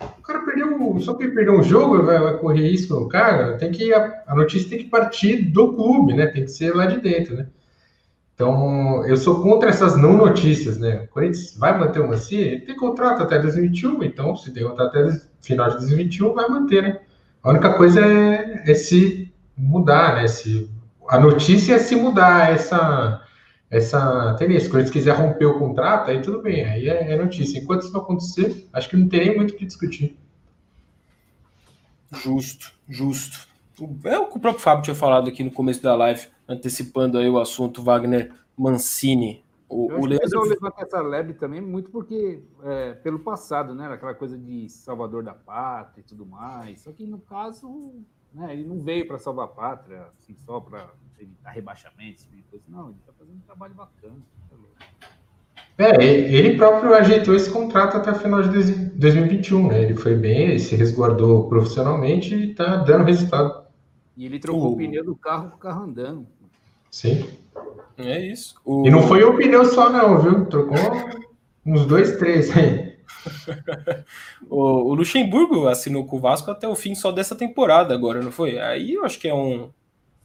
[0.00, 3.70] o cara perdeu, só que perdeu um jogo, vai, vai correr risco no cargo, tem
[3.70, 6.26] que, a, a notícia tem que partir do clube, né?
[6.28, 7.46] Tem que ser lá de dentro, né?
[8.40, 11.02] Então, eu sou contra essas não notícias, né?
[11.04, 14.96] O Corinthians vai manter o Mancini, ele tem contrato até 2021, então se tem contrato
[14.96, 17.00] até final de 2021, vai manter, né?
[17.42, 20.26] A única coisa é, é se mudar, né?
[20.26, 20.70] Se,
[21.06, 23.22] a notícia é se mudar essa,
[23.70, 24.62] essa tendência.
[24.62, 27.58] Se o Corinthians quiser romper o contrato, aí tudo bem, aí é, é notícia.
[27.58, 30.16] Enquanto isso não acontecer, acho que não tem muito o que discutir.
[32.10, 33.50] Justo, justo.
[34.04, 37.28] É o que o próprio Fábio tinha falado aqui no começo da live antecipando aí
[37.28, 39.44] o assunto Wagner Mancini.
[39.68, 40.42] O, eu o Leandro...
[40.42, 43.86] levanta essa lebre também muito porque é, pelo passado, né?
[43.86, 46.80] Aquela coisa de salvador da pátria e tudo mais.
[46.80, 47.94] Só que no caso,
[48.34, 50.90] né, ele não veio para salvar a pátria, assim, só para
[51.20, 52.64] evitar rebaixamento, tipo coisa.
[52.68, 54.16] Não, ele está fazendo um trabalho bacana.
[54.48, 54.56] Tá
[55.78, 59.82] é, ele próprio ajeitou esse contrato até o final de 2021, né?
[59.82, 63.64] Ele foi bem, ele se resguardou profissionalmente e está dando resultado.
[64.16, 66.26] E ele trocou o pneu do carro com o carro andando.
[66.90, 67.28] Sim.
[67.96, 68.54] É isso.
[68.64, 68.86] O...
[68.86, 70.46] E não foi o pneu só, não, viu?
[70.46, 70.76] Trocou
[71.64, 72.98] uns dois, três aí.
[74.48, 78.32] o, o, Luxemburgo assinou com o Vasco até o fim só dessa temporada agora, não
[78.32, 78.58] foi?
[78.58, 79.70] Aí eu acho que é, um,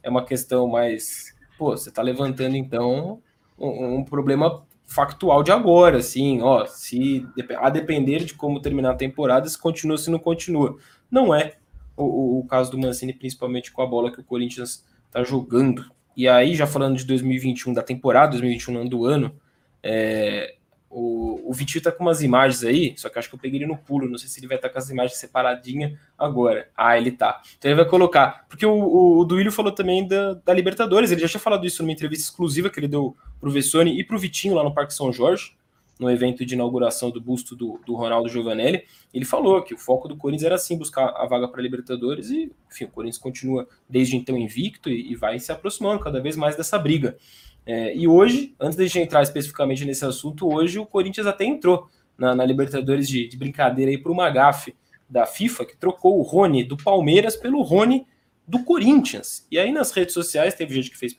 [0.02, 1.34] é uma questão mais.
[1.58, 3.20] Pô, você tá levantando então
[3.58, 7.26] um, um problema factual de agora, assim, ó, se
[7.58, 10.78] a depender de como terminar a temporada, se continua, se não continua.
[11.10, 11.56] Não é
[11.96, 15.84] o, o caso do Mancini, principalmente com a bola que o Corinthians tá jogando.
[16.16, 19.38] E aí, já falando de 2021, da temporada 2021, não do ano,
[19.82, 20.56] é,
[20.88, 23.66] o, o Vitinho tá com umas imagens aí, só que acho que eu peguei ele
[23.66, 26.70] no pulo, não sei se ele vai estar tá com as imagens separadinhas agora.
[26.74, 27.42] Ah, ele tá.
[27.58, 28.46] Então ele vai colocar.
[28.48, 31.82] Porque o, o, o Duílio falou também da, da, Libertadores, ele já tinha falado isso
[31.82, 35.12] numa entrevista exclusiva que ele deu pro Vessone e pro Vitinho lá no Parque São
[35.12, 35.54] Jorge.
[35.98, 38.84] No evento de inauguração do busto do, do Ronaldo Giovanelli.
[39.12, 42.52] Ele falou que o foco do Corinthians era sim buscar a vaga para Libertadores e,
[42.70, 46.56] enfim, o Corinthians continua desde então invicto e, e vai se aproximando cada vez mais
[46.56, 47.16] dessa briga.
[47.64, 51.44] É, e hoje, antes de a gente entrar especificamente nesse assunto, hoje o Corinthians até
[51.44, 54.76] entrou na, na Libertadores de, de, brincadeira aí por uma gafe
[55.08, 58.06] da FIFA que trocou o Rony do Palmeiras pelo Rony
[58.46, 59.46] do Corinthians.
[59.50, 61.18] E aí nas redes sociais teve gente que fez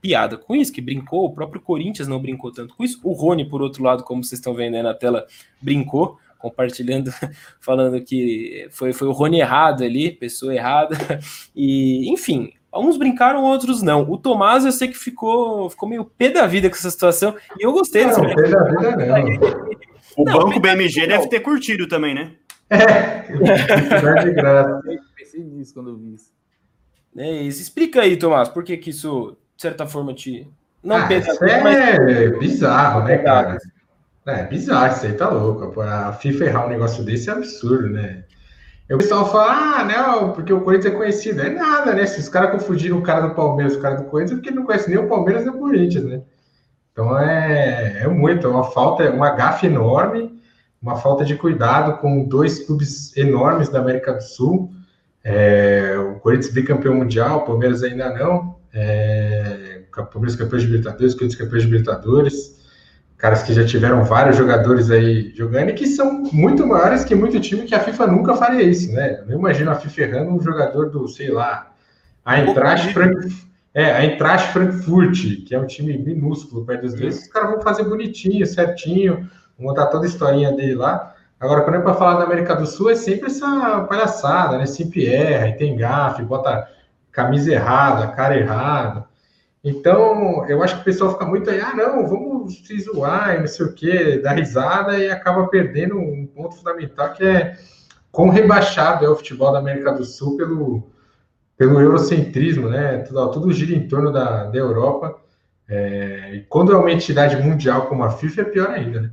[0.00, 3.00] piada com isso, que brincou, o próprio Corinthians não brincou tanto com isso.
[3.02, 5.26] O Rony, por outro lado, como vocês estão vendo aí na tela,
[5.60, 7.12] brincou, compartilhando,
[7.60, 10.96] falando que foi, foi o Rony errado ali, pessoa errada.
[11.54, 14.08] E, enfim, Uns brincaram, outros não.
[14.08, 17.34] O Tomás eu sei que ficou, ficou meio pé da vida com essa situação.
[17.58, 18.22] E eu gostei dessa.
[18.22, 19.70] Não, pé da vida não.
[20.16, 22.32] O não, banco BMG deve ter curtido também, né?
[22.70, 23.22] É,
[24.22, 24.80] de graça.
[24.86, 26.32] Eu pensei nisso quando eu vi isso.
[27.16, 27.60] É isso.
[27.60, 30.48] Explica aí, Tomás, por que, que isso, de certa forma, te.
[30.82, 32.38] Não ah, pesa, é mas...
[32.38, 33.58] bizarro, né, cara?
[34.26, 35.78] É bizarro, isso aí tá louco.
[35.82, 38.24] A FIFA errar um negócio desse é absurdo, né?
[38.90, 41.42] o pessoal fala, ah, não, porque o Corinthians é conhecido.
[41.42, 42.06] É nada, né?
[42.06, 44.64] Se os caras confundiram o cara do Palmeiras o cara do Corinthians, é porque não
[44.64, 46.22] conhece nem o Palmeiras nem o Corinthians, né?
[46.90, 50.40] Então é, é muito, é uma falta, é uma gafe enorme,
[50.80, 54.72] uma falta de cuidado com dois clubes enormes da América do Sul.
[55.22, 58.58] É, o Corinthians bicampeão mundial, o Palmeiras ainda não.
[58.72, 59.49] É,
[59.90, 62.60] Palmeiras campeão de Libertadores, Corinthians campeão de Libertadores
[63.20, 67.38] caras que já tiveram vários jogadores aí jogando e que são muito maiores que muito
[67.38, 69.20] time que a FIFA nunca faria isso, né?
[69.20, 71.70] Eu não imagino a FIFA errando um jogador do, sei lá,
[72.24, 73.28] a Eintracht, Frank,
[73.74, 77.60] é, a Eintracht Frankfurt, que é um time minúsculo perto dos dois, os caras vão
[77.60, 81.14] fazer bonitinho, certinho, vão montar toda a historinha dele lá.
[81.38, 84.64] Agora, quando é para falar da América do Sul, é sempre essa palhaçada, né?
[84.64, 86.66] Sempre erra, e tem gafe, bota
[87.12, 89.09] camisa errada, cara errada.
[89.62, 93.40] Então, eu acho que o pessoal fica muito aí, ah, não, vamos se zoar e
[93.40, 97.58] não sei o quê, dar risada e acaba perdendo um ponto fundamental que é
[98.10, 100.90] quão rebaixado é o futebol da América do Sul pelo,
[101.58, 102.98] pelo eurocentrismo, né?
[102.98, 105.20] Tudo, tudo gira em torno da, da Europa.
[105.68, 109.10] É, e quando é uma entidade mundial como a FIFA, é pior ainda, né?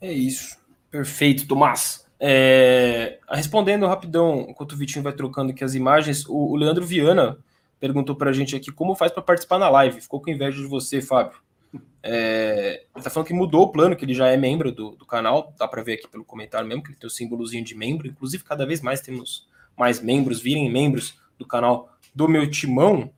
[0.00, 0.58] É isso.
[0.90, 2.06] Perfeito, Tomás.
[2.18, 7.36] É, respondendo rapidão, enquanto o Vitinho vai trocando aqui as imagens, o, o Leandro Viana
[7.84, 10.00] perguntou para a gente aqui como faz para participar na live.
[10.00, 11.38] Ficou com inveja de você, Fábio.
[12.02, 15.04] É, ele está falando que mudou o plano, que ele já é membro do, do
[15.04, 15.52] canal.
[15.58, 18.08] Dá para ver aqui pelo comentário mesmo, que ele tem o símbolozinho de membro.
[18.08, 19.46] Inclusive, cada vez mais temos
[19.76, 23.10] mais membros, virem membros do canal do meu timão.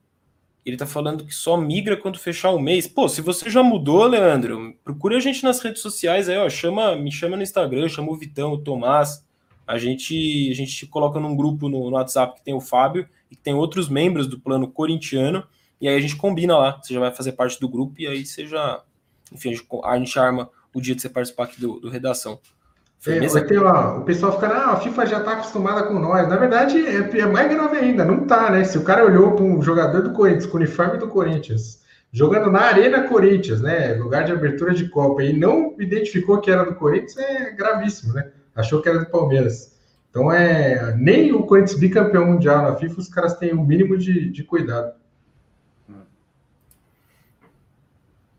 [0.65, 2.87] Ele está falando que só migra quando fechar o mês.
[2.87, 6.49] Pô, se você já mudou, Leandro, procure a gente nas redes sociais aí, ó.
[6.49, 9.25] Chama, me chama no Instagram, chama o Vitão, o Tomás.
[9.65, 13.07] A gente, a gente te coloca num grupo no, no WhatsApp que tem o Fábio
[13.31, 15.43] e tem outros membros do plano corintiano,
[15.79, 18.25] e aí a gente combina lá, você já vai fazer parte do grupo, e aí
[18.25, 18.81] você já,
[19.31, 22.39] enfim, a gente, arma o dia de você participar aqui do, do Redação.
[23.05, 26.27] É, ó, o pessoal fica, ah, a FIFA já está acostumada com nós.
[26.27, 28.63] Na verdade, é, é, mais grave ainda, não tá, né?
[28.63, 32.51] Se o cara olhou para um jogador do Corinthians, com o uniforme do Corinthians, jogando
[32.51, 33.93] na Arena Corinthians, né?
[33.93, 38.31] Lugar de abertura de Copa, e não identificou que era do Corinthians, é gravíssimo, né?
[38.55, 39.76] Achou que era do Palmeiras.
[40.09, 43.97] Então, é, nem o Corinthians bicampeão mundial na FIFA, os caras têm o um mínimo
[43.97, 44.93] de, de cuidado.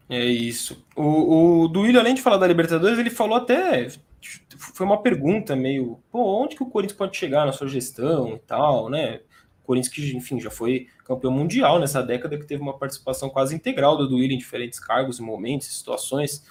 [0.09, 0.85] É isso.
[0.97, 3.89] O, o Duílio, além de falar da Libertadores, ele falou até.
[4.57, 6.01] Foi uma pergunta meio.
[6.11, 9.21] Pô, onde que o Corinthians pode chegar na sua gestão e tal, né?
[9.63, 13.55] O Corinthians, que, enfim, já foi campeão mundial nessa década, que teve uma participação quase
[13.55, 16.43] integral do Duílio em diferentes cargos, momentos, situações.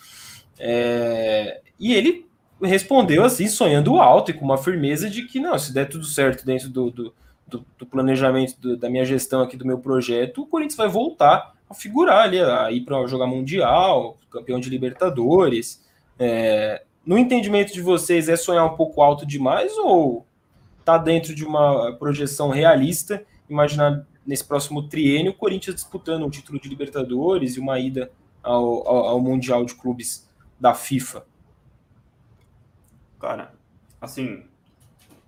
[0.60, 2.28] É, e ele
[2.62, 6.46] respondeu assim, sonhando alto e com uma firmeza de que, não, se der tudo certo
[6.46, 7.14] dentro do, do,
[7.48, 11.54] do, do planejamento do, da minha gestão aqui do meu projeto, o Corinthians vai voltar
[11.70, 15.86] a figurar ali, a ir para jogar Mundial, campeão de Libertadores.
[16.18, 20.26] É, no entendimento de vocês, é sonhar um pouco alto demais ou
[20.84, 23.24] tá dentro de uma projeção realista?
[23.50, 28.12] Imaginar nesse próximo triênio o Corinthians disputando um título de Libertadores e uma ida
[28.42, 30.28] ao, ao, ao Mundial de Clubes
[30.60, 31.26] da FIFA?
[33.20, 33.54] Cara,
[34.00, 34.44] assim,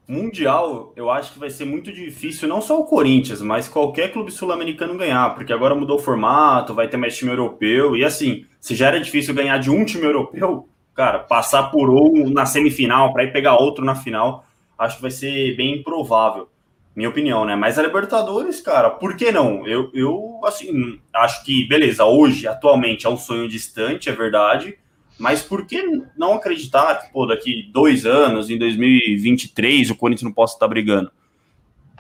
[0.10, 4.32] Mundial, eu acho que vai ser muito difícil, não só o Corinthians, mas qualquer clube
[4.32, 8.74] sul-americano ganhar, porque agora mudou o formato, vai ter mais time europeu, e assim, se
[8.76, 13.24] já era difícil ganhar de um time europeu, cara, passar por um na semifinal para
[13.24, 14.46] ir pegar outro na final,
[14.80, 16.50] acho que vai ser bem improvável,
[16.96, 17.56] minha opinião, né?
[17.56, 19.68] Mas a Libertadores, cara, por que não?
[19.68, 24.76] Eu, eu assim, acho que, beleza, hoje, atualmente, é um sonho distante, é verdade,
[25.20, 30.32] mas por que não acreditar que, pô, daqui dois anos, em 2023, o Corinthians não
[30.32, 31.12] possa estar brigando?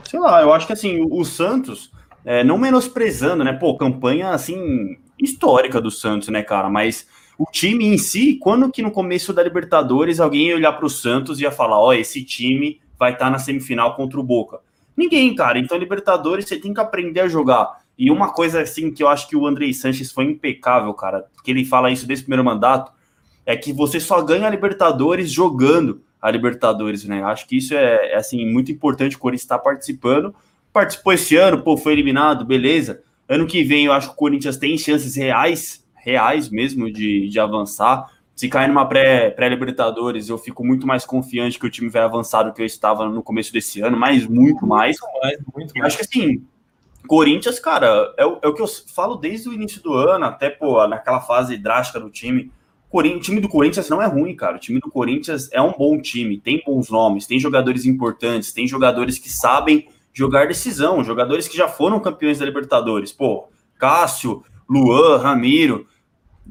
[0.05, 1.91] Sei lá, eu acho que assim, o, Santos,
[2.23, 3.51] é, não menosprezando, né?
[3.51, 6.69] Pô, campanha assim, histórica do Santos, né, cara?
[6.69, 7.05] Mas
[7.37, 10.89] o time em si, quando que no começo da Libertadores alguém ia olhar para o
[10.89, 14.61] Santos e ia falar: ó, esse time vai estar tá na semifinal contra o Boca?
[14.95, 15.59] Ninguém, cara.
[15.59, 17.79] Então, Libertadores, você tem que aprender a jogar.
[17.97, 21.51] E uma coisa assim que eu acho que o Andrei Sanches foi impecável, cara, que
[21.51, 22.93] ele fala isso desde o primeiro mandato,
[23.49, 27.23] é que você só ganha a Libertadores jogando a Libertadores, né?
[27.23, 30.35] Acho que isso é, é assim muito importante o Corinthians estar participando.
[30.71, 33.01] Participou esse ano, pô, foi eliminado, beleza.
[33.27, 37.39] Ano que vem eu acho que o Corinthians tem chances reais, reais mesmo de, de
[37.39, 38.05] avançar.
[38.35, 42.43] Se cair numa pré-Libertadores, pré eu fico muito mais confiante que o time vai avançar
[42.43, 44.95] do que eu estava no começo desse ano, mas muito mais.
[45.23, 45.87] Mais, muito mais.
[45.87, 46.45] Acho que assim,
[47.07, 50.51] Corinthians, cara, é o, é o que eu falo desde o início do ano, até
[50.51, 52.51] pô, naquela fase drástica do time.
[52.91, 54.55] O time do Corinthians não é ruim, cara.
[54.55, 58.67] O time do Corinthians é um bom time, tem bons nomes, tem jogadores importantes, tem
[58.67, 63.11] jogadores que sabem jogar decisão, jogadores que já foram campeões da Libertadores.
[63.11, 63.47] Pô,
[63.77, 65.85] Cássio, Luan, Ramiro,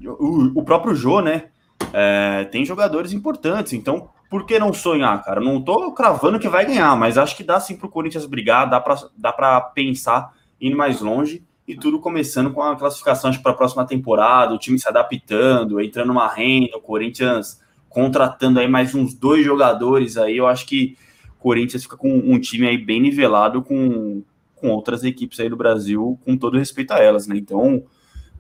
[0.05, 1.49] o, o próprio Jô, né?
[1.93, 5.41] É, tem jogadores importantes, então por que não sonhar, cara?
[5.41, 8.81] Não tô cravando que vai ganhar, mas acho que dá sim pro Corinthians brigar, dá
[8.81, 13.55] para dá pra pensar indo mais longe e tudo começando com a classificação para a
[13.55, 19.13] próxima temporada, o time se adaptando, entrando numa renda, o Corinthians contratando aí mais uns
[19.13, 20.97] dois jogadores aí, eu acho que
[21.39, 24.23] o Corinthians fica com um time aí bem nivelado com,
[24.55, 27.37] com outras equipes aí do Brasil, com todo respeito a elas, né?
[27.37, 27.85] Então,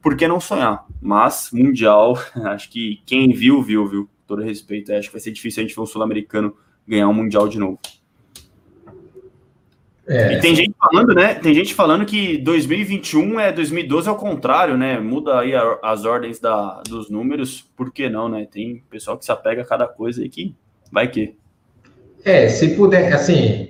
[0.00, 0.86] por que não sonhar?
[0.98, 4.08] Mas, Mundial, acho que quem viu, viu, viu?
[4.26, 6.56] Todo respeito, acho que vai ser difícil a gente ver um sul-americano
[6.86, 7.78] ganhar um Mundial de novo.
[10.08, 10.34] É.
[10.34, 11.34] E tem gente falando, né?
[11.34, 14.98] Tem gente falando que 2021 é 2012 ao contrário, né?
[14.98, 18.46] Muda aí a, as ordens da, dos números, por que não, né?
[18.50, 20.56] Tem pessoal que se apega a cada coisa aí que
[20.90, 21.36] vai que.
[22.24, 23.68] É, se puder, assim,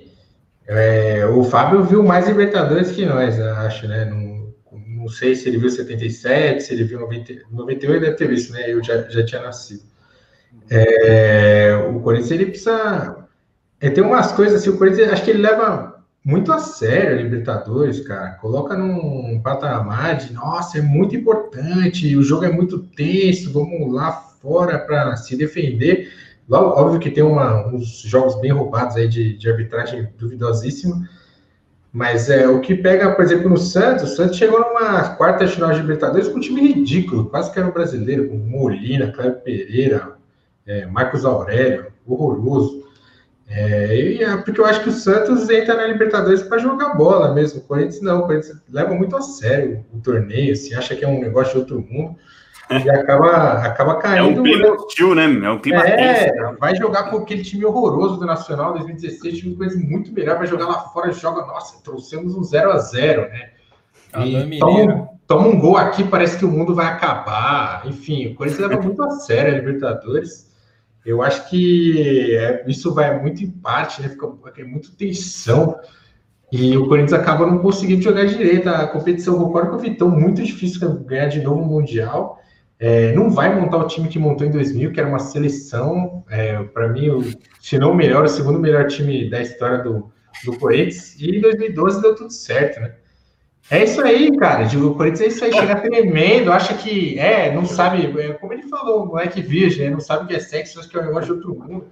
[0.65, 4.05] é, o Fábio viu mais Libertadores que nós, acho, né?
[4.05, 8.53] Não, não sei se ele viu 77, se ele viu 90, 98, deve ter visto,
[8.53, 8.71] né?
[8.71, 9.83] Eu já, já tinha nascido.
[10.69, 13.27] É, o Corinthians, ele precisa.
[13.81, 15.88] É, tem umas coisas assim, o Corinthians, acho que ele leva
[16.23, 18.31] muito a sério a Libertadores, cara.
[18.31, 24.11] Coloca num patamar de, nossa, é muito importante, o jogo é muito tenso, vamos lá
[24.11, 26.11] fora para se defender.
[26.49, 31.07] Óbvio que tem uma, uns jogos bem roubados aí de, de arbitragem duvidosíssima,
[31.91, 35.71] mas é o que pega, por exemplo, no Santos, o Santos chegou numa quarta final
[35.71, 40.13] de Libertadores com um time ridículo, quase que era um brasileiro, com Molina, Cléber Pereira,
[40.65, 42.88] é, Marcos Aurélio, horroroso.
[43.49, 47.33] É, e é porque eu acho que o Santos entra na Libertadores para jogar bola
[47.33, 47.59] mesmo.
[47.59, 51.07] O Corinthians não, o Corinthians leva muito a sério o torneio, assim, acha que é
[51.07, 52.15] um negócio de outro mundo
[52.71, 54.37] e acaba, acaba caindo.
[54.37, 55.23] É um clima hostil, né?
[55.23, 56.55] É um clima é, tenso, né?
[56.59, 60.67] Vai jogar com aquele time horroroso do Nacional 2016, time coisa muito melhor, vai jogar
[60.67, 63.49] lá fora, joga, nossa, trouxemos um 0 a 0 né?
[64.25, 67.83] E toma, toma um gol aqui, parece que o mundo vai acabar.
[67.85, 70.48] Enfim, o Corinthians leva muito a sério a Libertadores.
[71.05, 74.09] Eu acho que é, isso vai muito em parte, né?
[74.09, 74.27] Fica
[74.57, 75.79] é muito tensão.
[76.51, 78.67] E o Corinthians acaba não conseguindo jogar direito.
[78.69, 82.39] A competição, concordo com o Vitão, muito difícil ganhar de novo o Mundial.
[82.79, 86.63] É, não vai montar o time que montou em 2000, que era uma seleção, é,
[86.63, 87.21] para mim, o,
[87.59, 90.09] se não o melhor, o segundo melhor time da história do,
[90.45, 91.15] do Corinthians.
[91.19, 92.95] E em 2012 deu tudo certo, né?
[93.71, 94.65] É isso aí, cara.
[94.65, 98.63] O Corinthians é isso aí, chega tremendo, acha que é, não sabe, é, como ele
[98.63, 101.25] falou, moleque virgem, né, não sabe o que é sexo, acha que é um negócio
[101.25, 101.85] de outro mundo.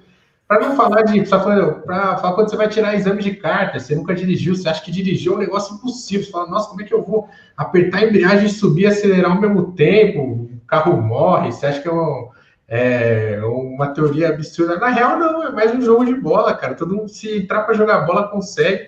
[0.48, 4.16] Para não falar de, para falar quando você vai tirar exame de carta, você nunca
[4.16, 6.26] dirigiu, você acha que dirigir é um negócio impossível.
[6.26, 9.42] Você fala, nossa, como é que eu vou apertar a embreagem, subir e acelerar ao
[9.42, 10.22] mesmo tempo?
[10.22, 12.30] O carro morre, você acha que é, um,
[12.70, 14.78] é uma teoria absurda.
[14.78, 16.76] Na real, não, é mais um jogo de bola, cara.
[16.76, 18.88] Todo mundo, se entrar para jogar bola, consegue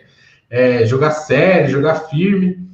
[0.49, 2.68] é, jogar sério, jogar firme.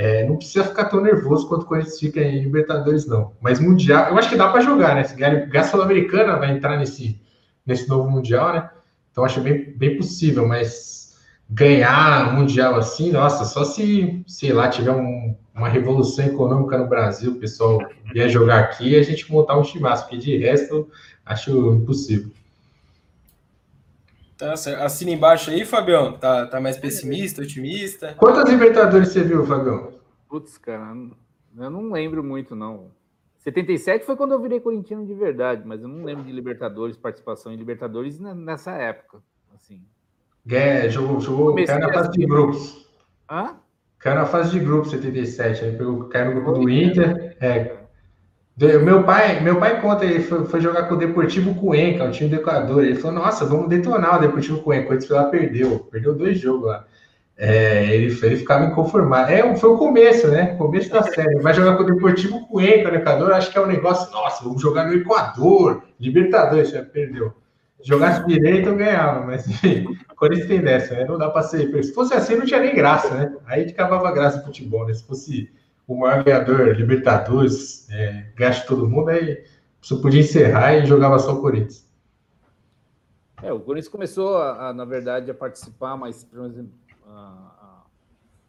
[0.00, 3.32] É, não precisa ficar tão nervoso quanto quando a gente fica em Libertadores, não.
[3.40, 5.02] Mas Mundial, eu acho que dá para jogar, né?
[5.02, 7.20] Se ganhar Sul-Americana vai entrar nesse,
[7.66, 8.70] nesse novo Mundial, né?
[9.10, 11.18] Então acho bem, bem possível, mas
[11.50, 17.32] ganhar Mundial assim, nossa, só se, sei lá, tiver um, uma revolução econômica no Brasil,
[17.32, 17.80] o pessoal
[18.12, 20.88] vier jogar aqui e a gente montar um chimasco, porque de resto
[21.26, 22.30] acho impossível.
[24.38, 24.82] Tá certo.
[24.82, 26.12] Assina embaixo aí, Fabião.
[26.12, 28.14] Tá, tá mais pessimista, otimista?
[28.16, 29.92] Quantas Libertadores você viu, Fabião?
[30.28, 30.94] Putz, cara,
[31.56, 32.92] eu não lembro muito, não.
[33.38, 37.52] 77 foi quando eu virei corintiano de verdade, mas eu não lembro de Libertadores, participação
[37.52, 39.18] em Libertadores nessa época.
[39.54, 39.82] Assim.
[40.48, 42.88] É, jogou, jogou caiu na fase de grupos.
[43.28, 43.56] Hã?
[43.98, 47.36] Caiu na fase de grupos 77, aí pegou, caiu no grupo do Inter.
[47.40, 47.77] É,
[48.58, 52.28] meu pai, meu pai conta, ele foi, foi, jogar com o Deportivo Cuenca, o time
[52.28, 52.84] do Equador.
[52.84, 54.84] Ele falou: Nossa, vamos detonar o Deportivo Cuenca.
[54.84, 56.84] O Corinthians lá perdeu, perdeu dois jogos lá.
[57.36, 59.30] É, ele, ele ficava inconformado.
[59.30, 60.54] É, foi o começo, né?
[60.54, 61.38] O começo da série.
[61.40, 63.32] Vai jogar com o Deportivo Cuenca, né, Equador.
[63.32, 67.32] Acho que é um negócio, nossa, vamos jogar no Equador, Libertadores, já perdeu.
[67.80, 69.86] Jogasse direito, eu ganhava, mas enfim,
[70.18, 71.04] Corinthians tem dessa, né?
[71.04, 71.70] Não dá para ser.
[71.84, 73.32] Se fosse assim, não tinha nem graça, né?
[73.46, 74.92] Aí acabava graça o futebol, né?
[74.92, 75.48] Se fosse
[75.88, 79.42] o maior ganhador, Libertadores, é, gasto todo mundo, aí
[79.80, 81.88] só podia encerrar e jogava só o Corinthians.
[83.42, 86.72] É, o Corinthians começou, a, a, na verdade, a participar, mas exemplo,
[87.06, 87.84] a,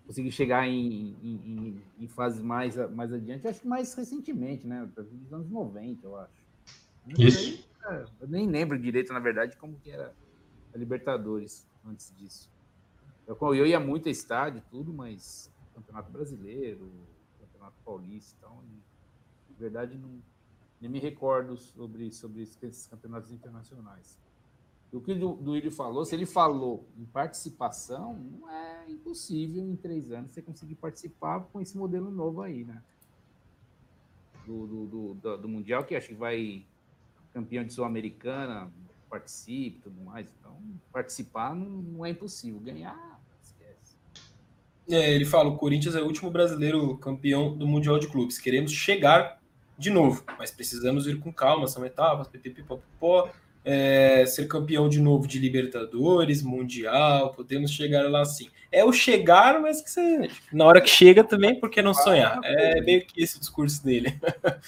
[0.06, 4.90] conseguir chegar em, em, em, fases mais, mais adiante, acho que mais recentemente, né?
[4.98, 6.34] Nos anos 90, eu acho.
[7.18, 7.66] Isso.
[7.86, 10.11] Aí, eu nem lembro direito, na verdade, como que era
[10.74, 12.49] a Libertadores antes disso.
[13.26, 16.91] Eu, eu ia muito a estádio, tudo, mas Campeonato Brasileiro,
[17.90, 18.64] Paulista, então,
[19.49, 20.22] na verdade, não,
[20.80, 24.20] nem me recordo sobre, sobre esses campeonatos internacionais.
[24.94, 30.11] O que o Duílio falou, se ele falou em participação, não é impossível em três
[30.11, 32.82] anos você conseguir participar com esse modelo novo aí, né?
[34.45, 36.66] Do, do, do, do Mundial, que acho que vai
[37.34, 38.72] campeão de Sul-Americana,
[39.10, 40.28] participe e tudo mais.
[40.40, 40.60] Então,
[40.91, 42.60] participar não, não é impossível.
[42.60, 43.19] Ganhar.
[44.90, 48.38] É, ele fala: o Corinthians é o último brasileiro campeão do Mundial de Clubes.
[48.38, 49.40] Queremos chegar
[49.78, 53.30] de novo, mas precisamos ir com calma, são etapas, pipipipopopó
[53.64, 58.49] é, ser campeão de novo de Libertadores, Mundial, podemos chegar lá sim.
[58.72, 62.40] É o chegar, mas que você, na hora que chega também, por que não sonhar?
[62.44, 64.14] É meio que esse o discurso dele.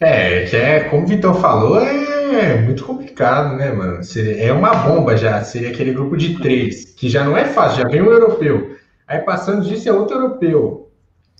[0.00, 4.04] É, é, como o Vitor falou, é muito complicado, né, mano?
[4.04, 7.82] Seria, é uma bomba já, seria aquele grupo de três, que já não é fácil,
[7.82, 8.77] já vem um europeu.
[9.08, 10.92] Aí passando disso é outro europeu.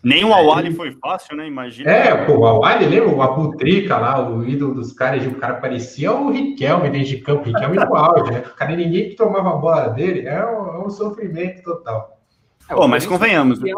[0.03, 1.47] Nem o Awali foi fácil, né?
[1.47, 1.90] Imagina.
[1.90, 3.15] É, pô, o Awali, lembra?
[3.15, 7.45] O Abutrica lá, o ídolo dos caras, o cara parecia o Riquelme dentro de campo,
[7.45, 8.40] Riquelme no auge, né?
[8.47, 12.19] O cara, ninguém que tomava a bola dele, é um, é um sofrimento total.
[12.70, 13.73] É, Pô, mas convenhamos, né?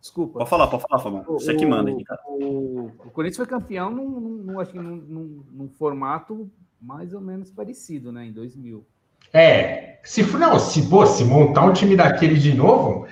[0.00, 0.38] Desculpa.
[0.38, 1.24] Pode falar, pode falar, Fabão.
[1.24, 2.20] Você que manda aqui, cara.
[2.26, 6.50] O, o Corinthians foi campeão num, num, num, num, formato
[6.80, 8.24] mais ou menos parecido, né?
[8.24, 8.84] Em 2000.
[9.32, 13.06] É, se, não, se, pô, se montar um time daquele de novo...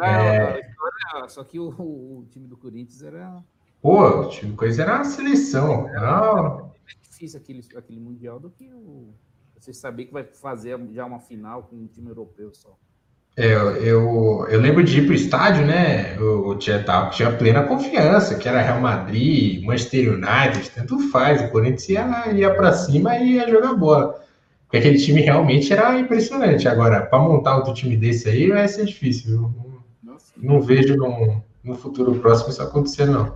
[0.00, 0.68] Era, é
[1.28, 3.42] só que o, o, time do Corinthians era.
[3.80, 5.88] Pô, o time do Corinthians era uma seleção.
[5.88, 6.34] Era
[6.84, 9.14] mais difícil aquele, aquele Mundial do que o.
[9.58, 12.76] Você saber que vai fazer já uma final com um time europeu só.
[13.36, 16.16] É, eu, eu lembro de ir para o estádio, né?
[16.16, 21.42] Eu, eu tinha, tinha plena confiança, que era Real Madrid, Manchester United, tanto faz.
[21.42, 24.24] O Corinthians ia, ia para cima e ia jogar bola.
[24.68, 26.68] Porque aquele time realmente era impressionante.
[26.68, 29.68] Agora, para montar outro time desse aí vai ser difícil, viu?
[30.36, 33.34] não vejo no, no futuro próximo isso acontecer, não.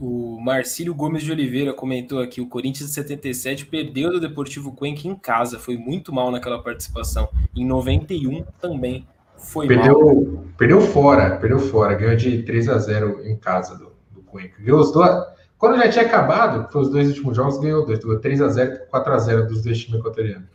[0.00, 5.06] O Marcílio Gomes de Oliveira comentou aqui: o Corinthians de 77 perdeu do Deportivo Cuenca
[5.08, 7.28] em casa, foi muito mal naquela participação.
[7.54, 10.44] Em 91 também foi perdeu, mal.
[10.56, 14.60] Perdeu fora, perdeu fora, ganhou de 3 a 0 em casa do, do Cuenca.
[14.60, 15.33] Ganhou os dois.
[15.64, 17.98] Quando já tinha acabado, foi os dois últimos jogos, ganhou dois.
[18.20, 20.50] 3 a 0 4 a 0 dos dois times equatorianos.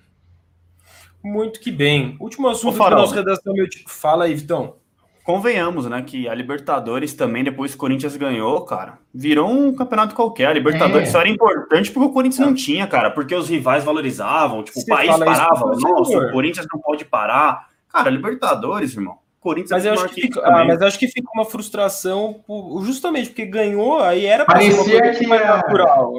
[1.23, 2.15] Muito que bem.
[2.19, 3.89] Último assunto da nossa redação, meu tipo.
[3.89, 4.75] Fala aí, Vitão
[5.23, 10.15] convenhamos, né, que a Libertadores também, depois que o Corinthians ganhou, cara, virou um campeonato
[10.15, 10.47] qualquer.
[10.47, 11.11] A Libertadores é.
[11.11, 14.91] só era importante porque o Corinthians não tinha, cara, porque os rivais valorizavam, tipo, Você
[14.91, 17.67] o país parava, nossa, o Corinthians não pode parar.
[17.89, 19.19] Cara, Libertadores, irmão.
[19.39, 23.29] Corinthians mas, eu acho que fica, ah, mas acho que fica uma frustração por, justamente
[23.29, 26.13] porque ganhou, aí era para ser uma coisa que mais natural.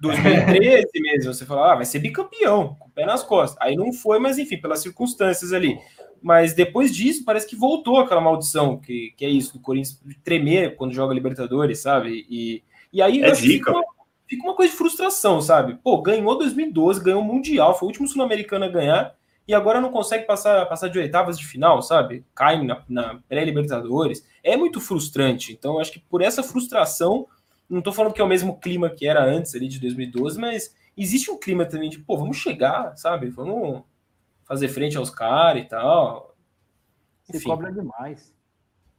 [0.00, 3.58] 2013 mesmo, você fala, ah, vai ser bicampeão, com o pé nas costas.
[3.60, 5.78] Aí não foi, mas enfim, pelas circunstâncias ali.
[6.22, 10.76] Mas depois disso, parece que voltou aquela maldição, que, que é isso, do Corinthians tremer
[10.76, 12.26] quando joga Libertadores, sabe?
[12.28, 12.62] E,
[12.92, 13.84] e aí é fica, uma,
[14.28, 15.78] fica uma coisa de frustração, sabe?
[15.82, 19.14] Pô, ganhou 2012, ganhou o Mundial, foi o último sul-americano a ganhar,
[19.46, 22.24] e agora não consegue passar, passar de oitavas de final, sabe?
[22.34, 24.26] Cai na, na pré-Libertadores.
[24.42, 25.52] É muito frustrante.
[25.52, 27.28] Então, acho que por essa frustração,
[27.68, 30.74] não tô falando que é o mesmo clima que era antes ali de 2012, mas
[30.96, 33.28] existe um clima também de, pô, vamos chegar, sabe?
[33.28, 33.82] Vamos
[34.44, 36.34] fazer frente aos caras e tal.
[37.30, 38.34] Se cobra demais.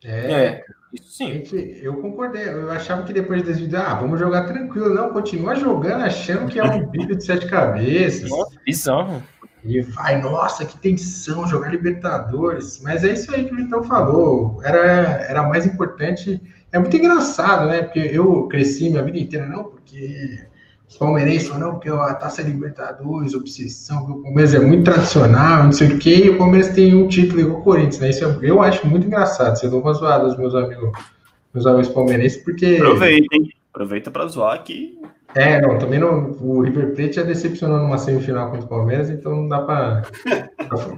[0.03, 1.33] É, é, isso sim.
[1.33, 2.47] Gente, eu concordei.
[2.47, 4.93] Eu achava que depois desse vídeo, ah, vamos jogar tranquilo.
[4.93, 8.29] Não, continua jogando achando que é um bicho de sete cabeças.
[8.29, 9.23] Nossa, bizarro.
[9.68, 12.80] E vai, nossa, que tensão jogar Libertadores.
[12.81, 14.61] Mas é isso aí que o Vitão falou.
[14.64, 14.80] Era,
[15.27, 16.41] era mais importante.
[16.72, 17.84] É muito engraçado, né?
[17.84, 20.39] Porque eu cresci minha vida inteira, não, porque
[20.88, 25.72] os palmeirenses falam, não, porque a Taça Libertadores, obsessão, o Palmeiras é muito tradicional, não
[25.73, 28.10] sei o quê, e o Palmeiras tem um título igual o Corinthians, né?
[28.10, 29.57] Isso eu, eu acho muito engraçado.
[29.57, 30.91] Você dou uma zoada aos meus amigos,
[31.53, 32.77] meus amigos palmeirenses, porque.
[32.77, 33.49] Aproveitem.
[33.72, 34.99] Aproveita para zoar aqui.
[35.35, 39.35] É, não, também não, o River Plate já decepcionou numa semifinal contra o Palmeiras, então
[39.35, 40.03] não dá para.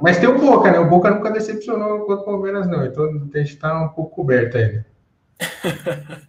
[0.01, 0.79] Mas tem o Boca, né?
[0.79, 2.85] O Boca nunca decepcionou contra o Palmeiras, não.
[2.85, 4.85] Então a gente está um pouco coberto ainda.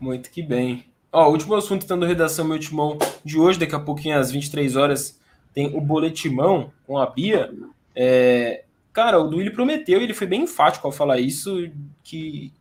[0.00, 0.84] Muito que bem.
[1.10, 5.18] Ó, último assunto, estando redação meu timão de hoje, daqui a pouquinho às 23 horas
[5.54, 7.50] tem o boletimão com a Bia.
[7.96, 11.70] É, cara, o Duílio prometeu, ele foi bem enfático ao falar isso,
[12.04, 12.52] que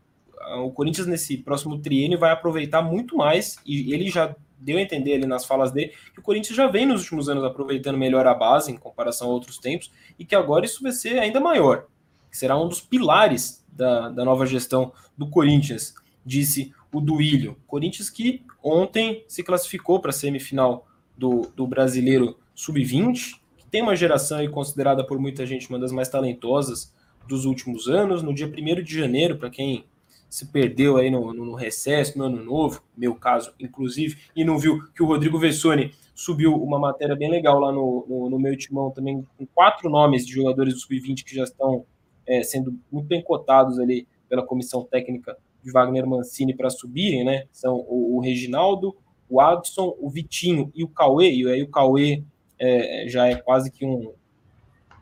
[0.55, 5.13] o Corinthians nesse próximo triênio vai aproveitar muito mais, e ele já deu a entender
[5.13, 8.33] ali nas falas dele, que o Corinthians já vem nos últimos anos aproveitando melhor a
[8.33, 11.85] base em comparação a outros tempos, e que agora isso vai ser ainda maior,
[12.31, 15.93] que será um dos pilares da, da nova gestão do Corinthians,
[16.25, 17.57] disse o Duílio.
[17.67, 23.95] Corinthians que ontem se classificou para a semifinal do, do Brasileiro Sub-20, que tem uma
[23.95, 26.93] geração considerada por muita gente uma das mais talentosas
[27.27, 28.23] dos últimos anos.
[28.23, 29.85] No dia 1 de janeiro, para quem
[30.29, 34.83] se perdeu aí no, no, recesso, no ano novo, meu caso, inclusive, e não viu
[34.93, 38.91] que o Rodrigo Vessoni subiu uma matéria bem legal lá no, no, no meu timão
[38.91, 41.85] também, com quatro nomes de jogadores do Sub-20 que já estão
[42.25, 47.45] é, sendo muito bem cotados ali pela comissão técnica de Wagner Mancini para subirem, né?
[47.51, 48.95] São o, o, Reginaldo,
[49.29, 52.23] o Adson, o Vitinho e o Cauê, e aí o Cauê
[52.59, 54.11] é, já é quase que um,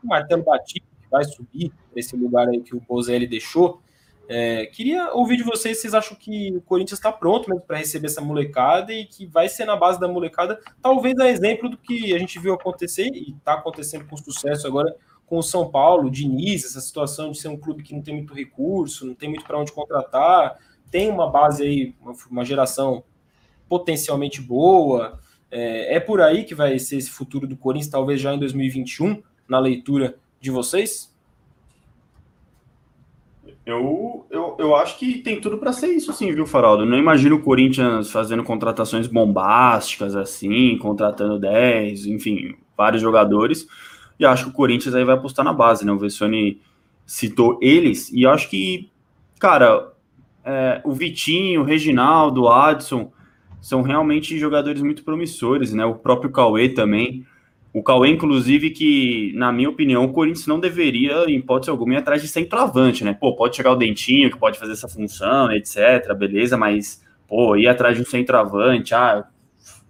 [0.04, 3.80] um martelo batido que vai subir esse lugar aí que o Bozelli deixou.
[4.28, 8.08] É, queria ouvir de vocês, vocês acham que o Corinthians está pronto mesmo para receber
[8.08, 12.12] essa molecada e que vai ser na base da molecada, talvez a exemplo do que
[12.12, 14.96] a gente viu acontecer e está acontecendo com sucesso agora
[15.26, 18.14] com o São Paulo, o Diniz, essa situação de ser um clube que não tem
[18.14, 20.56] muito recurso, não tem muito para onde contratar,
[20.90, 23.02] tem uma base aí, uma, uma geração
[23.68, 25.18] potencialmente boa.
[25.50, 29.20] É, é, por aí que vai ser esse futuro do Corinthians, talvez já em 2021,
[29.48, 31.14] na leitura de vocês?
[33.66, 36.84] Eu, eu, eu acho que tem tudo para ser isso, sim, viu, Faraldo?
[36.84, 43.66] Eu não imagino o Corinthians fazendo contratações bombásticas assim, contratando 10, enfim, vários jogadores.
[44.20, 45.90] E acho que o Corinthians aí vai apostar na base, né?
[45.90, 46.60] O Vessoni
[47.04, 48.88] citou eles, e acho que,
[49.38, 49.92] cara,
[50.44, 53.10] é, o Vitinho, o Reginaldo, o Adson
[53.60, 55.84] são realmente jogadores muito promissores, né?
[55.84, 57.26] O próprio Cauê também.
[57.76, 61.98] O Cauê, inclusive, que, na minha opinião, o Corinthians não deveria, em hipótese alguma, ir
[61.98, 63.12] atrás de centroavante, né?
[63.12, 67.68] Pô, pode chegar o Dentinho, que pode fazer essa função, etc., beleza, mas, pô, ir
[67.68, 69.26] atrás de um centroavante, ah,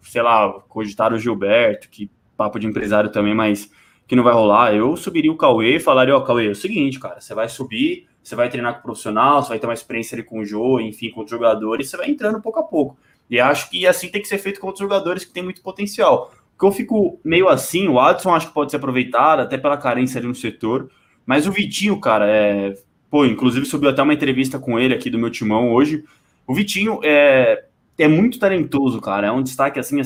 [0.02, 3.70] sei lá, cogitar o Gilberto, que papo de empresário também, mas
[4.08, 4.74] que não vai rolar.
[4.74, 7.48] Eu subiria o Cauê e falaria, ó, oh, Cauê, é o seguinte, cara, você vai
[7.48, 10.44] subir, você vai treinar com o profissional, você vai ter uma experiência ali com o
[10.44, 12.98] Jô, enfim, com os jogadores, você vai entrando pouco a pouco.
[13.30, 16.32] E acho que assim tem que ser feito com outros jogadores que têm muito potencial
[16.58, 20.18] que eu fico meio assim, o Adson acho que pode ser aproveitado, até pela carência
[20.18, 20.90] ali no setor.
[21.24, 22.74] Mas o Vitinho, cara, é.
[23.10, 26.04] Pô, inclusive subiu até uma entrevista com ele aqui do meu timão hoje.
[26.46, 27.64] O Vitinho é,
[27.98, 29.28] é muito talentoso, cara.
[29.28, 30.00] É um destaque assim.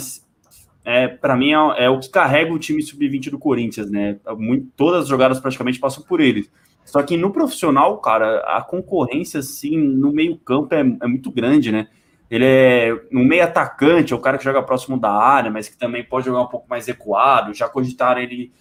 [0.84, 4.18] É, para mim é, é, o que carrega o time sub-20 do Corinthians, né?
[4.36, 6.48] Muito, todas as jogadas praticamente passam por ele.
[6.84, 11.88] Só que no profissional, cara, a concorrência assim no meio-campo é, é muito grande, né?
[12.30, 15.76] Ele é um meio atacante, é o cara que joga próximo da área, mas que
[15.76, 17.52] também pode jogar um pouco mais recuado.
[17.52, 18.52] Já cogitaram ele,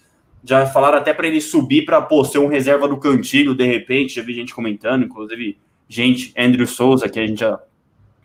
[0.42, 4.16] já falaram até para ele subir para ser um reserva do cantilho, de repente.
[4.16, 5.56] Já vi gente comentando, inclusive
[5.88, 7.60] gente, Andrew Souza, que a gente já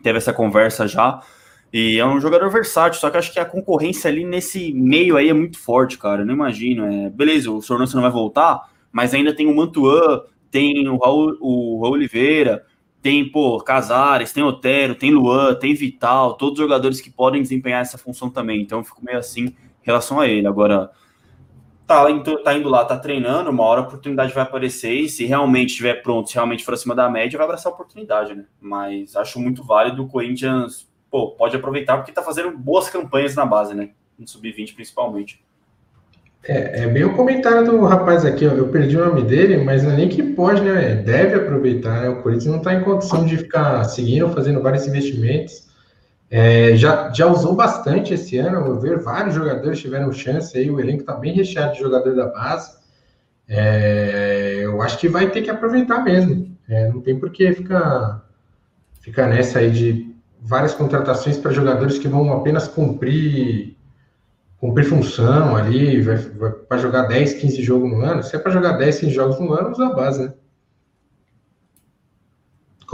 [0.02, 1.22] teve essa conversa já.
[1.72, 5.28] E é um jogador versátil, só que acho que a concorrência ali nesse meio aí
[5.28, 6.22] é muito forte, cara.
[6.22, 6.86] Eu não imagino.
[6.86, 7.10] É...
[7.10, 11.80] Beleza, o Sornoso não vai voltar, mas ainda tem o Mantuan, tem o Raul, o
[11.82, 12.64] Raul Oliveira,
[13.02, 17.96] tem, pô, Casares, tem Otero, tem Luan, tem Vital, todos jogadores que podem desempenhar essa
[17.96, 18.62] função também.
[18.62, 20.46] Então eu fico meio assim em relação a ele.
[20.46, 20.90] Agora,
[21.86, 25.24] tá, indo, tá indo lá, tá treinando, uma hora a oportunidade vai aparecer e se
[25.24, 28.44] realmente estiver pronto, se realmente for acima da média, vai abraçar a oportunidade, né?
[28.60, 33.46] Mas acho muito válido o Corinthians, pô, pode aproveitar porque tá fazendo boas campanhas na
[33.46, 33.90] base, né?
[34.18, 35.45] No sub-20 principalmente.
[36.48, 39.82] É, é, bem o comentário do rapaz aqui, ó, eu perdi o nome dele, mas
[39.82, 40.94] não é nem que pode, né?
[40.94, 42.08] Deve aproveitar, né?
[42.08, 45.66] O Corinthians não está em condição de ficar seguindo, fazendo vários investimentos.
[46.30, 50.78] É, já, já usou bastante esse ano, vou ver, vários jogadores tiveram chance aí, o
[50.78, 52.76] elenco está bem recheado de jogador da base.
[53.48, 56.56] É, eu acho que vai ter que aproveitar mesmo.
[56.68, 58.24] É, não tem por que ficar,
[59.00, 63.75] ficar nessa aí de várias contratações para jogadores que vão apenas cumprir
[64.58, 68.22] cumprir função ali, vai, vai para jogar 10, 15 jogos no ano.
[68.22, 70.34] Se é para jogar 10, 15 jogos no ano, usa a base, né?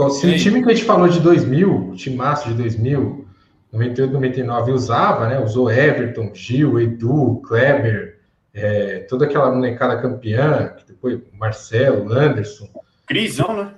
[0.09, 3.27] Se o time que a gente falou de 2000, o time massa de 2000,
[3.71, 5.39] 98, 99, usava, né?
[5.39, 8.19] Usou Everton, Gil, Edu, Kleber,
[8.53, 12.67] é, toda aquela molecada campeã, que depois Marcelo, Anderson.
[13.05, 13.75] Crisão, né?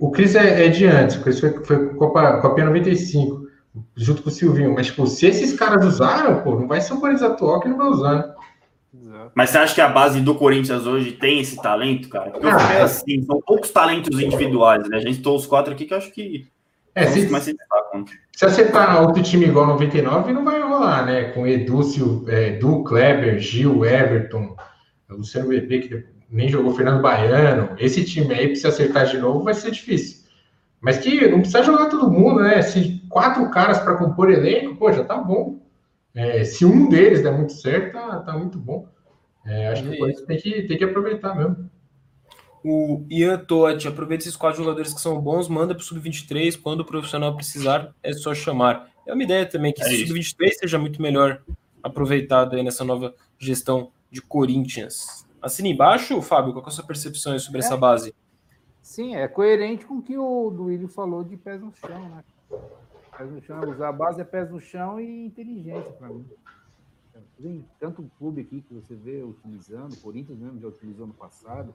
[0.00, 3.43] O Cris é, é, de antes, o Cris foi, foi Copa, Copa 95.
[3.96, 4.74] Junto com o Silvinho.
[4.74, 7.76] Mas, tipo, se esses caras usaram, pô, não vai ser o Corinthians atual que não
[7.76, 8.34] vai usar, né?
[9.34, 12.30] Mas você acha que a base do Corinthians hoje tem esse talento, cara?
[12.30, 12.82] Porque eu Ah, é.
[12.82, 14.98] assim, são poucos talentos individuais, né?
[14.98, 16.46] A gente citou os quatro aqui que eu acho que
[16.94, 17.56] É, se, mais se
[18.36, 21.24] se acertar outro time igual 99, não vai rolar, né?
[21.24, 24.54] Com Edu, Sil, é, Edu Kleber, Gil, Everton,
[25.08, 27.70] Luciano BP, que nem jogou Fernando Baiano.
[27.78, 30.24] Esse time aí, pra se acertar de novo, vai ser difícil.
[30.80, 32.60] Mas que não precisa jogar todo mundo, né?
[32.62, 35.60] Se quatro caras para compor elenco, pô, já tá bom.
[36.12, 38.88] É, se um deles der muito certo, tá, tá muito bom.
[39.46, 41.70] É, acho que o Corinthians tem que, tem que aproveitar mesmo.
[42.64, 46.80] O Ian Totti, aproveita esses quatro jogadores que são bons, manda para o Sub-23, quando
[46.80, 48.90] o profissional precisar, é só chamar.
[49.06, 50.06] É uma ideia também que É esse isso.
[50.08, 51.40] Sub-23 seja muito melhor
[51.80, 55.24] aproveitado aí nessa nova gestão de Corinthians.
[55.40, 58.12] Assina embaixo, Fábio, qual é a sua percepção aí sobre essa base?
[58.82, 62.24] Sim, é coerente com o que o Duílio falou de pés no chão, né?
[63.16, 66.28] Pés no chão, usar a base é pés no chão e inteligência para mim.
[67.40, 71.74] Tem tanto clube aqui que você vê utilizando, o Corinthians mesmo já utilizou no passado.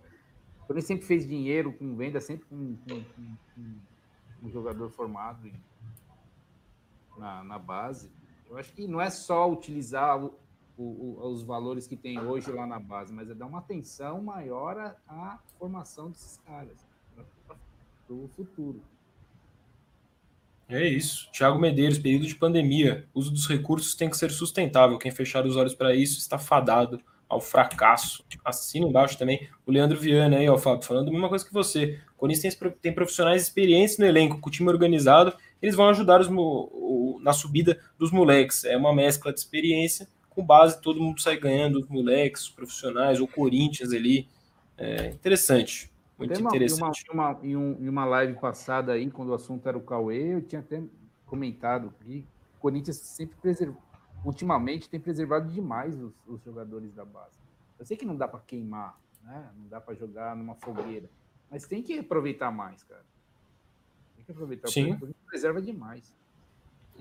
[0.63, 5.47] O Corinthians sempre fez dinheiro com venda, sempre com, com- com- com um jogador formado
[5.47, 5.61] em-
[7.17, 8.11] na, na base.
[8.49, 10.33] Eu acho que não é só utilizar o-
[10.77, 14.77] o- os valores que tem hoje lá na base, mas é dar uma atenção maior
[14.77, 16.85] à, à formação desses caras
[17.15, 18.81] para o futuro.
[20.69, 21.29] É isso.
[21.31, 23.07] Thiago Medeiros, período de pandemia.
[23.13, 24.99] Uso dos recursos tem que ser sustentável.
[24.99, 28.23] Quem fechar os olhos para isso está fadado ao fracasso.
[28.45, 31.99] Assina embaixo também o Leandro Viana aí, ó, Fábio, falando a mesma coisa que você.
[32.15, 36.27] O Corinthians tem, profissionais experientes no elenco, com o time organizado, eles vão ajudar os,
[36.31, 38.63] o- na subida dos moleques.
[38.63, 43.19] É uma mescla de experiência, com base, todo mundo sai ganhando, os moleques, os profissionais,
[43.19, 44.27] o Corinthians ali.
[44.77, 45.89] É interessante.
[46.19, 47.03] Muito uma, interessante.
[47.09, 50.35] Em uma, em, um- em uma live passada aí, quando o assunto era o Cauê,
[50.35, 50.83] eu tinha até
[51.25, 52.27] comentado que
[52.57, 53.81] o Corinthians sempre preservou,
[54.23, 57.39] ultimamente tem preservado demais os, os jogadores da base.
[57.77, 59.49] Eu sei que não dá para queimar, né?
[59.57, 61.09] Não dá para jogar numa fogueira,
[61.49, 63.05] mas tem que aproveitar mais, cara.
[64.15, 64.67] Tem que aproveitar.
[64.67, 64.91] Sim.
[64.91, 66.13] O Corinthians preserva demais.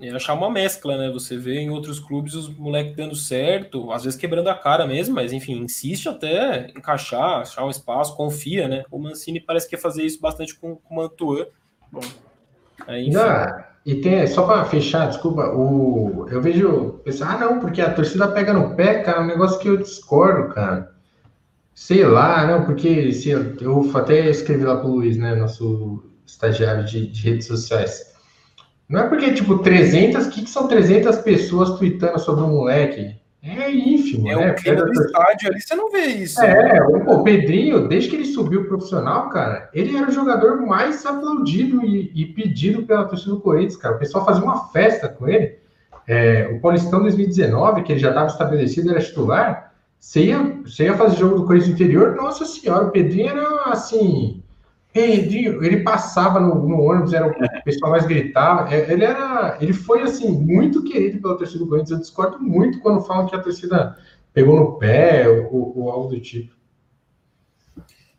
[0.01, 1.11] É achar uma mescla, né?
[1.11, 5.15] Você vê em outros clubes os moleques dando certo, às vezes quebrando a cara mesmo,
[5.15, 8.83] mas enfim, insiste até encaixar, achar um espaço, confia, né?
[8.89, 11.45] O Mancini parece que ia fazer isso bastante com, com o Mantuan.
[11.91, 12.01] Bom,
[12.87, 13.23] aí, Não,
[13.85, 17.93] e tem, só para fechar, desculpa, o, eu vejo o pessoal, ah, não, porque a
[17.93, 20.93] torcida pega no pé, cara, é um negócio que eu discordo, cara.
[21.73, 27.07] Sei lá, não, porque se eu até escrevi lá pro Luiz, né, nosso estagiário de,
[27.07, 28.08] de redes sociais.
[28.89, 33.15] Não é porque, tipo, 300, o que, que são 300 pessoas tweetando sobre um moleque?
[33.41, 34.51] É ínfimo, é né?
[34.51, 36.41] o clima do estádio ali, você não vê isso.
[36.41, 36.77] né?
[36.77, 41.05] é, o o Pedrinho, desde que ele subiu profissional, cara, ele era o jogador mais
[41.05, 43.95] aplaudido e, e pedido pela torcida do Corinthians, cara.
[43.95, 45.57] O pessoal fazia uma festa com ele.
[46.05, 49.73] É, o Paulistão 2019, que ele já estava estabelecido, era titular.
[49.97, 54.43] Você ia, você ia fazer jogo do Corinthians interior, nossa senhora, o Pedrinho era assim.
[54.91, 58.73] Pedrinho, ele passava no, no ônibus, era o pessoal mais gritava.
[58.73, 61.91] É, Ele era, ele foi assim muito querido pela torcida do Corinthians.
[61.91, 63.97] Eu discordo muito quando falam que a torcida
[64.33, 66.57] pegou no pé ou, ou algo do tipo.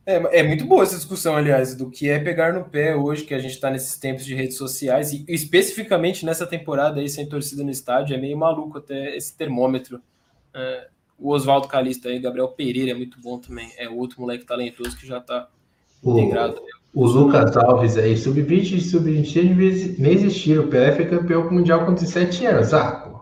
[0.06, 3.34] É, é muito boa essa discussão, aliás, do que é pegar no pé hoje, que
[3.34, 7.62] a gente está nesses tempos de redes sociais, e especificamente nessa temporada aí, sem torcida
[7.62, 10.00] no estádio, é meio maluco até esse termômetro.
[10.54, 10.88] É,
[11.18, 15.06] o Oswaldo Calista aí, Gabriel Pereira é muito bom também, é outro moleque talentoso que
[15.06, 15.48] já está
[16.04, 16.60] integrado.
[16.94, 20.64] o Lucas Alves aí, sub-20 e sub-23 nem existiram.
[20.64, 22.74] O Pelé foi campeão mundial com 17 anos.
[22.74, 23.20] Ah, pô.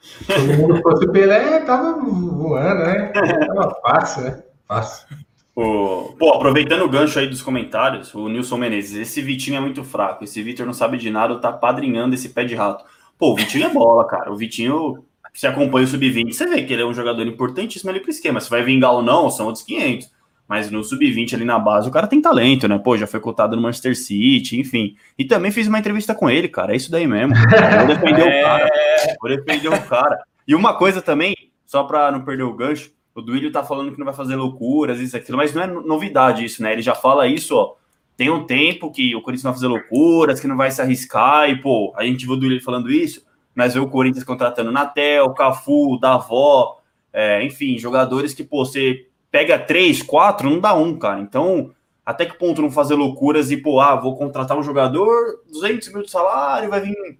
[0.00, 3.12] Se todo mundo fosse o Pelé, tava voando, né?
[3.12, 4.42] Tava fácil, né?
[4.66, 5.06] Fácil.
[5.54, 6.14] O...
[6.18, 10.24] Pô, aproveitando o gancho aí dos comentários, o Nilson Menezes, esse Vitinho é muito fraco,
[10.24, 12.84] esse Vitor não sabe de nada, tá padrinhando esse pé de rato.
[13.18, 14.32] Pô, o Vitinho é bola, cara.
[14.32, 18.00] O Vitinho, você acompanha o Sub-20, você vê que ele é um jogador importantíssimo ali
[18.00, 18.40] pro esquema.
[18.40, 20.10] Se vai vingar ou não, são outros 500.
[20.52, 22.78] Mas no Sub-20 ali na base, o cara tem talento, né?
[22.78, 24.94] Pô, já foi cotado no Manchester City, enfim.
[25.18, 26.74] E também fiz uma entrevista com ele, cara.
[26.74, 27.34] É isso daí mesmo.
[27.34, 28.70] Vou defender o cara.
[29.18, 30.22] Vou defender o cara.
[30.46, 31.34] E uma coisa também,
[31.64, 35.00] só pra não perder o gancho, o Duílio tá falando que não vai fazer loucuras,
[35.00, 36.74] isso, aquilo, mas não é novidade isso, né?
[36.74, 37.74] Ele já fala isso, ó.
[38.14, 41.48] Tem um tempo que o Corinthians não vai fazer loucuras, que não vai se arriscar,
[41.48, 43.24] e, pô, a gente viu o Duílio falando isso,
[43.54, 46.78] mas vê o Corinthians contratando Natel, Cafu, Davó,
[47.10, 51.20] é, enfim, jogadores que, pô, você pega três, quatro, não dá um, cara.
[51.20, 51.72] Então,
[52.04, 56.02] até que ponto não fazer loucuras e, pô, ah, vou contratar um jogador, 200 mil
[56.02, 57.18] de salário, vai vir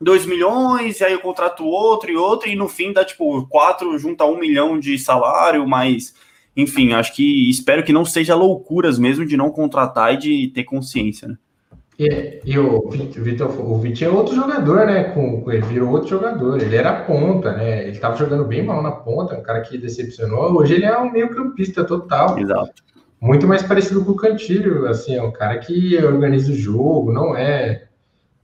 [0.00, 3.98] 2 milhões, e aí eu contrato outro e outro, e no fim dá tipo 4
[3.98, 6.14] junta 1 milhão de salário, mas
[6.56, 10.64] enfim, acho que espero que não seja loucuras mesmo de não contratar e de ter
[10.64, 11.36] consciência, né?
[12.00, 15.04] E, e o Vitor, o Vitinho é outro jogador, né?
[15.04, 16.58] Com, ele virou outro jogador.
[16.58, 17.82] Ele era ponta, né?
[17.82, 20.56] Ele estava jogando bem mal na ponta, um cara que decepcionou.
[20.56, 22.38] Hoje ele é um meio-campista total.
[22.38, 22.82] Exato.
[23.20, 27.36] Muito mais parecido com o Cantilho, assim, é um cara que organiza o jogo, não
[27.36, 27.84] é.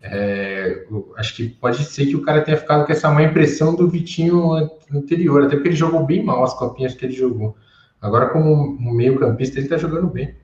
[0.03, 0.85] é
[1.17, 4.53] acho que pode ser que o cara tenha ficado com essa má impressão do Vitinho
[4.93, 7.57] anterior, até porque ele jogou bem mal as copinhas que ele jogou.
[8.03, 10.35] Agora, como meio-campista, ele tá jogando bem.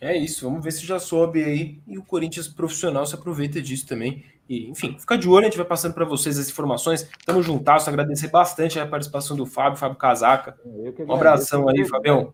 [0.00, 3.86] É isso, vamos ver se já sobe aí e o Corinthians profissional se aproveita disso
[3.86, 4.24] também.
[4.48, 7.08] E, enfim, fica de olho, a gente vai passando para vocês as informações.
[7.24, 10.58] Tamo juntasso, agradecer bastante a participação do Fábio, Fábio Casaca.
[11.06, 12.32] Um abração aí, Fabião.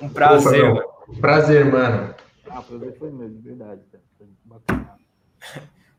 [0.00, 0.74] Um prazer.
[0.74, 2.14] Pô, prazer, mano.
[2.48, 3.82] Ah, prazer foi mesmo, verdade.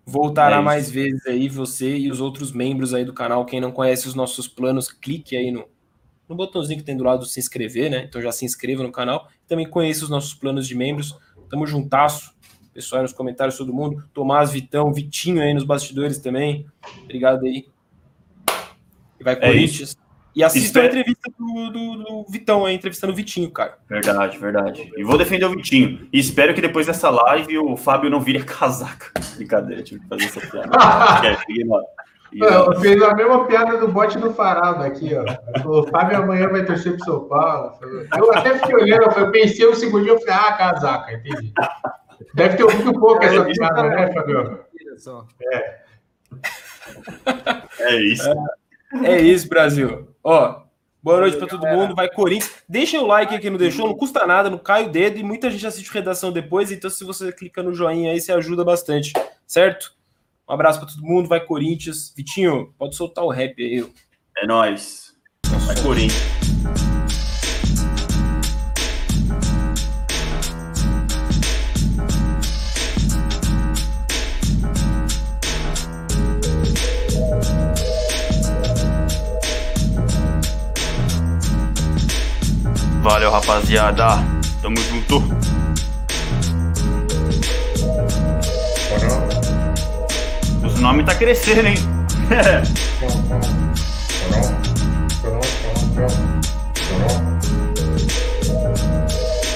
[0.05, 3.45] Voltará é mais vezes aí, você e os outros membros aí do canal.
[3.45, 5.65] Quem não conhece os nossos planos, clique aí no,
[6.27, 8.03] no botãozinho que tem do lado do se inscrever, né?
[8.03, 9.29] Então já se inscreva no canal.
[9.51, 11.13] Também conheça os nossos planos de membros.
[11.49, 12.33] Tamo juntasso.
[12.73, 14.01] Pessoal aí nos comentários, todo mundo.
[14.13, 16.65] Tomás, Vitão, Vitinho aí nos bastidores também.
[17.03, 17.65] Obrigado aí.
[19.19, 19.89] E vai é Corinthians.
[19.89, 19.97] Isso.
[20.33, 23.77] E assista a entrevista do, do, do, Vitão aí, entrevistando o Vitinho, cara.
[23.89, 24.89] Verdade, verdade.
[24.95, 26.07] E vou defender o Vitinho.
[26.13, 29.11] E espero que depois dessa live o Fábio não vire a casaca.
[29.35, 30.69] Brincadeira, tive que fazer essa piada.
[31.27, 31.35] é,
[32.33, 35.69] eu fiz a mesma piada do bote do Faraldo aqui, ó.
[35.69, 37.73] O Fábio amanhã vai torcer pro São Paulo.
[38.17, 41.53] Eu até fiquei olhando, eu pensei um segundinho, eu falei, ah, casaca, entendi.
[42.33, 44.59] Deve ter ouvido um pouco essa piada, né, Fábio?
[45.51, 45.81] É.
[47.79, 48.29] É isso.
[49.03, 50.07] É, é isso, Brasil.
[50.23, 50.61] Ó,
[51.01, 51.95] boa noite para todo mundo.
[51.95, 52.63] Vai Corinthians.
[52.67, 55.49] Deixa o like aqui no deixou, não custa nada, não cai o dedo e muita
[55.49, 59.13] gente assiste redação depois, então se você clica no joinha aí, você ajuda bastante,
[59.45, 59.93] certo?
[60.51, 62.13] Um abraço para todo mundo, vai Corinthians.
[62.13, 63.89] Vitinho, pode soltar o rap aí.
[64.37, 65.13] É nóis.
[65.65, 66.21] Vai Corinthians.
[83.01, 84.05] Valeu, rapaziada.
[84.61, 85.50] Tamo junto.
[90.81, 91.75] O nome tá crescendo, hein?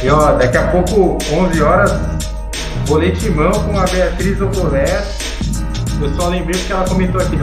[0.04, 1.92] e ó, daqui a pouco, 11 horas,
[2.88, 5.04] boletimão com a Beatriz Ocolé.
[6.00, 7.34] Eu só lembrei que ela comentou aqui,